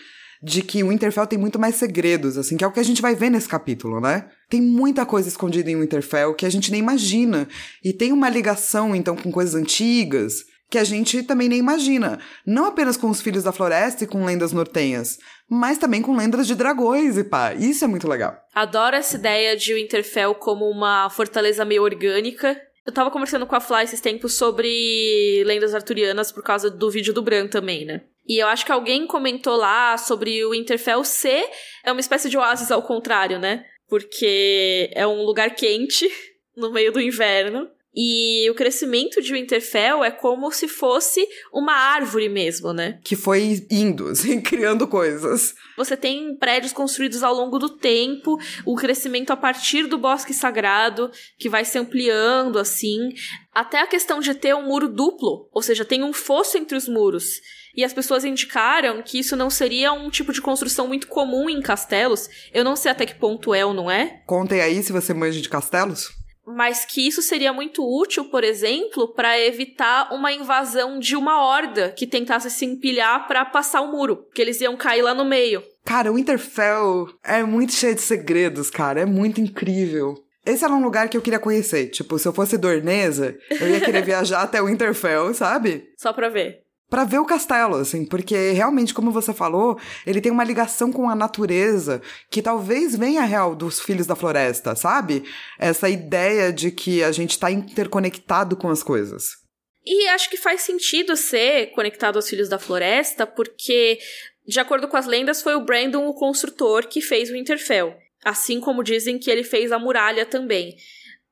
de 0.43 0.63
que 0.63 0.83
o 0.83 0.89
Winterfell 0.89 1.27
tem 1.27 1.39
muito 1.39 1.59
mais 1.59 1.75
segredos, 1.75 2.39
assim, 2.39 2.57
que 2.57 2.65
é 2.65 2.67
o 2.67 2.73
que 2.73 2.81
a 2.81 2.85
gente 2.85 3.03
vai 3.03 3.15
ver 3.15 3.31
nesse 3.31 3.49
capítulo, 3.49 4.01
né? 4.01 4.29
Tem 4.49 4.61
muita 4.61 5.05
coisa 5.05 5.29
escondida 5.29 5.71
em 5.71 5.79
Winterfell 5.79 6.35
que 6.35 6.47
a 6.47 6.51
gente 6.51 6.71
nem 6.71 6.81
imagina. 6.81 7.47
E 7.85 7.93
tem 7.93 8.13
uma 8.13 8.29
ligação, 8.29 8.95
então, 8.95 9.15
com 9.17 9.31
coisas 9.31 9.55
antigas 9.55 10.45
que 10.71 10.79
a 10.79 10.85
gente 10.85 11.25
também 11.25 11.49
nem 11.49 11.59
imagina. 11.59 12.21
Não 12.47 12.65
apenas 12.67 12.97
com 12.97 13.11
os 13.11 13.21
Filhos 13.21 13.43
da 13.43 13.53
Floresta 13.53 14.05
e 14.05 14.07
com 14.07 14.25
lendas 14.25 14.53
nortenhas, 14.53 15.19
mas 15.49 15.77
também 15.77 16.01
com 16.01 16.17
lendas 16.17 16.47
de 16.47 16.55
dragões 16.55 17.19
e 17.19 17.25
pá. 17.25 17.53
Isso 17.53 17.85
é 17.85 17.89
muito 17.89 18.09
legal. 18.09 18.37
Adoro 18.55 18.95
essa 18.95 19.17
ideia 19.17 19.57
de 19.57 19.75
Winterfell 19.75 20.35
como 20.37 20.71
uma 20.71 21.11
fortaleza 21.11 21.65
meio 21.65 21.83
orgânica. 21.83 22.57
Eu 22.87 22.93
tava 22.93 23.11
conversando 23.11 23.47
com 23.47 23.57
a 23.57 23.61
Fly 23.61 23.83
esses 23.83 24.01
tempos 24.01 24.35
sobre 24.35 25.43
lendas 25.45 25.75
arturianas 25.75 26.31
por 26.31 26.43
causa 26.43 26.71
do 26.71 26.89
vídeo 26.89 27.13
do 27.13 27.23
Bran 27.23 27.49
também, 27.49 27.85
né? 27.85 28.03
E 28.27 28.39
eu 28.39 28.47
acho 28.47 28.65
que 28.65 28.73
alguém 28.73 29.07
comentou 29.07 29.57
lá 29.57 29.97
sobre 29.97 30.45
o 30.45 30.51
Winterfell 30.51 31.05
ser 31.05 31.49
é 31.85 31.91
uma 31.91 32.01
espécie 32.01 32.29
de 32.29 32.39
oásis 32.39 32.71
ao 32.71 32.83
contrário, 32.83 33.39
né? 33.39 33.65
Porque 33.89 34.91
é 34.95 35.07
um 35.07 35.23
lugar 35.23 35.55
quente 35.55 36.09
no 36.57 36.71
meio 36.71 36.93
do 36.93 37.01
inverno. 37.01 37.69
E 37.95 38.49
o 38.49 38.55
crescimento 38.55 39.21
de 39.21 39.33
Winterfell 39.33 40.05
é 40.05 40.11
como 40.11 40.51
se 40.53 40.69
fosse 40.69 41.27
uma 41.53 41.73
árvore 41.73 42.29
mesmo, 42.29 42.73
né? 42.73 43.01
Que 43.03 43.17
foi 43.17 43.67
indo, 43.71 44.07
assim, 44.11 44.41
criando 44.41 44.87
coisas. 44.87 45.55
Você 45.77 45.97
tem 45.97 46.37
prédios 46.37 46.73
construídos 46.73 47.23
ao 47.23 47.35
longo 47.35 47.59
do 47.59 47.69
tempo, 47.69 48.39
o 48.65 48.77
crescimento 48.77 49.33
a 49.33 49.37
partir 49.37 49.87
do 49.87 49.99
bosque 49.99 50.33
sagrado, 50.33 51.11
que 51.39 51.49
vai 51.49 51.65
se 51.65 51.79
ampliando, 51.79 52.59
assim. 52.59 53.11
Até 53.53 53.81
a 53.81 53.87
questão 53.87 54.21
de 54.21 54.35
ter 54.35 54.55
um 54.55 54.67
muro 54.67 54.89
duplo, 54.89 55.49
ou 55.53 55.63
seja, 55.63 55.85
tem 55.85 56.05
um 56.05 56.13
fosso 56.13 56.57
entre 56.57 56.77
os 56.77 56.89
muros. 56.89 57.41
E 57.75 57.85
as 57.85 57.93
pessoas 57.93 58.25
indicaram 58.25 59.03
que 59.03 59.19
isso 59.19 59.37
não 59.37 59.49
seria 59.49 59.93
um 59.93 60.11
tipo 60.11 60.33
de 60.33 60.41
construção 60.41 60.89
muito 60.89 61.07
comum 61.07 61.49
em 61.49 61.61
castelos. 61.61 62.29
Eu 62.53 62.65
não 62.65 62.77
sei 62.77 62.91
até 62.91 63.07
que 63.07 63.15
ponto 63.15 63.55
é 63.55 63.65
ou 63.65 63.73
não 63.73 63.91
é. 63.91 64.23
Contem 64.27 64.61
aí 64.61 64.83
se 64.83 64.93
você 64.93 65.15
manja 65.15 65.41
de 65.41 65.49
castelos. 65.49 66.20
Mas 66.47 66.85
que 66.85 67.07
isso 67.07 67.23
seria 67.23 67.53
muito 67.53 67.83
útil, 67.85 68.25
por 68.27 68.43
exemplo, 68.43 69.13
para 69.15 69.39
evitar 69.39 70.13
uma 70.13 70.33
invasão 70.33 70.99
de 70.99 71.15
uma 71.15 71.43
horda 71.43 71.91
que 71.91 72.07
tentasse 72.07 72.51
se 72.51 72.65
empilhar 72.65 73.27
para 73.29 73.45
passar 73.45 73.83
o 73.83 73.93
muro, 73.93 74.27
que 74.35 74.41
eles 74.41 74.61
iam 74.61 74.77
cair 74.77 75.03
lá 75.03 75.15
no 75.15 75.25
meio. 75.25 75.63
Cara, 75.85 76.11
o 76.11 76.15
Winterfell 76.15 77.09
é 77.25 77.43
muito 77.43 77.73
cheio 77.73 77.95
de 77.95 78.01
segredos, 78.01 78.71
cara, 78.71 79.01
é 79.01 79.07
muito 79.07 79.41
incrível. 79.41 80.15
Esse 80.45 80.65
era 80.65 80.73
um 80.73 80.83
lugar 80.83 81.09
que 81.09 81.17
eu 81.17 81.23
queria 81.23 81.39
conhecer. 81.39 81.89
Tipo, 81.89 82.19
se 82.19 82.27
eu 82.27 82.33
fosse 82.33 82.57
dorneza, 82.57 83.37
eu 83.51 83.69
ia 83.69 83.81
querer 83.81 84.03
viajar 84.05 84.43
até 84.43 84.61
o 84.61 84.67
Winterfell, 84.67 85.35
sabe? 85.35 85.85
Só 85.99 86.13
pra 86.13 86.29
ver 86.29 86.70
para 86.91 87.05
ver 87.05 87.21
o 87.21 87.25
castelo, 87.25 87.77
assim, 87.77 88.05
porque 88.05 88.51
realmente, 88.51 88.93
como 88.93 89.13
você 89.13 89.33
falou, 89.33 89.79
ele 90.05 90.21
tem 90.21 90.33
uma 90.33 90.43
ligação 90.43 90.93
com 90.93 91.09
a 91.09 91.15
natureza 91.15 92.03
que 92.29 92.43
talvez 92.43 92.97
venha 92.97 93.23
real 93.23 93.55
dos 93.55 93.81
filhos 93.81 94.09
da 94.09 94.17
floresta, 94.17 94.75
sabe? 94.75 95.23
Essa 95.57 95.89
ideia 95.89 96.53
de 96.53 96.73
que 96.73 97.05
a 97.05 97.13
gente 97.13 97.31
está 97.31 97.49
interconectado 97.49 98.57
com 98.57 98.69
as 98.69 98.83
coisas. 98.83 99.39
E 99.87 100.09
acho 100.09 100.29
que 100.29 100.37
faz 100.37 100.63
sentido 100.63 101.17
ser 101.17 101.69
conectado 101.69 102.17
aos 102.17 102.29
filhos 102.29 102.49
da 102.49 102.59
floresta, 102.59 103.25
porque, 103.25 103.99
de 104.47 104.59
acordo 104.59 104.89
com 104.89 104.97
as 104.97 105.07
lendas, 105.07 105.41
foi 105.41 105.55
o 105.55 105.65
Brandon 105.65 106.07
o 106.07 106.15
construtor 106.15 106.89
que 106.89 107.01
fez 107.01 107.31
o 107.31 107.35
Winterfell. 107.35 107.95
Assim 108.25 108.61
como 108.61 108.83
dizem 108.83 109.19
que 109.19 109.31
ele 109.31 109.45
fez 109.45 109.71
a 109.71 109.79
muralha 109.79 110.27
também. 110.27 110.77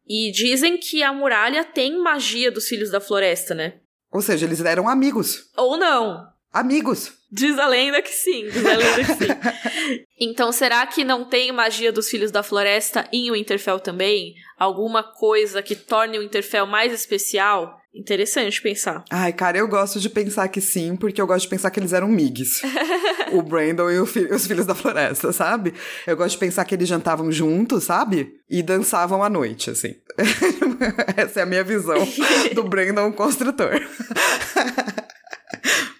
E 0.06 0.30
dizem 0.30 0.78
que 0.78 1.02
a 1.02 1.12
muralha 1.12 1.64
tem 1.64 1.98
magia 1.98 2.50
dos 2.50 2.66
filhos 2.66 2.90
da 2.90 3.00
floresta, 3.00 3.54
né? 3.54 3.80
Ou 4.10 4.22
seja, 4.22 4.46
eles 4.46 4.60
eram 4.60 4.88
amigos. 4.88 5.50
Ou 5.56 5.76
não. 5.76 6.26
Amigos. 6.52 7.12
Diz 7.30 7.58
a 7.58 7.66
lenda 7.66 8.00
que 8.00 8.10
sim, 8.10 8.48
diz 8.48 8.64
a 8.64 8.74
lenda 8.74 9.04
que 9.04 9.14
sim. 9.14 10.04
então, 10.18 10.50
será 10.50 10.86
que 10.86 11.04
não 11.04 11.26
tem 11.26 11.52
magia 11.52 11.92
dos 11.92 12.08
Filhos 12.08 12.30
da 12.30 12.42
Floresta 12.42 13.06
em 13.12 13.30
Winterfell 13.30 13.78
também? 13.78 14.34
Alguma 14.58 15.02
coisa 15.02 15.62
que 15.62 15.76
torne 15.76 16.18
o 16.18 16.22
Winterfell 16.22 16.66
mais 16.66 16.90
especial? 16.90 17.77
Interessante 17.94 18.60
pensar. 18.60 19.04
Ai, 19.10 19.32
cara, 19.32 19.58
eu 19.58 19.66
gosto 19.66 19.98
de 19.98 20.10
pensar 20.10 20.48
que 20.48 20.60
sim, 20.60 20.94
porque 20.94 21.20
eu 21.20 21.26
gosto 21.26 21.44
de 21.44 21.48
pensar 21.48 21.70
que 21.70 21.80
eles 21.80 21.92
eram 21.92 22.08
migs. 22.08 22.60
o 23.32 23.42
Brandon 23.42 23.90
e 23.90 24.06
fi 24.06 24.20
os 24.20 24.46
Filhos 24.46 24.66
da 24.66 24.74
Floresta, 24.74 25.32
sabe? 25.32 25.74
Eu 26.06 26.16
gosto 26.16 26.32
de 26.32 26.38
pensar 26.38 26.64
que 26.64 26.74
eles 26.74 26.88
jantavam 26.88 27.32
juntos, 27.32 27.84
sabe? 27.84 28.34
E 28.48 28.62
dançavam 28.62 29.22
à 29.22 29.28
noite, 29.28 29.70
assim. 29.70 29.94
Essa 31.16 31.40
é 31.40 31.42
a 31.42 31.46
minha 31.46 31.64
visão 31.64 31.96
do 32.54 32.64
Brandon 32.64 33.12
construtor. 33.12 33.80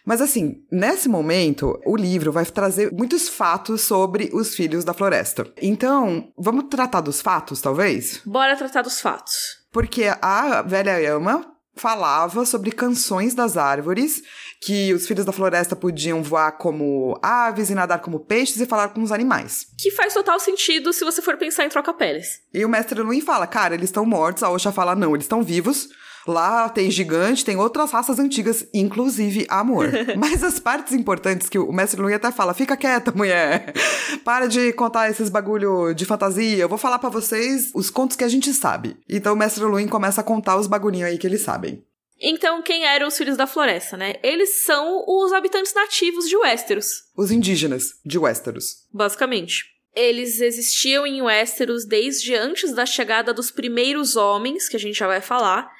Mas 0.04 0.22
assim, 0.22 0.64
nesse 0.72 1.06
momento, 1.08 1.78
o 1.84 1.94
livro 1.94 2.32
vai 2.32 2.44
trazer 2.46 2.90
muitos 2.92 3.28
fatos 3.28 3.82
sobre 3.82 4.30
os 4.32 4.54
filhos 4.54 4.82
da 4.82 4.94
floresta. 4.94 5.46
Então, 5.60 6.32
vamos 6.38 6.64
tratar 6.70 7.02
dos 7.02 7.20
fatos, 7.20 7.60
talvez? 7.60 8.22
Bora 8.24 8.56
tratar 8.56 8.80
dos 8.80 9.00
fatos. 9.00 9.58
Porque 9.70 10.04
a 10.22 10.62
velha 10.62 10.98
Yama 10.98 11.57
falava 11.78 12.44
sobre 12.44 12.70
canções 12.70 13.34
das 13.34 13.56
árvores, 13.56 14.22
que 14.60 14.92
os 14.92 15.06
filhos 15.06 15.24
da 15.24 15.32
floresta 15.32 15.76
podiam 15.76 16.22
voar 16.22 16.52
como 16.52 17.18
aves 17.22 17.70
e 17.70 17.74
nadar 17.74 18.00
como 18.00 18.20
peixes 18.20 18.60
e 18.60 18.66
falar 18.66 18.88
com 18.88 19.02
os 19.02 19.12
animais. 19.12 19.68
Que 19.78 19.90
faz 19.90 20.14
total 20.14 20.38
sentido 20.40 20.92
se 20.92 21.04
você 21.04 21.22
for 21.22 21.36
pensar 21.36 21.64
em 21.64 21.68
troca-peles. 21.68 22.40
E 22.52 22.64
o 22.64 22.68
mestre 22.68 23.00
Luin 23.00 23.20
fala, 23.20 23.46
cara, 23.46 23.74
eles 23.74 23.88
estão 23.88 24.04
mortos, 24.04 24.42
a 24.42 24.50
Osha 24.50 24.72
fala, 24.72 24.94
não, 24.94 25.14
eles 25.14 25.24
estão 25.24 25.42
vivos, 25.42 25.88
Lá 26.28 26.68
tem 26.68 26.90
gigante, 26.90 27.42
tem 27.42 27.56
outras 27.56 27.90
raças 27.90 28.18
antigas, 28.18 28.68
inclusive 28.74 29.46
amor. 29.48 29.90
Mas 30.18 30.44
as 30.44 30.60
partes 30.60 30.92
importantes 30.92 31.48
que 31.48 31.58
o 31.58 31.72
mestre 31.72 32.02
Lui 32.02 32.12
até 32.12 32.30
fala: 32.30 32.52
fica 32.52 32.76
quieta, 32.76 33.10
mulher. 33.12 33.72
Para 34.22 34.46
de 34.46 34.74
contar 34.74 35.08
esses 35.08 35.30
bagulho 35.30 35.94
de 35.94 36.04
fantasia. 36.04 36.58
Eu 36.58 36.68
vou 36.68 36.76
falar 36.76 36.98
para 36.98 37.08
vocês 37.08 37.70
os 37.74 37.88
contos 37.88 38.14
que 38.14 38.24
a 38.24 38.28
gente 38.28 38.52
sabe. 38.52 38.98
Então 39.08 39.32
o 39.32 39.36
mestre 39.36 39.64
Luin 39.64 39.88
começa 39.88 40.20
a 40.20 40.24
contar 40.24 40.58
os 40.58 40.66
bagulhinhos 40.66 41.08
aí 41.08 41.16
que 41.16 41.26
eles 41.26 41.40
sabem. 41.40 41.82
Então, 42.20 42.60
quem 42.60 42.84
eram 42.84 43.06
os 43.06 43.16
Filhos 43.16 43.36
da 43.36 43.46
Floresta, 43.46 43.96
né? 43.96 44.16
Eles 44.22 44.64
são 44.64 45.04
os 45.06 45.32
habitantes 45.32 45.72
nativos 45.72 46.28
de 46.28 46.36
Westeros. 46.36 47.04
Os 47.16 47.30
indígenas 47.30 47.94
de 48.04 48.18
Westeros. 48.18 48.84
Basicamente. 48.92 49.64
Eles 49.94 50.40
existiam 50.40 51.06
em 51.06 51.22
Westeros 51.22 51.86
desde 51.86 52.34
antes 52.34 52.74
da 52.74 52.84
chegada 52.84 53.32
dos 53.32 53.50
primeiros 53.50 54.16
homens, 54.16 54.68
que 54.68 54.76
a 54.76 54.80
gente 54.80 54.98
já 54.98 55.06
vai 55.06 55.20
falar, 55.20 55.70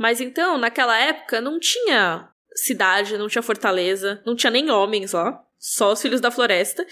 mas 0.00 0.18
então, 0.18 0.56
naquela 0.56 0.98
época, 0.98 1.42
não 1.42 1.60
tinha 1.60 2.26
cidade, 2.54 3.18
não 3.18 3.28
tinha 3.28 3.42
fortaleza, 3.42 4.22
não 4.24 4.34
tinha 4.34 4.50
nem 4.50 4.70
homens 4.70 5.12
lá, 5.12 5.38
só 5.58 5.92
os 5.92 6.00
filhos 6.00 6.22
da 6.22 6.30
floresta, 6.30 6.86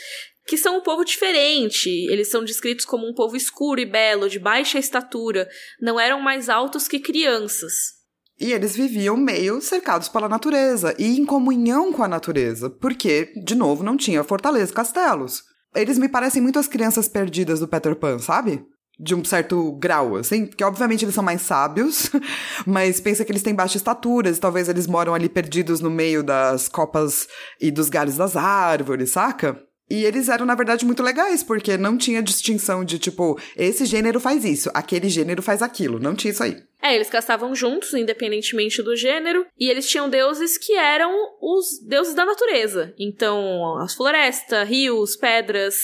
que 0.46 0.58
são 0.58 0.76
um 0.76 0.82
povo 0.82 1.06
diferente. 1.06 1.88
Eles 2.10 2.28
são 2.28 2.44
descritos 2.44 2.84
como 2.84 3.08
um 3.08 3.14
povo 3.14 3.34
escuro 3.34 3.80
e 3.80 3.86
belo, 3.86 4.28
de 4.28 4.38
baixa 4.38 4.78
estatura, 4.78 5.48
não 5.80 5.98
eram 5.98 6.20
mais 6.20 6.50
altos 6.50 6.86
que 6.86 7.00
crianças. 7.00 7.94
E 8.38 8.52
eles 8.52 8.76
viviam 8.76 9.16
meio 9.16 9.58
cercados 9.62 10.10
pela 10.10 10.28
natureza 10.28 10.94
e 10.98 11.18
em 11.18 11.24
comunhão 11.24 11.90
com 11.90 12.04
a 12.04 12.08
natureza, 12.08 12.68
porque, 12.68 13.32
de 13.42 13.54
novo, 13.54 13.82
não 13.82 13.96
tinha 13.96 14.22
fortaleza 14.22 14.70
castelos. 14.70 15.44
Eles 15.74 15.96
me 15.96 16.10
parecem 16.10 16.42
muito 16.42 16.58
as 16.58 16.68
crianças 16.68 17.08
perdidas 17.08 17.58
do 17.58 17.68
Peter 17.68 17.96
Pan, 17.96 18.18
sabe? 18.18 18.62
De 18.98 19.14
um 19.14 19.24
certo 19.24 19.72
grau, 19.72 20.16
assim, 20.16 20.46
porque 20.46 20.64
obviamente 20.64 21.04
eles 21.04 21.14
são 21.14 21.22
mais 21.22 21.42
sábios, 21.42 22.10
mas 22.66 23.00
pensa 23.00 23.24
que 23.24 23.30
eles 23.30 23.42
têm 23.42 23.54
baixa 23.54 23.76
estatura, 23.76 24.28
e 24.28 24.36
talvez 24.36 24.68
eles 24.68 24.86
moram 24.86 25.14
ali 25.14 25.28
perdidos 25.28 25.80
no 25.80 25.90
meio 25.90 26.22
das 26.22 26.68
copas 26.68 27.28
e 27.60 27.70
dos 27.70 27.88
galhos 27.88 28.16
das 28.16 28.36
árvores, 28.36 29.10
saca? 29.10 29.62
E 29.90 30.04
eles 30.04 30.28
eram, 30.28 30.44
na 30.44 30.54
verdade, 30.54 30.84
muito 30.84 31.02
legais, 31.02 31.42
porque 31.42 31.78
não 31.78 31.96
tinha 31.96 32.22
distinção 32.22 32.84
de, 32.84 32.98
tipo, 32.98 33.40
esse 33.56 33.86
gênero 33.86 34.20
faz 34.20 34.44
isso, 34.44 34.70
aquele 34.74 35.08
gênero 35.08 35.40
faz 35.40 35.62
aquilo. 35.62 35.98
Não 35.98 36.14
tinha 36.14 36.30
isso 36.30 36.42
aí. 36.42 36.62
É, 36.82 36.94
eles 36.94 37.08
caçavam 37.08 37.54
juntos, 37.54 37.94
independentemente 37.94 38.82
do 38.82 38.94
gênero, 38.94 39.46
e 39.58 39.70
eles 39.70 39.88
tinham 39.88 40.10
deuses 40.10 40.58
que 40.58 40.74
eram 40.74 41.10
os 41.40 41.80
deuses 41.86 42.14
da 42.14 42.26
natureza. 42.26 42.94
Então, 42.98 43.78
as 43.78 43.94
florestas, 43.94 44.68
rios, 44.68 45.16
pedras. 45.16 45.76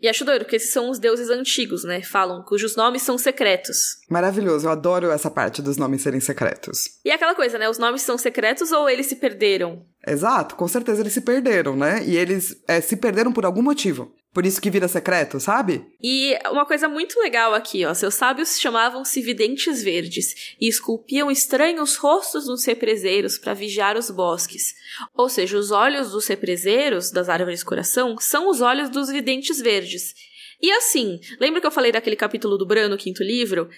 E 0.00 0.08
acho 0.08 0.24
doido, 0.24 0.44
porque 0.44 0.56
esses 0.56 0.72
são 0.72 0.90
os 0.90 0.98
deuses 0.98 1.28
antigos, 1.28 1.84
né? 1.84 2.02
Falam, 2.02 2.42
cujos 2.42 2.74
nomes 2.74 3.02
são 3.02 3.18
secretos. 3.18 3.98
Maravilhoso, 4.08 4.66
eu 4.66 4.70
adoro 4.70 5.10
essa 5.10 5.30
parte 5.30 5.60
dos 5.60 5.76
nomes 5.76 6.02
serem 6.02 6.20
secretos. 6.20 6.98
E 7.04 7.10
é 7.10 7.14
aquela 7.14 7.34
coisa, 7.34 7.58
né? 7.58 7.68
Os 7.68 7.78
nomes 7.78 8.02
são 8.02 8.16
secretos 8.16 8.72
ou 8.72 8.88
eles 8.88 9.06
se 9.06 9.16
perderam? 9.16 9.84
Exato, 10.06 10.56
com 10.56 10.66
certeza 10.66 11.02
eles 11.02 11.12
se 11.12 11.20
perderam, 11.20 11.76
né? 11.76 12.02
E 12.04 12.16
eles 12.16 12.56
é, 12.66 12.80
se 12.80 12.96
perderam 12.96 13.32
por 13.32 13.44
algum 13.44 13.62
motivo. 13.62 14.10
Por 14.32 14.46
isso 14.46 14.60
que 14.60 14.70
vira 14.70 14.86
secreto, 14.86 15.40
sabe? 15.40 15.84
E 16.00 16.38
uma 16.50 16.64
coisa 16.64 16.88
muito 16.88 17.18
legal 17.18 17.52
aqui, 17.52 17.84
ó. 17.84 17.92
Seus 17.92 18.14
sábios 18.14 18.60
chamavam-se 18.60 19.20
videntes 19.20 19.82
verdes 19.82 20.54
e 20.60 20.68
esculpiam 20.68 21.30
estranhos 21.30 21.96
rostos 21.96 22.46
nos 22.46 22.64
represeiros 22.64 23.38
para 23.38 23.54
vigiar 23.54 23.96
os 23.96 24.08
bosques. 24.08 24.74
Ou 25.14 25.28
seja, 25.28 25.58
os 25.58 25.72
olhos 25.72 26.12
dos 26.12 26.28
represeiros, 26.28 27.10
das 27.10 27.28
árvores 27.28 27.64
coração, 27.64 28.16
são 28.18 28.48
os 28.48 28.60
olhos 28.60 28.88
dos 28.88 29.08
videntes 29.08 29.58
verdes. 29.58 30.14
E 30.62 30.70
assim, 30.70 31.18
lembra 31.40 31.60
que 31.60 31.66
eu 31.66 31.72
falei 31.72 31.90
daquele 31.90 32.16
capítulo 32.16 32.56
do 32.56 32.66
Bran 32.66 32.88
no 32.88 32.98
quinto 32.98 33.24
livro? 33.24 33.68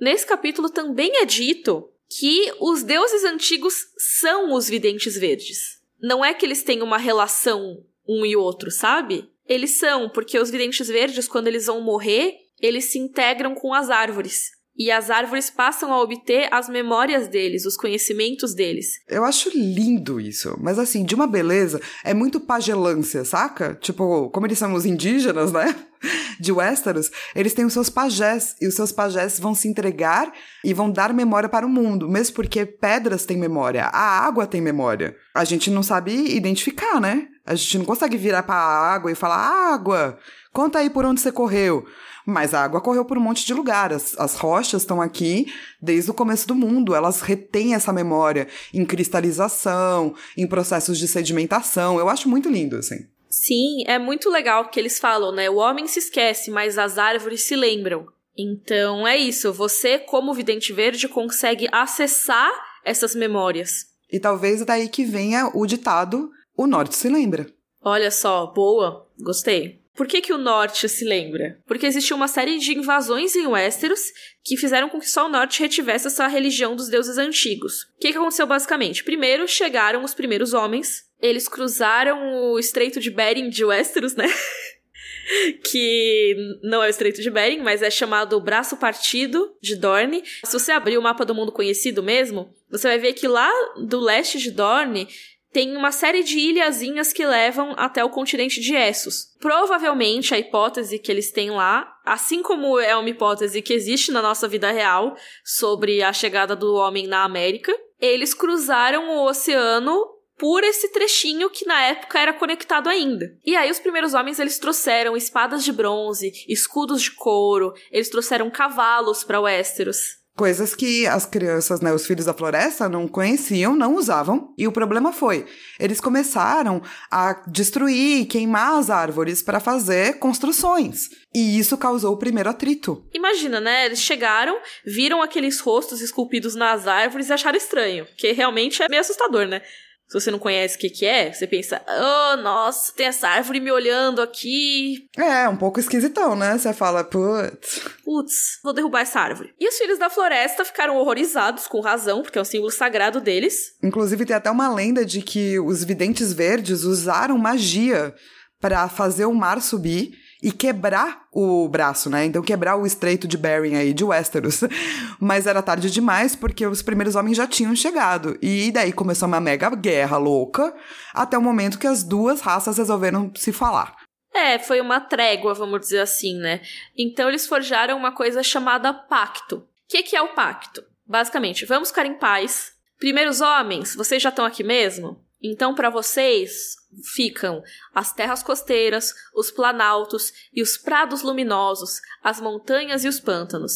Nesse 0.00 0.26
capítulo 0.26 0.70
também 0.70 1.16
é 1.16 1.26
dito 1.26 1.90
que 2.08 2.50
os 2.60 2.82
deuses 2.82 3.24
antigos 3.24 3.74
são 3.98 4.54
os 4.54 4.68
videntes 4.68 5.18
verdes. 5.18 5.82
Não 6.00 6.24
é 6.24 6.32
que 6.32 6.46
eles 6.46 6.62
têm 6.62 6.80
uma 6.80 6.96
relação 6.96 7.84
um 8.08 8.24
e 8.24 8.34
outro, 8.34 8.70
sabe? 8.70 9.28
Eles 9.48 9.78
são, 9.78 10.10
porque 10.10 10.38
os 10.38 10.50
videntes 10.50 10.88
verdes, 10.88 11.26
quando 11.26 11.46
eles 11.46 11.66
vão 11.66 11.80
morrer, 11.80 12.34
eles 12.60 12.86
se 12.86 12.98
integram 12.98 13.54
com 13.54 13.72
as 13.72 13.88
árvores. 13.88 14.58
E 14.78 14.92
as 14.92 15.10
árvores 15.10 15.50
passam 15.50 15.92
a 15.92 16.00
obter 16.00 16.48
as 16.52 16.68
memórias 16.68 17.26
deles, 17.26 17.66
os 17.66 17.76
conhecimentos 17.76 18.54
deles. 18.54 19.00
Eu 19.08 19.24
acho 19.24 19.50
lindo 19.52 20.20
isso. 20.20 20.56
Mas 20.60 20.78
assim, 20.78 21.04
de 21.04 21.16
uma 21.16 21.26
beleza, 21.26 21.80
é 22.04 22.14
muito 22.14 22.38
pagelância, 22.38 23.24
saca? 23.24 23.76
Tipo, 23.80 24.30
como 24.30 24.46
eles 24.46 24.56
são 24.56 24.72
os 24.74 24.86
indígenas, 24.86 25.50
né? 25.50 25.74
De 26.38 26.52
Westeros, 26.52 27.10
eles 27.34 27.54
têm 27.54 27.64
os 27.64 27.72
seus 27.72 27.90
pajés. 27.90 28.54
E 28.60 28.68
os 28.68 28.74
seus 28.74 28.92
pajés 28.92 29.40
vão 29.40 29.52
se 29.52 29.66
entregar 29.66 30.32
e 30.64 30.72
vão 30.72 30.88
dar 30.88 31.12
memória 31.12 31.48
para 31.48 31.66
o 31.66 31.68
mundo. 31.68 32.08
Mesmo 32.08 32.36
porque 32.36 32.64
pedras 32.64 33.26
têm 33.26 33.36
memória, 33.36 33.86
a 33.86 34.24
água 34.24 34.46
tem 34.46 34.60
memória. 34.60 35.16
A 35.34 35.44
gente 35.44 35.72
não 35.72 35.82
sabe 35.82 36.12
identificar, 36.12 37.00
né? 37.00 37.26
A 37.48 37.54
gente 37.54 37.78
não 37.78 37.84
consegue 37.86 38.18
virar 38.18 38.42
para 38.42 38.56
a 38.56 38.92
água 38.92 39.10
e 39.10 39.14
falar: 39.14 39.38
água, 39.72 40.18
conta 40.52 40.80
aí 40.80 40.90
por 40.90 41.06
onde 41.06 41.20
você 41.20 41.32
correu. 41.32 41.86
Mas 42.26 42.52
a 42.52 42.62
água 42.62 42.82
correu 42.82 43.06
por 43.06 43.16
um 43.16 43.22
monte 43.22 43.46
de 43.46 43.54
lugar. 43.54 43.90
As, 43.90 44.14
as 44.18 44.34
rochas 44.34 44.82
estão 44.82 45.00
aqui 45.00 45.46
desde 45.80 46.10
o 46.10 46.14
começo 46.14 46.46
do 46.46 46.54
mundo. 46.54 46.94
Elas 46.94 47.22
retêm 47.22 47.74
essa 47.74 47.90
memória 47.90 48.46
em 48.74 48.84
cristalização, 48.84 50.14
em 50.36 50.46
processos 50.46 50.98
de 50.98 51.08
sedimentação. 51.08 51.98
Eu 51.98 52.10
acho 52.10 52.28
muito 52.28 52.50
lindo, 52.50 52.76
assim. 52.76 53.06
Sim, 53.30 53.82
é 53.86 53.98
muito 53.98 54.28
legal 54.28 54.68
que 54.68 54.78
eles 54.78 54.98
falam, 54.98 55.32
né? 55.32 55.48
O 55.48 55.56
homem 55.56 55.86
se 55.86 56.00
esquece, 56.00 56.50
mas 56.50 56.76
as 56.76 56.98
árvores 56.98 57.44
se 57.44 57.56
lembram. 57.56 58.06
Então 58.36 59.08
é 59.08 59.16
isso. 59.16 59.50
Você, 59.54 59.98
como 59.98 60.34
vidente 60.34 60.70
verde, 60.70 61.08
consegue 61.08 61.66
acessar 61.72 62.52
essas 62.84 63.14
memórias. 63.14 63.86
E 64.12 64.20
talvez 64.20 64.62
daí 64.66 64.86
que 64.86 65.02
venha 65.02 65.50
o 65.54 65.64
ditado: 65.64 66.30
o 66.58 66.66
norte 66.66 66.96
se 66.96 67.08
lembra. 67.08 67.46
Olha 67.80 68.10
só, 68.10 68.46
boa, 68.46 69.08
gostei. 69.20 69.80
Por 69.94 70.06
que, 70.06 70.20
que 70.20 70.32
o 70.32 70.38
norte 70.38 70.88
se 70.88 71.04
lembra? 71.04 71.58
Porque 71.66 71.86
existiu 71.86 72.16
uma 72.16 72.28
série 72.28 72.58
de 72.58 72.76
invasões 72.76 73.34
em 73.34 73.46
Westeros 73.46 74.00
que 74.44 74.56
fizeram 74.56 74.88
com 74.88 74.98
que 74.98 75.08
só 75.08 75.26
o 75.26 75.28
norte 75.28 75.60
retivesse 75.60 76.08
essa 76.08 76.26
religião 76.26 76.74
dos 76.74 76.88
deuses 76.88 77.16
antigos. 77.16 77.82
O 77.82 78.00
que, 78.00 78.12
que 78.12 78.18
aconteceu 78.18 78.46
basicamente? 78.46 79.04
Primeiro 79.04 79.46
chegaram 79.46 80.04
os 80.04 80.14
primeiros 80.14 80.52
homens, 80.52 81.04
eles 81.20 81.48
cruzaram 81.48 82.52
o 82.52 82.58
Estreito 82.58 83.00
de 83.00 83.10
Bering 83.10 83.50
de 83.50 83.64
Westeros, 83.64 84.14
né? 84.14 84.26
que 85.64 86.36
não 86.62 86.82
é 86.82 86.86
o 86.86 86.90
Estreito 86.90 87.22
de 87.22 87.30
Bering, 87.30 87.62
mas 87.62 87.82
é 87.82 87.90
chamado 87.90 88.40
Braço 88.40 88.76
Partido 88.76 89.56
de 89.60 89.76
Dorne. 89.76 90.22
Se 90.44 90.52
você 90.52 90.72
abrir 90.72 90.98
o 90.98 91.02
mapa 91.02 91.24
do 91.24 91.34
mundo 91.34 91.52
conhecido 91.52 92.02
mesmo, 92.02 92.52
você 92.70 92.88
vai 92.88 92.98
ver 92.98 93.12
que 93.14 93.28
lá 93.28 93.50
do 93.76 94.00
leste 94.00 94.38
de 94.38 94.50
Dorne 94.50 95.08
tem 95.52 95.76
uma 95.76 95.90
série 95.90 96.22
de 96.22 96.38
ilhazinhas 96.38 97.12
que 97.12 97.24
levam 97.24 97.74
até 97.76 98.04
o 98.04 98.10
continente 98.10 98.60
de 98.60 98.74
Essos. 98.74 99.34
Provavelmente 99.40 100.34
a 100.34 100.38
hipótese 100.38 100.98
que 100.98 101.10
eles 101.10 101.30
têm 101.30 101.50
lá, 101.50 101.90
assim 102.04 102.42
como 102.42 102.78
é 102.78 102.94
uma 102.96 103.08
hipótese 103.08 103.62
que 103.62 103.72
existe 103.72 104.12
na 104.12 104.20
nossa 104.20 104.46
vida 104.46 104.70
real 104.70 105.16
sobre 105.44 106.02
a 106.02 106.12
chegada 106.12 106.54
do 106.54 106.74
homem 106.74 107.06
na 107.06 107.24
América, 107.24 107.72
eles 108.00 108.34
cruzaram 108.34 109.08
o 109.10 109.26
oceano 109.26 110.18
por 110.38 110.62
esse 110.62 110.92
trechinho 110.92 111.50
que 111.50 111.66
na 111.66 111.82
época 111.82 112.18
era 112.18 112.32
conectado 112.32 112.88
ainda. 112.88 113.26
E 113.44 113.56
aí 113.56 113.70
os 113.70 113.80
primeiros 113.80 114.14
homens 114.14 114.38
eles 114.38 114.58
trouxeram 114.58 115.16
espadas 115.16 115.64
de 115.64 115.72
bronze, 115.72 116.32
escudos 116.48 117.02
de 117.02 117.10
couro, 117.10 117.72
eles 117.90 118.08
trouxeram 118.08 118.48
cavalos 118.48 119.24
para 119.24 119.40
Westeros. 119.40 120.17
Coisas 120.38 120.72
que 120.72 121.04
as 121.04 121.26
crianças, 121.26 121.80
né, 121.80 121.92
os 121.92 122.06
filhos 122.06 122.26
da 122.26 122.32
floresta 122.32 122.88
não 122.88 123.08
conheciam, 123.08 123.74
não 123.74 123.96
usavam. 123.96 124.54
E 124.56 124.68
o 124.68 124.72
problema 124.72 125.12
foi, 125.12 125.44
eles 125.80 126.00
começaram 126.00 126.80
a 127.10 127.42
destruir, 127.48 128.24
queimar 128.26 128.78
as 128.78 128.88
árvores 128.88 129.42
para 129.42 129.58
fazer 129.58 130.20
construções. 130.20 131.10
E 131.34 131.58
isso 131.58 131.76
causou 131.76 132.14
o 132.14 132.16
primeiro 132.16 132.48
atrito. 132.48 133.04
Imagina, 133.12 133.60
né? 133.60 133.86
Eles 133.86 134.00
chegaram, 134.00 134.60
viram 134.86 135.20
aqueles 135.20 135.58
rostos 135.58 136.00
esculpidos 136.00 136.54
nas 136.54 136.86
árvores 136.86 137.28
e 137.28 137.32
acharam 137.32 137.58
estranho. 137.58 138.06
Que 138.16 138.30
realmente 138.30 138.80
é 138.80 138.88
meio 138.88 139.00
assustador, 139.00 139.44
né? 139.44 139.60
Se 140.08 140.18
você 140.18 140.30
não 140.30 140.38
conhece 140.38 140.76
o 140.76 140.78
que, 140.78 140.88
que 140.88 141.04
é, 141.04 141.30
você 141.30 141.46
pensa, 141.46 141.82
oh, 141.86 142.36
nossa, 142.38 142.92
tem 142.94 143.06
essa 143.06 143.28
árvore 143.28 143.60
me 143.60 143.70
olhando 143.70 144.22
aqui. 144.22 145.06
É, 145.14 145.46
um 145.46 145.56
pouco 145.56 145.78
esquisitão, 145.78 146.34
né? 146.34 146.56
Você 146.56 146.72
fala, 146.72 147.04
putz. 147.04 147.82
Putz, 148.02 148.58
vou 148.64 148.72
derrubar 148.72 149.02
essa 149.02 149.20
árvore. 149.20 149.52
E 149.60 149.68
os 149.68 149.76
filhos 149.76 149.98
da 149.98 150.08
floresta 150.08 150.64
ficaram 150.64 150.96
horrorizados, 150.96 151.66
com 151.66 151.80
razão, 151.80 152.22
porque 152.22 152.38
é 152.38 152.40
um 152.40 152.44
símbolo 152.44 152.70
sagrado 152.70 153.20
deles. 153.20 153.74
Inclusive, 153.82 154.24
tem 154.24 154.34
até 154.34 154.50
uma 154.50 154.72
lenda 154.72 155.04
de 155.04 155.20
que 155.20 155.60
os 155.60 155.84
videntes 155.84 156.32
verdes 156.32 156.84
usaram 156.84 157.36
magia 157.36 158.14
para 158.58 158.88
fazer 158.88 159.26
o 159.26 159.34
mar 159.34 159.60
subir 159.60 160.12
e 160.42 160.52
quebrar 160.52 161.26
o 161.32 161.68
braço, 161.68 162.08
né? 162.08 162.24
Então 162.24 162.42
quebrar 162.42 162.76
o 162.76 162.86
estreito 162.86 163.26
de 163.26 163.36
Bering 163.36 163.76
aí, 163.76 163.92
de 163.92 164.04
Westeros. 164.04 164.60
Mas 165.20 165.46
era 165.46 165.62
tarde 165.62 165.90
demais 165.90 166.36
porque 166.36 166.66
os 166.66 166.82
primeiros 166.82 167.16
homens 167.16 167.36
já 167.36 167.46
tinham 167.46 167.74
chegado. 167.74 168.38
E 168.40 168.70
daí 168.70 168.92
começou 168.92 169.26
uma 169.26 169.40
mega 169.40 169.68
guerra 169.70 170.16
louca, 170.16 170.74
até 171.12 171.36
o 171.36 171.42
momento 171.42 171.78
que 171.78 171.86
as 171.86 172.02
duas 172.02 172.40
raças 172.40 172.78
resolveram 172.78 173.32
se 173.34 173.52
falar. 173.52 173.96
É, 174.32 174.58
foi 174.58 174.80
uma 174.80 175.00
trégua, 175.00 175.54
vamos 175.54 175.80
dizer 175.80 176.00
assim, 176.00 176.38
né? 176.38 176.60
Então 176.96 177.28
eles 177.28 177.46
forjaram 177.46 177.96
uma 177.96 178.12
coisa 178.12 178.42
chamada 178.42 178.92
pacto. 178.92 179.56
O 179.56 179.64
que, 179.88 180.02
que 180.02 180.16
é 180.16 180.22
o 180.22 180.34
pacto? 180.34 180.84
Basicamente, 181.06 181.64
vamos 181.64 181.88
ficar 181.88 182.06
em 182.06 182.14
paz. 182.14 182.72
Primeiros 182.98 183.40
homens, 183.40 183.94
vocês 183.96 184.22
já 184.22 184.28
estão 184.28 184.44
aqui 184.44 184.62
mesmo? 184.62 185.24
Então, 185.42 185.74
para 185.74 185.88
vocês, 185.88 186.76
ficam 187.14 187.62
as 187.94 188.12
terras 188.12 188.42
costeiras, 188.42 189.14
os 189.34 189.50
planaltos 189.50 190.32
e 190.52 190.60
os 190.60 190.76
prados 190.76 191.22
luminosos, 191.22 192.00
as 192.22 192.40
montanhas 192.40 193.04
e 193.04 193.08
os 193.08 193.20
pântanos. 193.20 193.74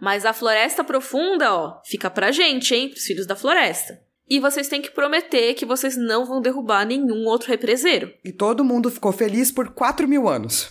Mas 0.00 0.24
a 0.24 0.32
floresta 0.32 0.84
profunda, 0.84 1.52
ó, 1.52 1.80
fica 1.84 2.08
pra 2.08 2.30
gente, 2.30 2.74
hein, 2.74 2.88
pros 2.88 3.04
filhos 3.04 3.26
da 3.26 3.36
floresta. 3.36 4.00
E 4.28 4.38
vocês 4.38 4.68
têm 4.68 4.80
que 4.80 4.90
prometer 4.90 5.54
que 5.54 5.66
vocês 5.66 5.96
não 5.96 6.24
vão 6.24 6.40
derrubar 6.40 6.86
nenhum 6.86 7.26
outro 7.26 7.48
represeiro. 7.48 8.12
E 8.24 8.32
todo 8.32 8.64
mundo 8.64 8.90
ficou 8.90 9.12
feliz 9.12 9.50
por 9.50 9.70
4 9.70 10.06
mil 10.06 10.28
anos. 10.28 10.70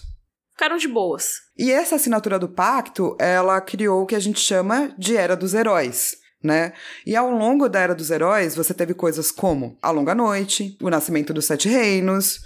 Ficaram 0.51 0.77
de 0.77 0.87
boas. 0.87 1.41
E 1.57 1.71
essa 1.71 1.95
assinatura 1.95 2.39
do 2.39 2.47
pacto, 2.47 3.15
ela 3.19 3.59
criou 3.59 4.03
o 4.03 4.05
que 4.05 4.15
a 4.15 4.19
gente 4.19 4.39
chama 4.39 4.93
de 4.97 5.17
Era 5.17 5.35
dos 5.35 5.53
Heróis 5.53 6.20
né? 6.43 6.73
E 7.05 7.15
ao 7.15 7.29
longo 7.31 7.69
da 7.69 7.79
Era 7.79 7.95
dos 7.95 8.11
Heróis, 8.11 8.55
você 8.55 8.73
teve 8.73 8.93
coisas 8.93 9.31
como 9.31 9.77
A 9.81 9.91
Longa 9.91 10.15
Noite, 10.15 10.77
O 10.81 10.89
Nascimento 10.89 11.33
dos 11.33 11.45
Sete 11.45 11.69
Reinos, 11.69 12.41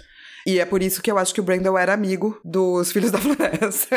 e 0.46 0.60
é 0.60 0.64
por 0.64 0.80
isso 0.80 1.02
que 1.02 1.10
eu 1.10 1.18
acho 1.18 1.34
que 1.34 1.40
o 1.40 1.42
Brandon 1.42 1.76
era 1.76 1.92
amigo 1.92 2.40
dos 2.44 2.92
Filhos 2.92 3.10
da 3.10 3.18
Floresta. 3.18 3.96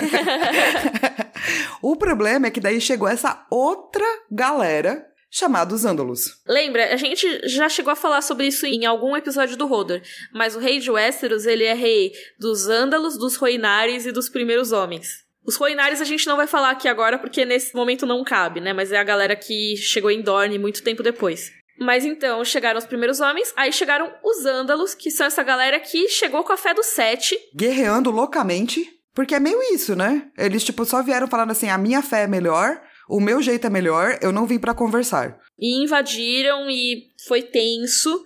o 1.79 1.95
problema 1.95 2.47
é 2.47 2.51
que 2.51 2.59
daí 2.59 2.81
chegou 2.81 3.07
essa 3.07 3.45
outra 3.51 4.05
galera 4.31 5.05
chamada 5.29 5.75
os 5.75 5.85
Ândalos. 5.85 6.41
Lembra, 6.47 6.91
a 6.91 6.97
gente 6.97 7.47
já 7.47 7.69
chegou 7.69 7.93
a 7.93 7.95
falar 7.95 8.23
sobre 8.23 8.47
isso 8.47 8.65
em 8.65 8.85
algum 8.85 9.15
episódio 9.15 9.55
do 9.55 9.67
Roder, 9.67 10.01
mas 10.33 10.55
o 10.55 10.59
rei 10.59 10.79
de 10.79 10.89
Westeros, 10.89 11.45
ele 11.45 11.65
é 11.65 11.75
rei 11.75 12.13
dos 12.39 12.67
Ândalos, 12.67 13.15
dos 13.15 13.35
Roinares 13.35 14.07
e 14.07 14.11
dos 14.11 14.27
Primeiros 14.27 14.71
Homens. 14.71 15.28
Os 15.45 15.55
Roinares 15.55 16.01
a 16.01 16.05
gente 16.05 16.27
não 16.27 16.37
vai 16.37 16.47
falar 16.47 16.71
aqui 16.71 16.87
agora 16.87 17.17
porque 17.17 17.45
nesse 17.45 17.75
momento 17.75 18.05
não 18.05 18.23
cabe, 18.23 18.59
né? 18.59 18.73
Mas 18.73 18.91
é 18.91 18.97
a 18.97 19.03
galera 19.03 19.35
que 19.35 19.75
chegou 19.77 20.11
em 20.11 20.21
Dorne 20.21 20.59
muito 20.59 20.83
tempo 20.83 21.01
depois. 21.01 21.51
Mas 21.79 22.03
então 22.03 22.43
chegaram 22.43 22.77
os 22.77 22.85
primeiros 22.85 23.21
homens, 23.21 23.53
aí 23.55 23.71
chegaram 23.71 24.11
os 24.23 24.45
Ândalos, 24.45 24.93
que 24.93 25.09
são 25.09 25.25
essa 25.25 25.41
galera 25.41 25.79
que 25.79 26.09
chegou 26.09 26.43
com 26.43 26.51
a 26.51 26.57
fé 26.57 26.73
do 26.73 26.83
Sete. 26.83 27.37
Guerreando 27.55 28.11
loucamente. 28.11 28.85
Porque 29.13 29.33
é 29.33 29.39
meio 29.39 29.61
isso, 29.73 29.95
né? 29.95 30.29
Eles, 30.37 30.63
tipo, 30.63 30.85
só 30.85 31.01
vieram 31.01 31.27
falando 31.27 31.51
assim: 31.51 31.69
a 31.69 31.77
minha 31.77 32.01
fé 32.01 32.23
é 32.23 32.27
melhor, 32.27 32.81
o 33.07 33.19
meu 33.19 33.41
jeito 33.41 33.65
é 33.65 33.69
melhor, 33.69 34.19
eu 34.21 34.31
não 34.31 34.45
vim 34.45 34.59
para 34.59 34.73
conversar. 34.73 35.39
E 35.57 35.83
invadiram 35.83 36.69
e 36.69 37.07
foi 37.27 37.41
tenso. 37.41 38.23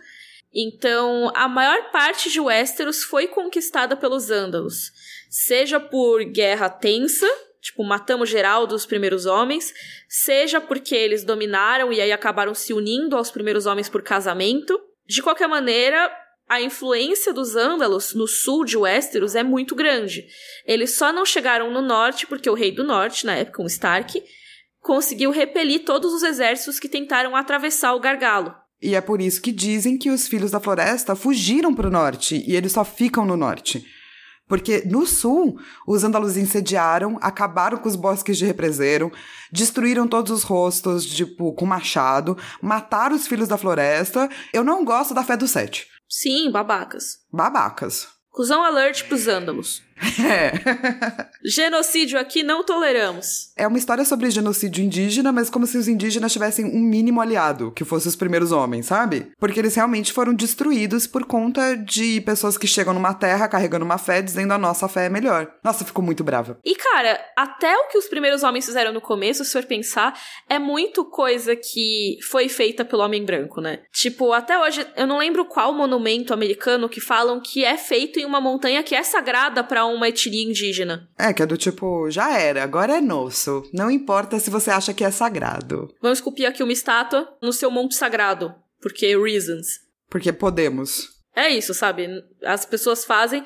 Então, 0.53 1.31
a 1.35 1.47
maior 1.47 1.91
parte 1.91 2.29
de 2.29 2.39
Westeros 2.39 3.03
foi 3.03 3.27
conquistada 3.27 3.95
pelos 3.95 4.29
Ândalos 4.29 4.91
seja 5.33 5.79
por 5.79 6.23
guerra 6.25 6.69
tensa, 6.69 7.27
tipo, 7.59 7.83
matamos 7.83 8.29
geral 8.29 8.67
dos 8.67 8.85
primeiros 8.85 9.25
homens, 9.25 9.73
seja 10.07 10.61
porque 10.61 10.93
eles 10.93 11.23
dominaram 11.23 11.91
e 11.91 11.99
aí 11.99 12.11
acabaram 12.11 12.53
se 12.53 12.71
unindo 12.71 13.17
aos 13.17 13.31
primeiros 13.31 13.65
homens 13.65 13.89
por 13.89 14.03
casamento. 14.03 14.79
De 15.07 15.23
qualquer 15.23 15.47
maneira, 15.47 16.11
a 16.47 16.61
influência 16.61 17.33
dos 17.33 17.55
ândalos 17.55 18.13
no 18.13 18.27
sul 18.27 18.63
de 18.63 18.77
Westeros 18.77 19.33
é 19.33 19.41
muito 19.41 19.73
grande. 19.73 20.27
Eles 20.67 20.91
só 20.91 21.11
não 21.11 21.25
chegaram 21.25 21.71
no 21.71 21.81
norte 21.81 22.27
porque 22.27 22.47
o 22.47 22.53
rei 22.53 22.71
do 22.71 22.83
norte, 22.83 23.25
na 23.25 23.33
época, 23.33 23.63
um 23.63 23.65
Stark, 23.65 24.23
conseguiu 24.81 25.31
repelir 25.31 25.83
todos 25.83 26.13
os 26.13 26.21
exércitos 26.21 26.79
que 26.79 26.87
tentaram 26.87 27.35
atravessar 27.35 27.95
o 27.95 27.99
gargalo. 27.99 28.53
E 28.79 28.93
é 28.93 29.01
por 29.01 29.19
isso 29.19 29.41
que 29.41 29.51
dizem 29.51 29.97
que 29.97 30.11
os 30.11 30.27
filhos 30.27 30.51
da 30.51 30.59
floresta 30.59 31.15
fugiram 31.15 31.73
para 31.73 31.87
o 31.87 31.91
norte 31.91 32.43
e 32.45 32.55
eles 32.55 32.73
só 32.73 32.85
ficam 32.85 33.25
no 33.25 33.35
norte. 33.35 33.83
Porque 34.53 34.83
no 34.85 35.07
sul, 35.07 35.59
os 35.87 36.03
andaluses 36.03 36.37
incendiaram, 36.37 37.17
acabaram 37.23 37.75
com 37.75 37.89
os 37.89 37.95
bosques 37.95 38.37
de 38.37 38.45
represeiro, 38.45 39.11
destruíram 39.51 40.07
todos 40.07 40.31
os 40.31 40.43
rostos, 40.43 41.07
tipo, 41.07 41.53
com 41.53 41.65
machado, 41.65 42.37
mataram 42.61 43.15
os 43.15 43.25
filhos 43.25 43.47
da 43.47 43.57
floresta. 43.57 44.29
Eu 44.53 44.63
não 44.63 44.85
gosto 44.85 45.11
da 45.11 45.23
fé 45.23 45.35
do 45.35 45.47
sete. 45.47 45.87
Sim, 46.07 46.51
babacas. 46.51 47.17
Babacas. 47.31 48.07
Cusão 48.29 48.63
alert 48.63 49.07
pros 49.07 49.27
ândalos. 49.27 49.81
É. 50.19 50.51
genocídio 51.43 52.19
aqui 52.19 52.43
não 52.43 52.63
toleramos. 52.63 53.51
É 53.55 53.67
uma 53.67 53.77
história 53.77 54.05
sobre 54.05 54.29
genocídio 54.29 54.83
indígena, 54.83 55.31
mas 55.31 55.49
como 55.49 55.67
se 55.67 55.77
os 55.77 55.87
indígenas 55.87 56.31
tivessem 56.31 56.65
um 56.65 56.79
mínimo 56.79 57.21
aliado, 57.21 57.71
que 57.71 57.83
fossem 57.83 58.09
os 58.09 58.15
primeiros 58.15 58.51
homens, 58.51 58.85
sabe? 58.85 59.31
Porque 59.39 59.59
eles 59.59 59.75
realmente 59.75 60.11
foram 60.11 60.33
destruídos 60.33 61.07
por 61.07 61.25
conta 61.25 61.75
de 61.75 62.21
pessoas 62.21 62.57
que 62.57 62.67
chegam 62.67 62.93
numa 62.93 63.13
terra 63.13 63.47
carregando 63.47 63.85
uma 63.85 63.97
fé, 63.97 64.21
dizendo 64.21 64.53
a 64.53 64.57
nossa 64.57 64.87
fé 64.87 65.05
é 65.05 65.09
melhor. 65.09 65.51
Nossa, 65.63 65.85
ficou 65.85 66.03
muito 66.03 66.23
brava. 66.23 66.59
E 66.63 66.75
cara, 66.75 67.19
até 67.35 67.75
o 67.77 67.87
que 67.87 67.97
os 67.97 68.07
primeiros 68.07 68.43
homens 68.43 68.65
fizeram 68.65 68.93
no 68.93 69.01
começo, 69.01 69.43
se 69.43 69.51
for 69.51 69.63
pensar, 69.65 70.19
é 70.49 70.59
muito 70.59 71.05
coisa 71.05 71.55
que 71.55 72.17
foi 72.29 72.49
feita 72.49 72.85
pelo 72.85 73.03
homem 73.03 73.23
branco, 73.23 73.61
né? 73.61 73.79
Tipo, 73.91 74.33
até 74.33 74.57
hoje, 74.59 74.85
eu 74.95 75.07
não 75.07 75.17
lembro 75.17 75.45
qual 75.45 75.73
monumento 75.73 76.33
americano 76.33 76.89
que 76.89 77.01
falam 77.01 77.39
que 77.39 77.63
é 77.63 77.77
feito 77.77 78.19
em 78.19 78.25
uma 78.25 78.41
montanha 78.41 78.83
que 78.83 78.95
é 78.95 79.03
sagrada 79.03 79.63
para 79.63 79.82
uma 79.85 80.09
etnia 80.09 80.43
indígena. 80.43 81.09
É, 81.17 81.33
que 81.33 81.41
é 81.41 81.45
do 81.45 81.57
tipo, 81.57 82.09
já 82.09 82.37
era, 82.39 82.63
agora 82.63 82.97
é 82.97 83.01
nosso. 83.01 83.63
Não 83.73 83.89
importa 83.89 84.39
se 84.39 84.49
você 84.49 84.71
acha 84.71 84.93
que 84.93 85.03
é 85.03 85.11
sagrado. 85.11 85.93
Vamos 86.01 86.19
esculpir 86.19 86.47
aqui 86.47 86.63
uma 86.63 86.73
estátua 86.73 87.37
no 87.41 87.53
seu 87.53 87.69
monte 87.71 87.95
sagrado. 87.95 88.53
Porque 88.81 89.17
reasons. 89.17 89.67
Porque 90.09 90.33
podemos. 90.33 91.09
É 91.35 91.49
isso, 91.49 91.73
sabe? 91.73 92.07
As 92.43 92.65
pessoas 92.65 93.05
fazem 93.05 93.43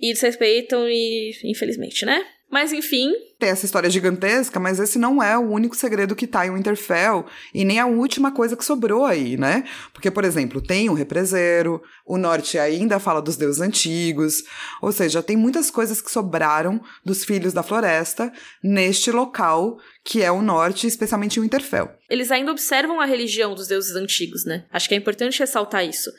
e 0.00 0.12
desrespeitam 0.12 0.88
e, 0.88 1.32
infelizmente, 1.44 2.04
né? 2.04 2.24
Mas 2.52 2.70
enfim. 2.70 3.14
Tem 3.38 3.48
essa 3.48 3.64
história 3.64 3.88
gigantesca, 3.88 4.60
mas 4.60 4.78
esse 4.78 4.98
não 4.98 5.22
é 5.22 5.38
o 5.38 5.50
único 5.50 5.74
segredo 5.74 6.14
que 6.14 6.26
tá 6.26 6.46
em 6.46 6.50
Winterfell 6.50 7.24
e 7.54 7.64
nem 7.64 7.78
a 7.78 7.86
última 7.86 8.30
coisa 8.30 8.54
que 8.54 8.64
sobrou 8.64 9.06
aí, 9.06 9.38
né? 9.38 9.64
Porque, 9.90 10.10
por 10.10 10.22
exemplo, 10.22 10.60
tem 10.60 10.90
o 10.90 10.92
represeiro, 10.92 11.82
o 12.06 12.18
norte 12.18 12.58
ainda 12.58 13.00
fala 13.00 13.22
dos 13.22 13.38
deuses 13.38 13.62
antigos, 13.62 14.44
ou 14.82 14.92
seja, 14.92 15.22
tem 15.22 15.34
muitas 15.34 15.70
coisas 15.70 16.02
que 16.02 16.10
sobraram 16.10 16.78
dos 17.02 17.24
filhos 17.24 17.54
da 17.54 17.62
floresta 17.62 18.30
neste 18.62 19.10
local 19.10 19.78
que 20.04 20.20
é 20.20 20.30
o 20.30 20.42
norte, 20.42 20.86
especialmente 20.86 21.38
o 21.38 21.42
Winterfell. 21.42 21.88
Eles 22.10 22.30
ainda 22.30 22.50
observam 22.50 23.00
a 23.00 23.06
religião 23.06 23.54
dos 23.54 23.68
deuses 23.68 23.96
antigos, 23.96 24.44
né? 24.44 24.66
Acho 24.70 24.88
que 24.88 24.94
é 24.94 24.98
importante 24.98 25.38
ressaltar 25.38 25.86
isso 25.86 26.10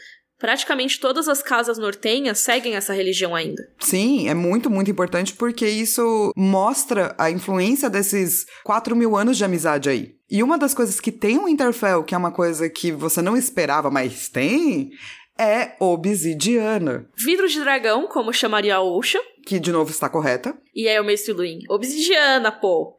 praticamente 0.44 1.00
todas 1.00 1.30
as 1.30 1.42
casas 1.42 1.78
nortenhas 1.78 2.40
seguem 2.40 2.76
essa 2.76 2.94
religião 2.94 3.34
ainda. 3.34 3.66
Sim, 3.80 4.28
é 4.28 4.34
muito, 4.34 4.70
muito 4.70 4.92
importante 4.92 5.32
porque 5.32 5.66
isso 5.66 6.34
mostra 6.36 7.16
a 7.18 7.32
influência 7.32 7.90
desses 7.90 8.46
4 8.66 8.94
mil 8.94 9.16
anos 9.16 9.38
de 9.38 9.46
amizade 9.46 9.88
aí. 9.88 10.16
E 10.30 10.44
uma 10.44 10.58
das 10.58 10.74
coisas 10.74 11.00
que 11.00 11.14
tem 11.14 11.40
o 11.40 11.48
Interfell, 11.48 12.04
que 12.04 12.14
é 12.14 12.18
uma 12.18 12.32
coisa 12.32 12.70
que 12.70 12.92
você 12.92 13.22
não 13.22 13.38
esperava, 13.38 13.90
mas 13.90 14.28
tem, 14.28 14.90
é 15.38 15.76
obsidiana. 15.80 17.08
Vidro 17.16 17.48
de 17.48 17.60
dragão, 17.60 18.08
como 18.08 18.34
chamaria 18.34 18.76
a 18.76 18.82
Osha. 18.82 19.20
Que 19.46 19.60
de 19.60 19.72
novo 19.72 19.92
está 19.92 20.10
correta. 20.10 20.56
E 20.74 20.88
é 20.88 21.02
o 21.02 21.04
Mestre 21.04 21.34
Luin. 21.34 21.60
Obsidiana, 21.70 22.52
pô! 22.52 22.98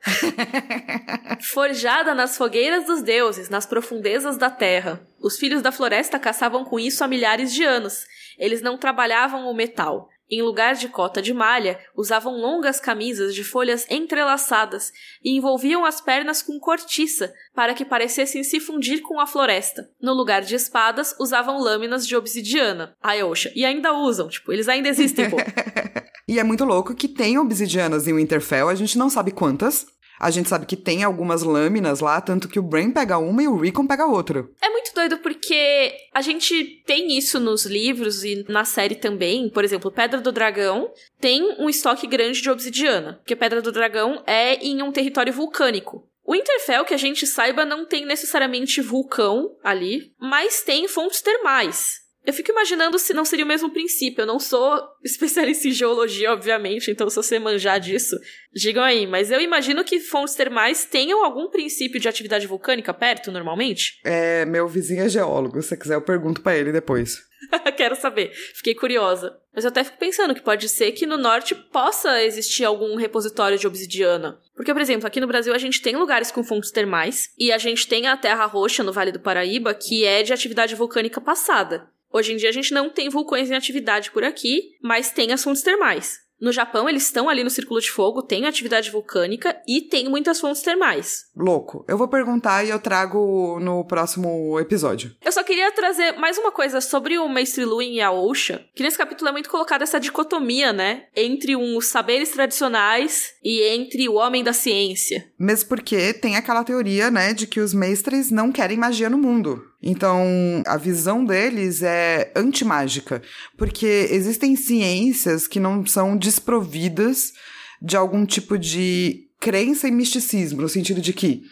Forjada 1.52 2.14
nas 2.14 2.36
fogueiras 2.36 2.84
dos 2.86 3.02
deuses, 3.02 3.48
nas 3.48 3.64
profundezas 3.64 4.36
da 4.36 4.50
terra. 4.50 5.06
Os 5.20 5.38
filhos 5.38 5.62
da 5.62 5.72
floresta 5.72 6.18
caçavam 6.18 6.64
com 6.64 6.78
isso 6.78 7.02
há 7.02 7.08
milhares 7.08 7.52
de 7.52 7.64
anos. 7.64 8.04
Eles 8.38 8.60
não 8.60 8.76
trabalhavam 8.76 9.48
o 9.48 9.54
metal. 9.54 10.08
Em 10.30 10.42
lugar 10.42 10.74
de 10.74 10.88
cota 10.88 11.20
de 11.20 11.34
malha, 11.34 11.78
usavam 11.94 12.34
longas 12.40 12.80
camisas 12.80 13.34
de 13.34 13.44
folhas 13.44 13.86
entrelaçadas 13.90 14.90
e 15.22 15.36
envolviam 15.36 15.84
as 15.84 16.00
pernas 16.00 16.42
com 16.42 16.58
cortiça 16.58 17.32
para 17.54 17.74
que 17.74 17.84
parecessem 17.84 18.42
se 18.42 18.58
fundir 18.58 19.02
com 19.02 19.20
a 19.20 19.26
floresta. 19.26 19.88
No 20.00 20.14
lugar 20.14 20.42
de 20.42 20.54
espadas, 20.54 21.14
usavam 21.20 21.58
lâminas 21.58 22.06
de 22.06 22.16
obsidiana. 22.16 22.96
Ai, 23.02 23.22
oxa. 23.22 23.52
E 23.54 23.64
ainda 23.64 23.92
usam, 23.92 24.28
tipo, 24.28 24.50
eles 24.52 24.68
ainda 24.68 24.88
existem, 24.88 25.28
pô. 25.28 25.36
e 26.26 26.38
é 26.38 26.44
muito 26.44 26.64
louco 26.64 26.94
que 26.94 27.06
tem 27.06 27.38
obsidianas 27.38 28.08
em 28.08 28.14
Winterfell, 28.14 28.68
a 28.68 28.74
gente 28.74 28.96
não 28.96 29.10
sabe 29.10 29.30
quantas, 29.30 29.86
a 30.24 30.30
gente 30.30 30.48
sabe 30.48 30.64
que 30.64 30.74
tem 30.74 31.04
algumas 31.04 31.42
lâminas 31.42 32.00
lá, 32.00 32.18
tanto 32.18 32.48
que 32.48 32.58
o 32.58 32.62
Brain 32.62 32.90
pega 32.90 33.18
uma 33.18 33.42
e 33.42 33.46
o 33.46 33.58
Rickon 33.58 33.86
pega 33.86 34.06
outra. 34.06 34.48
É 34.62 34.70
muito 34.70 34.94
doido 34.94 35.18
porque 35.18 35.94
a 36.14 36.22
gente 36.22 36.82
tem 36.86 37.14
isso 37.14 37.38
nos 37.38 37.66
livros 37.66 38.24
e 38.24 38.42
na 38.48 38.64
série 38.64 38.94
também. 38.94 39.50
Por 39.50 39.62
exemplo, 39.62 39.90
Pedra 39.90 40.22
do 40.22 40.32
Dragão 40.32 40.90
tem 41.20 41.42
um 41.60 41.68
estoque 41.68 42.06
grande 42.06 42.40
de 42.40 42.50
obsidiana, 42.50 43.18
porque 43.20 43.36
Pedra 43.36 43.60
do 43.60 43.70
Dragão 43.70 44.22
é 44.26 44.54
em 44.64 44.82
um 44.82 44.90
território 44.90 45.30
vulcânico. 45.30 46.08
O 46.24 46.34
Interfell, 46.34 46.86
que 46.86 46.94
a 46.94 46.98
gente 46.98 47.26
saiba, 47.26 47.66
não 47.66 47.84
tem 47.84 48.06
necessariamente 48.06 48.80
vulcão 48.80 49.54
ali, 49.62 50.10
mas 50.18 50.62
tem 50.62 50.88
fontes 50.88 51.20
termais. 51.20 52.03
Eu 52.24 52.32
fico 52.32 52.50
imaginando 52.50 52.98
se 52.98 53.12
não 53.12 53.24
seria 53.24 53.44
o 53.44 53.48
mesmo 53.48 53.70
princípio. 53.70 54.22
Eu 54.22 54.26
não 54.26 54.40
sou 54.40 54.80
especialista 55.04 55.68
em 55.68 55.72
geologia, 55.72 56.32
obviamente, 56.32 56.90
então 56.90 57.08
se 57.10 57.16
você 57.16 57.38
manjar 57.38 57.78
disso, 57.78 58.16
digam 58.52 58.82
aí. 58.82 59.06
Mas 59.06 59.30
eu 59.30 59.40
imagino 59.40 59.84
que 59.84 60.00
fontes 60.00 60.34
termais 60.34 60.84
tenham 60.84 61.24
algum 61.24 61.50
princípio 61.50 62.00
de 62.00 62.08
atividade 62.08 62.46
vulcânica 62.46 62.94
perto, 62.94 63.30
normalmente? 63.30 64.00
É, 64.04 64.44
meu 64.46 64.66
vizinho 64.66 65.04
é 65.04 65.08
geólogo. 65.08 65.60
Se 65.60 65.68
você 65.68 65.76
quiser, 65.76 65.94
eu 65.94 66.02
pergunto 66.02 66.40
para 66.40 66.56
ele 66.56 66.72
depois. 66.72 67.22
Quero 67.76 67.94
saber. 67.96 68.32
Fiquei 68.54 68.74
curiosa. 68.74 69.38
Mas 69.54 69.64
eu 69.64 69.68
até 69.68 69.84
fico 69.84 69.98
pensando 69.98 70.34
que 70.34 70.40
pode 70.40 70.68
ser 70.68 70.92
que 70.92 71.06
no 71.06 71.16
norte 71.16 71.54
possa 71.54 72.22
existir 72.22 72.64
algum 72.64 72.96
repositório 72.96 73.58
de 73.58 73.66
obsidiana. 73.66 74.40
Porque, 74.56 74.72
por 74.72 74.82
exemplo, 74.82 75.06
aqui 75.06 75.20
no 75.20 75.26
Brasil 75.26 75.54
a 75.54 75.58
gente 75.58 75.80
tem 75.80 75.94
lugares 75.96 76.30
com 76.30 76.42
fontes 76.42 76.70
termais 76.70 77.30
e 77.38 77.52
a 77.52 77.58
gente 77.58 77.86
tem 77.86 78.06
a 78.06 78.16
Terra 78.16 78.46
Roxa 78.46 78.82
no 78.82 78.92
Vale 78.92 79.12
do 79.12 79.20
Paraíba, 79.20 79.74
que 79.74 80.04
é 80.04 80.22
de 80.22 80.32
atividade 80.32 80.74
vulcânica 80.74 81.20
passada. 81.20 81.88
Hoje 82.14 82.32
em 82.32 82.36
dia 82.36 82.48
a 82.48 82.52
gente 82.52 82.72
não 82.72 82.88
tem 82.88 83.08
vulcões 83.08 83.50
em 83.50 83.56
atividade 83.56 84.12
por 84.12 84.22
aqui, 84.22 84.76
mas 84.80 85.10
tem 85.10 85.32
as 85.32 85.42
fontes 85.42 85.62
termais. 85.62 86.22
No 86.40 86.52
Japão, 86.52 86.88
eles 86.88 87.04
estão 87.04 87.28
ali 87.28 87.42
no 87.42 87.50
Círculo 87.50 87.80
de 87.80 87.90
Fogo, 87.90 88.22
tem 88.22 88.44
atividade 88.44 88.90
vulcânica 88.90 89.56
e 89.66 89.80
tem 89.80 90.08
muitas 90.08 90.38
fontes 90.38 90.62
termais. 90.62 91.24
Louco. 91.34 91.84
Eu 91.88 91.96
vou 91.96 92.06
perguntar 92.06 92.64
e 92.64 92.70
eu 92.70 92.78
trago 92.78 93.58
no 93.60 93.84
próximo 93.84 94.60
episódio. 94.60 95.16
Eu 95.24 95.32
só 95.32 95.42
queria 95.42 95.72
trazer 95.72 96.12
mais 96.18 96.36
uma 96.36 96.52
coisa 96.52 96.80
sobre 96.80 97.18
o 97.18 97.28
Mestre 97.28 97.64
Luin 97.64 97.94
e 97.94 98.00
a 98.00 98.12
Osha, 98.12 98.64
que 98.74 98.82
nesse 98.82 98.98
capítulo 98.98 99.30
é 99.30 99.32
muito 99.32 99.48
colocada 99.48 99.84
essa 99.84 99.98
dicotomia, 99.98 100.72
né? 100.72 101.04
Entre 101.16 101.56
os 101.56 101.86
saberes 101.86 102.30
tradicionais 102.30 103.32
e 103.42 103.62
entre 103.62 104.08
o 104.08 104.14
homem 104.14 104.44
da 104.44 104.52
ciência. 104.52 105.26
Mesmo 105.38 105.68
porque 105.68 106.12
tem 106.12 106.36
aquela 106.36 106.64
teoria, 106.64 107.10
né, 107.10 107.32
de 107.32 107.46
que 107.46 107.60
os 107.60 107.72
mestres 107.72 108.30
não 108.30 108.52
querem 108.52 108.76
magia 108.76 109.08
no 109.08 109.18
mundo. 109.18 109.62
Então, 109.86 110.62
a 110.66 110.78
visão 110.78 111.22
deles 111.26 111.82
é 111.82 112.32
antimágica, 112.34 113.20
porque 113.54 114.08
existem 114.10 114.56
ciências 114.56 115.46
que 115.46 115.60
não 115.60 115.84
são 115.84 116.16
desprovidas 116.16 117.34
de 117.82 117.94
algum 117.94 118.24
tipo 118.24 118.58
de 118.58 119.28
crença 119.38 119.86
e 119.86 119.90
misticismo, 119.90 120.62
no 120.62 120.70
sentido 120.70 121.02
de 121.02 121.12
que, 121.12 121.42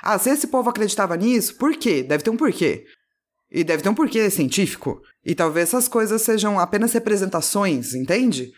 ah, 0.00 0.16
se 0.16 0.30
esse 0.30 0.46
povo 0.46 0.70
acreditava 0.70 1.16
nisso, 1.16 1.56
por 1.56 1.74
quê? 1.76 2.04
Deve 2.04 2.22
ter 2.22 2.30
um 2.30 2.36
porquê. 2.36 2.84
E 3.50 3.64
deve 3.64 3.82
ter 3.82 3.88
um 3.88 3.94
porquê 3.94 4.30
científico. 4.30 5.02
E 5.24 5.34
talvez 5.34 5.70
essas 5.70 5.88
coisas 5.88 6.22
sejam 6.22 6.60
apenas 6.60 6.92
representações, 6.92 7.94
entende? 7.94 8.52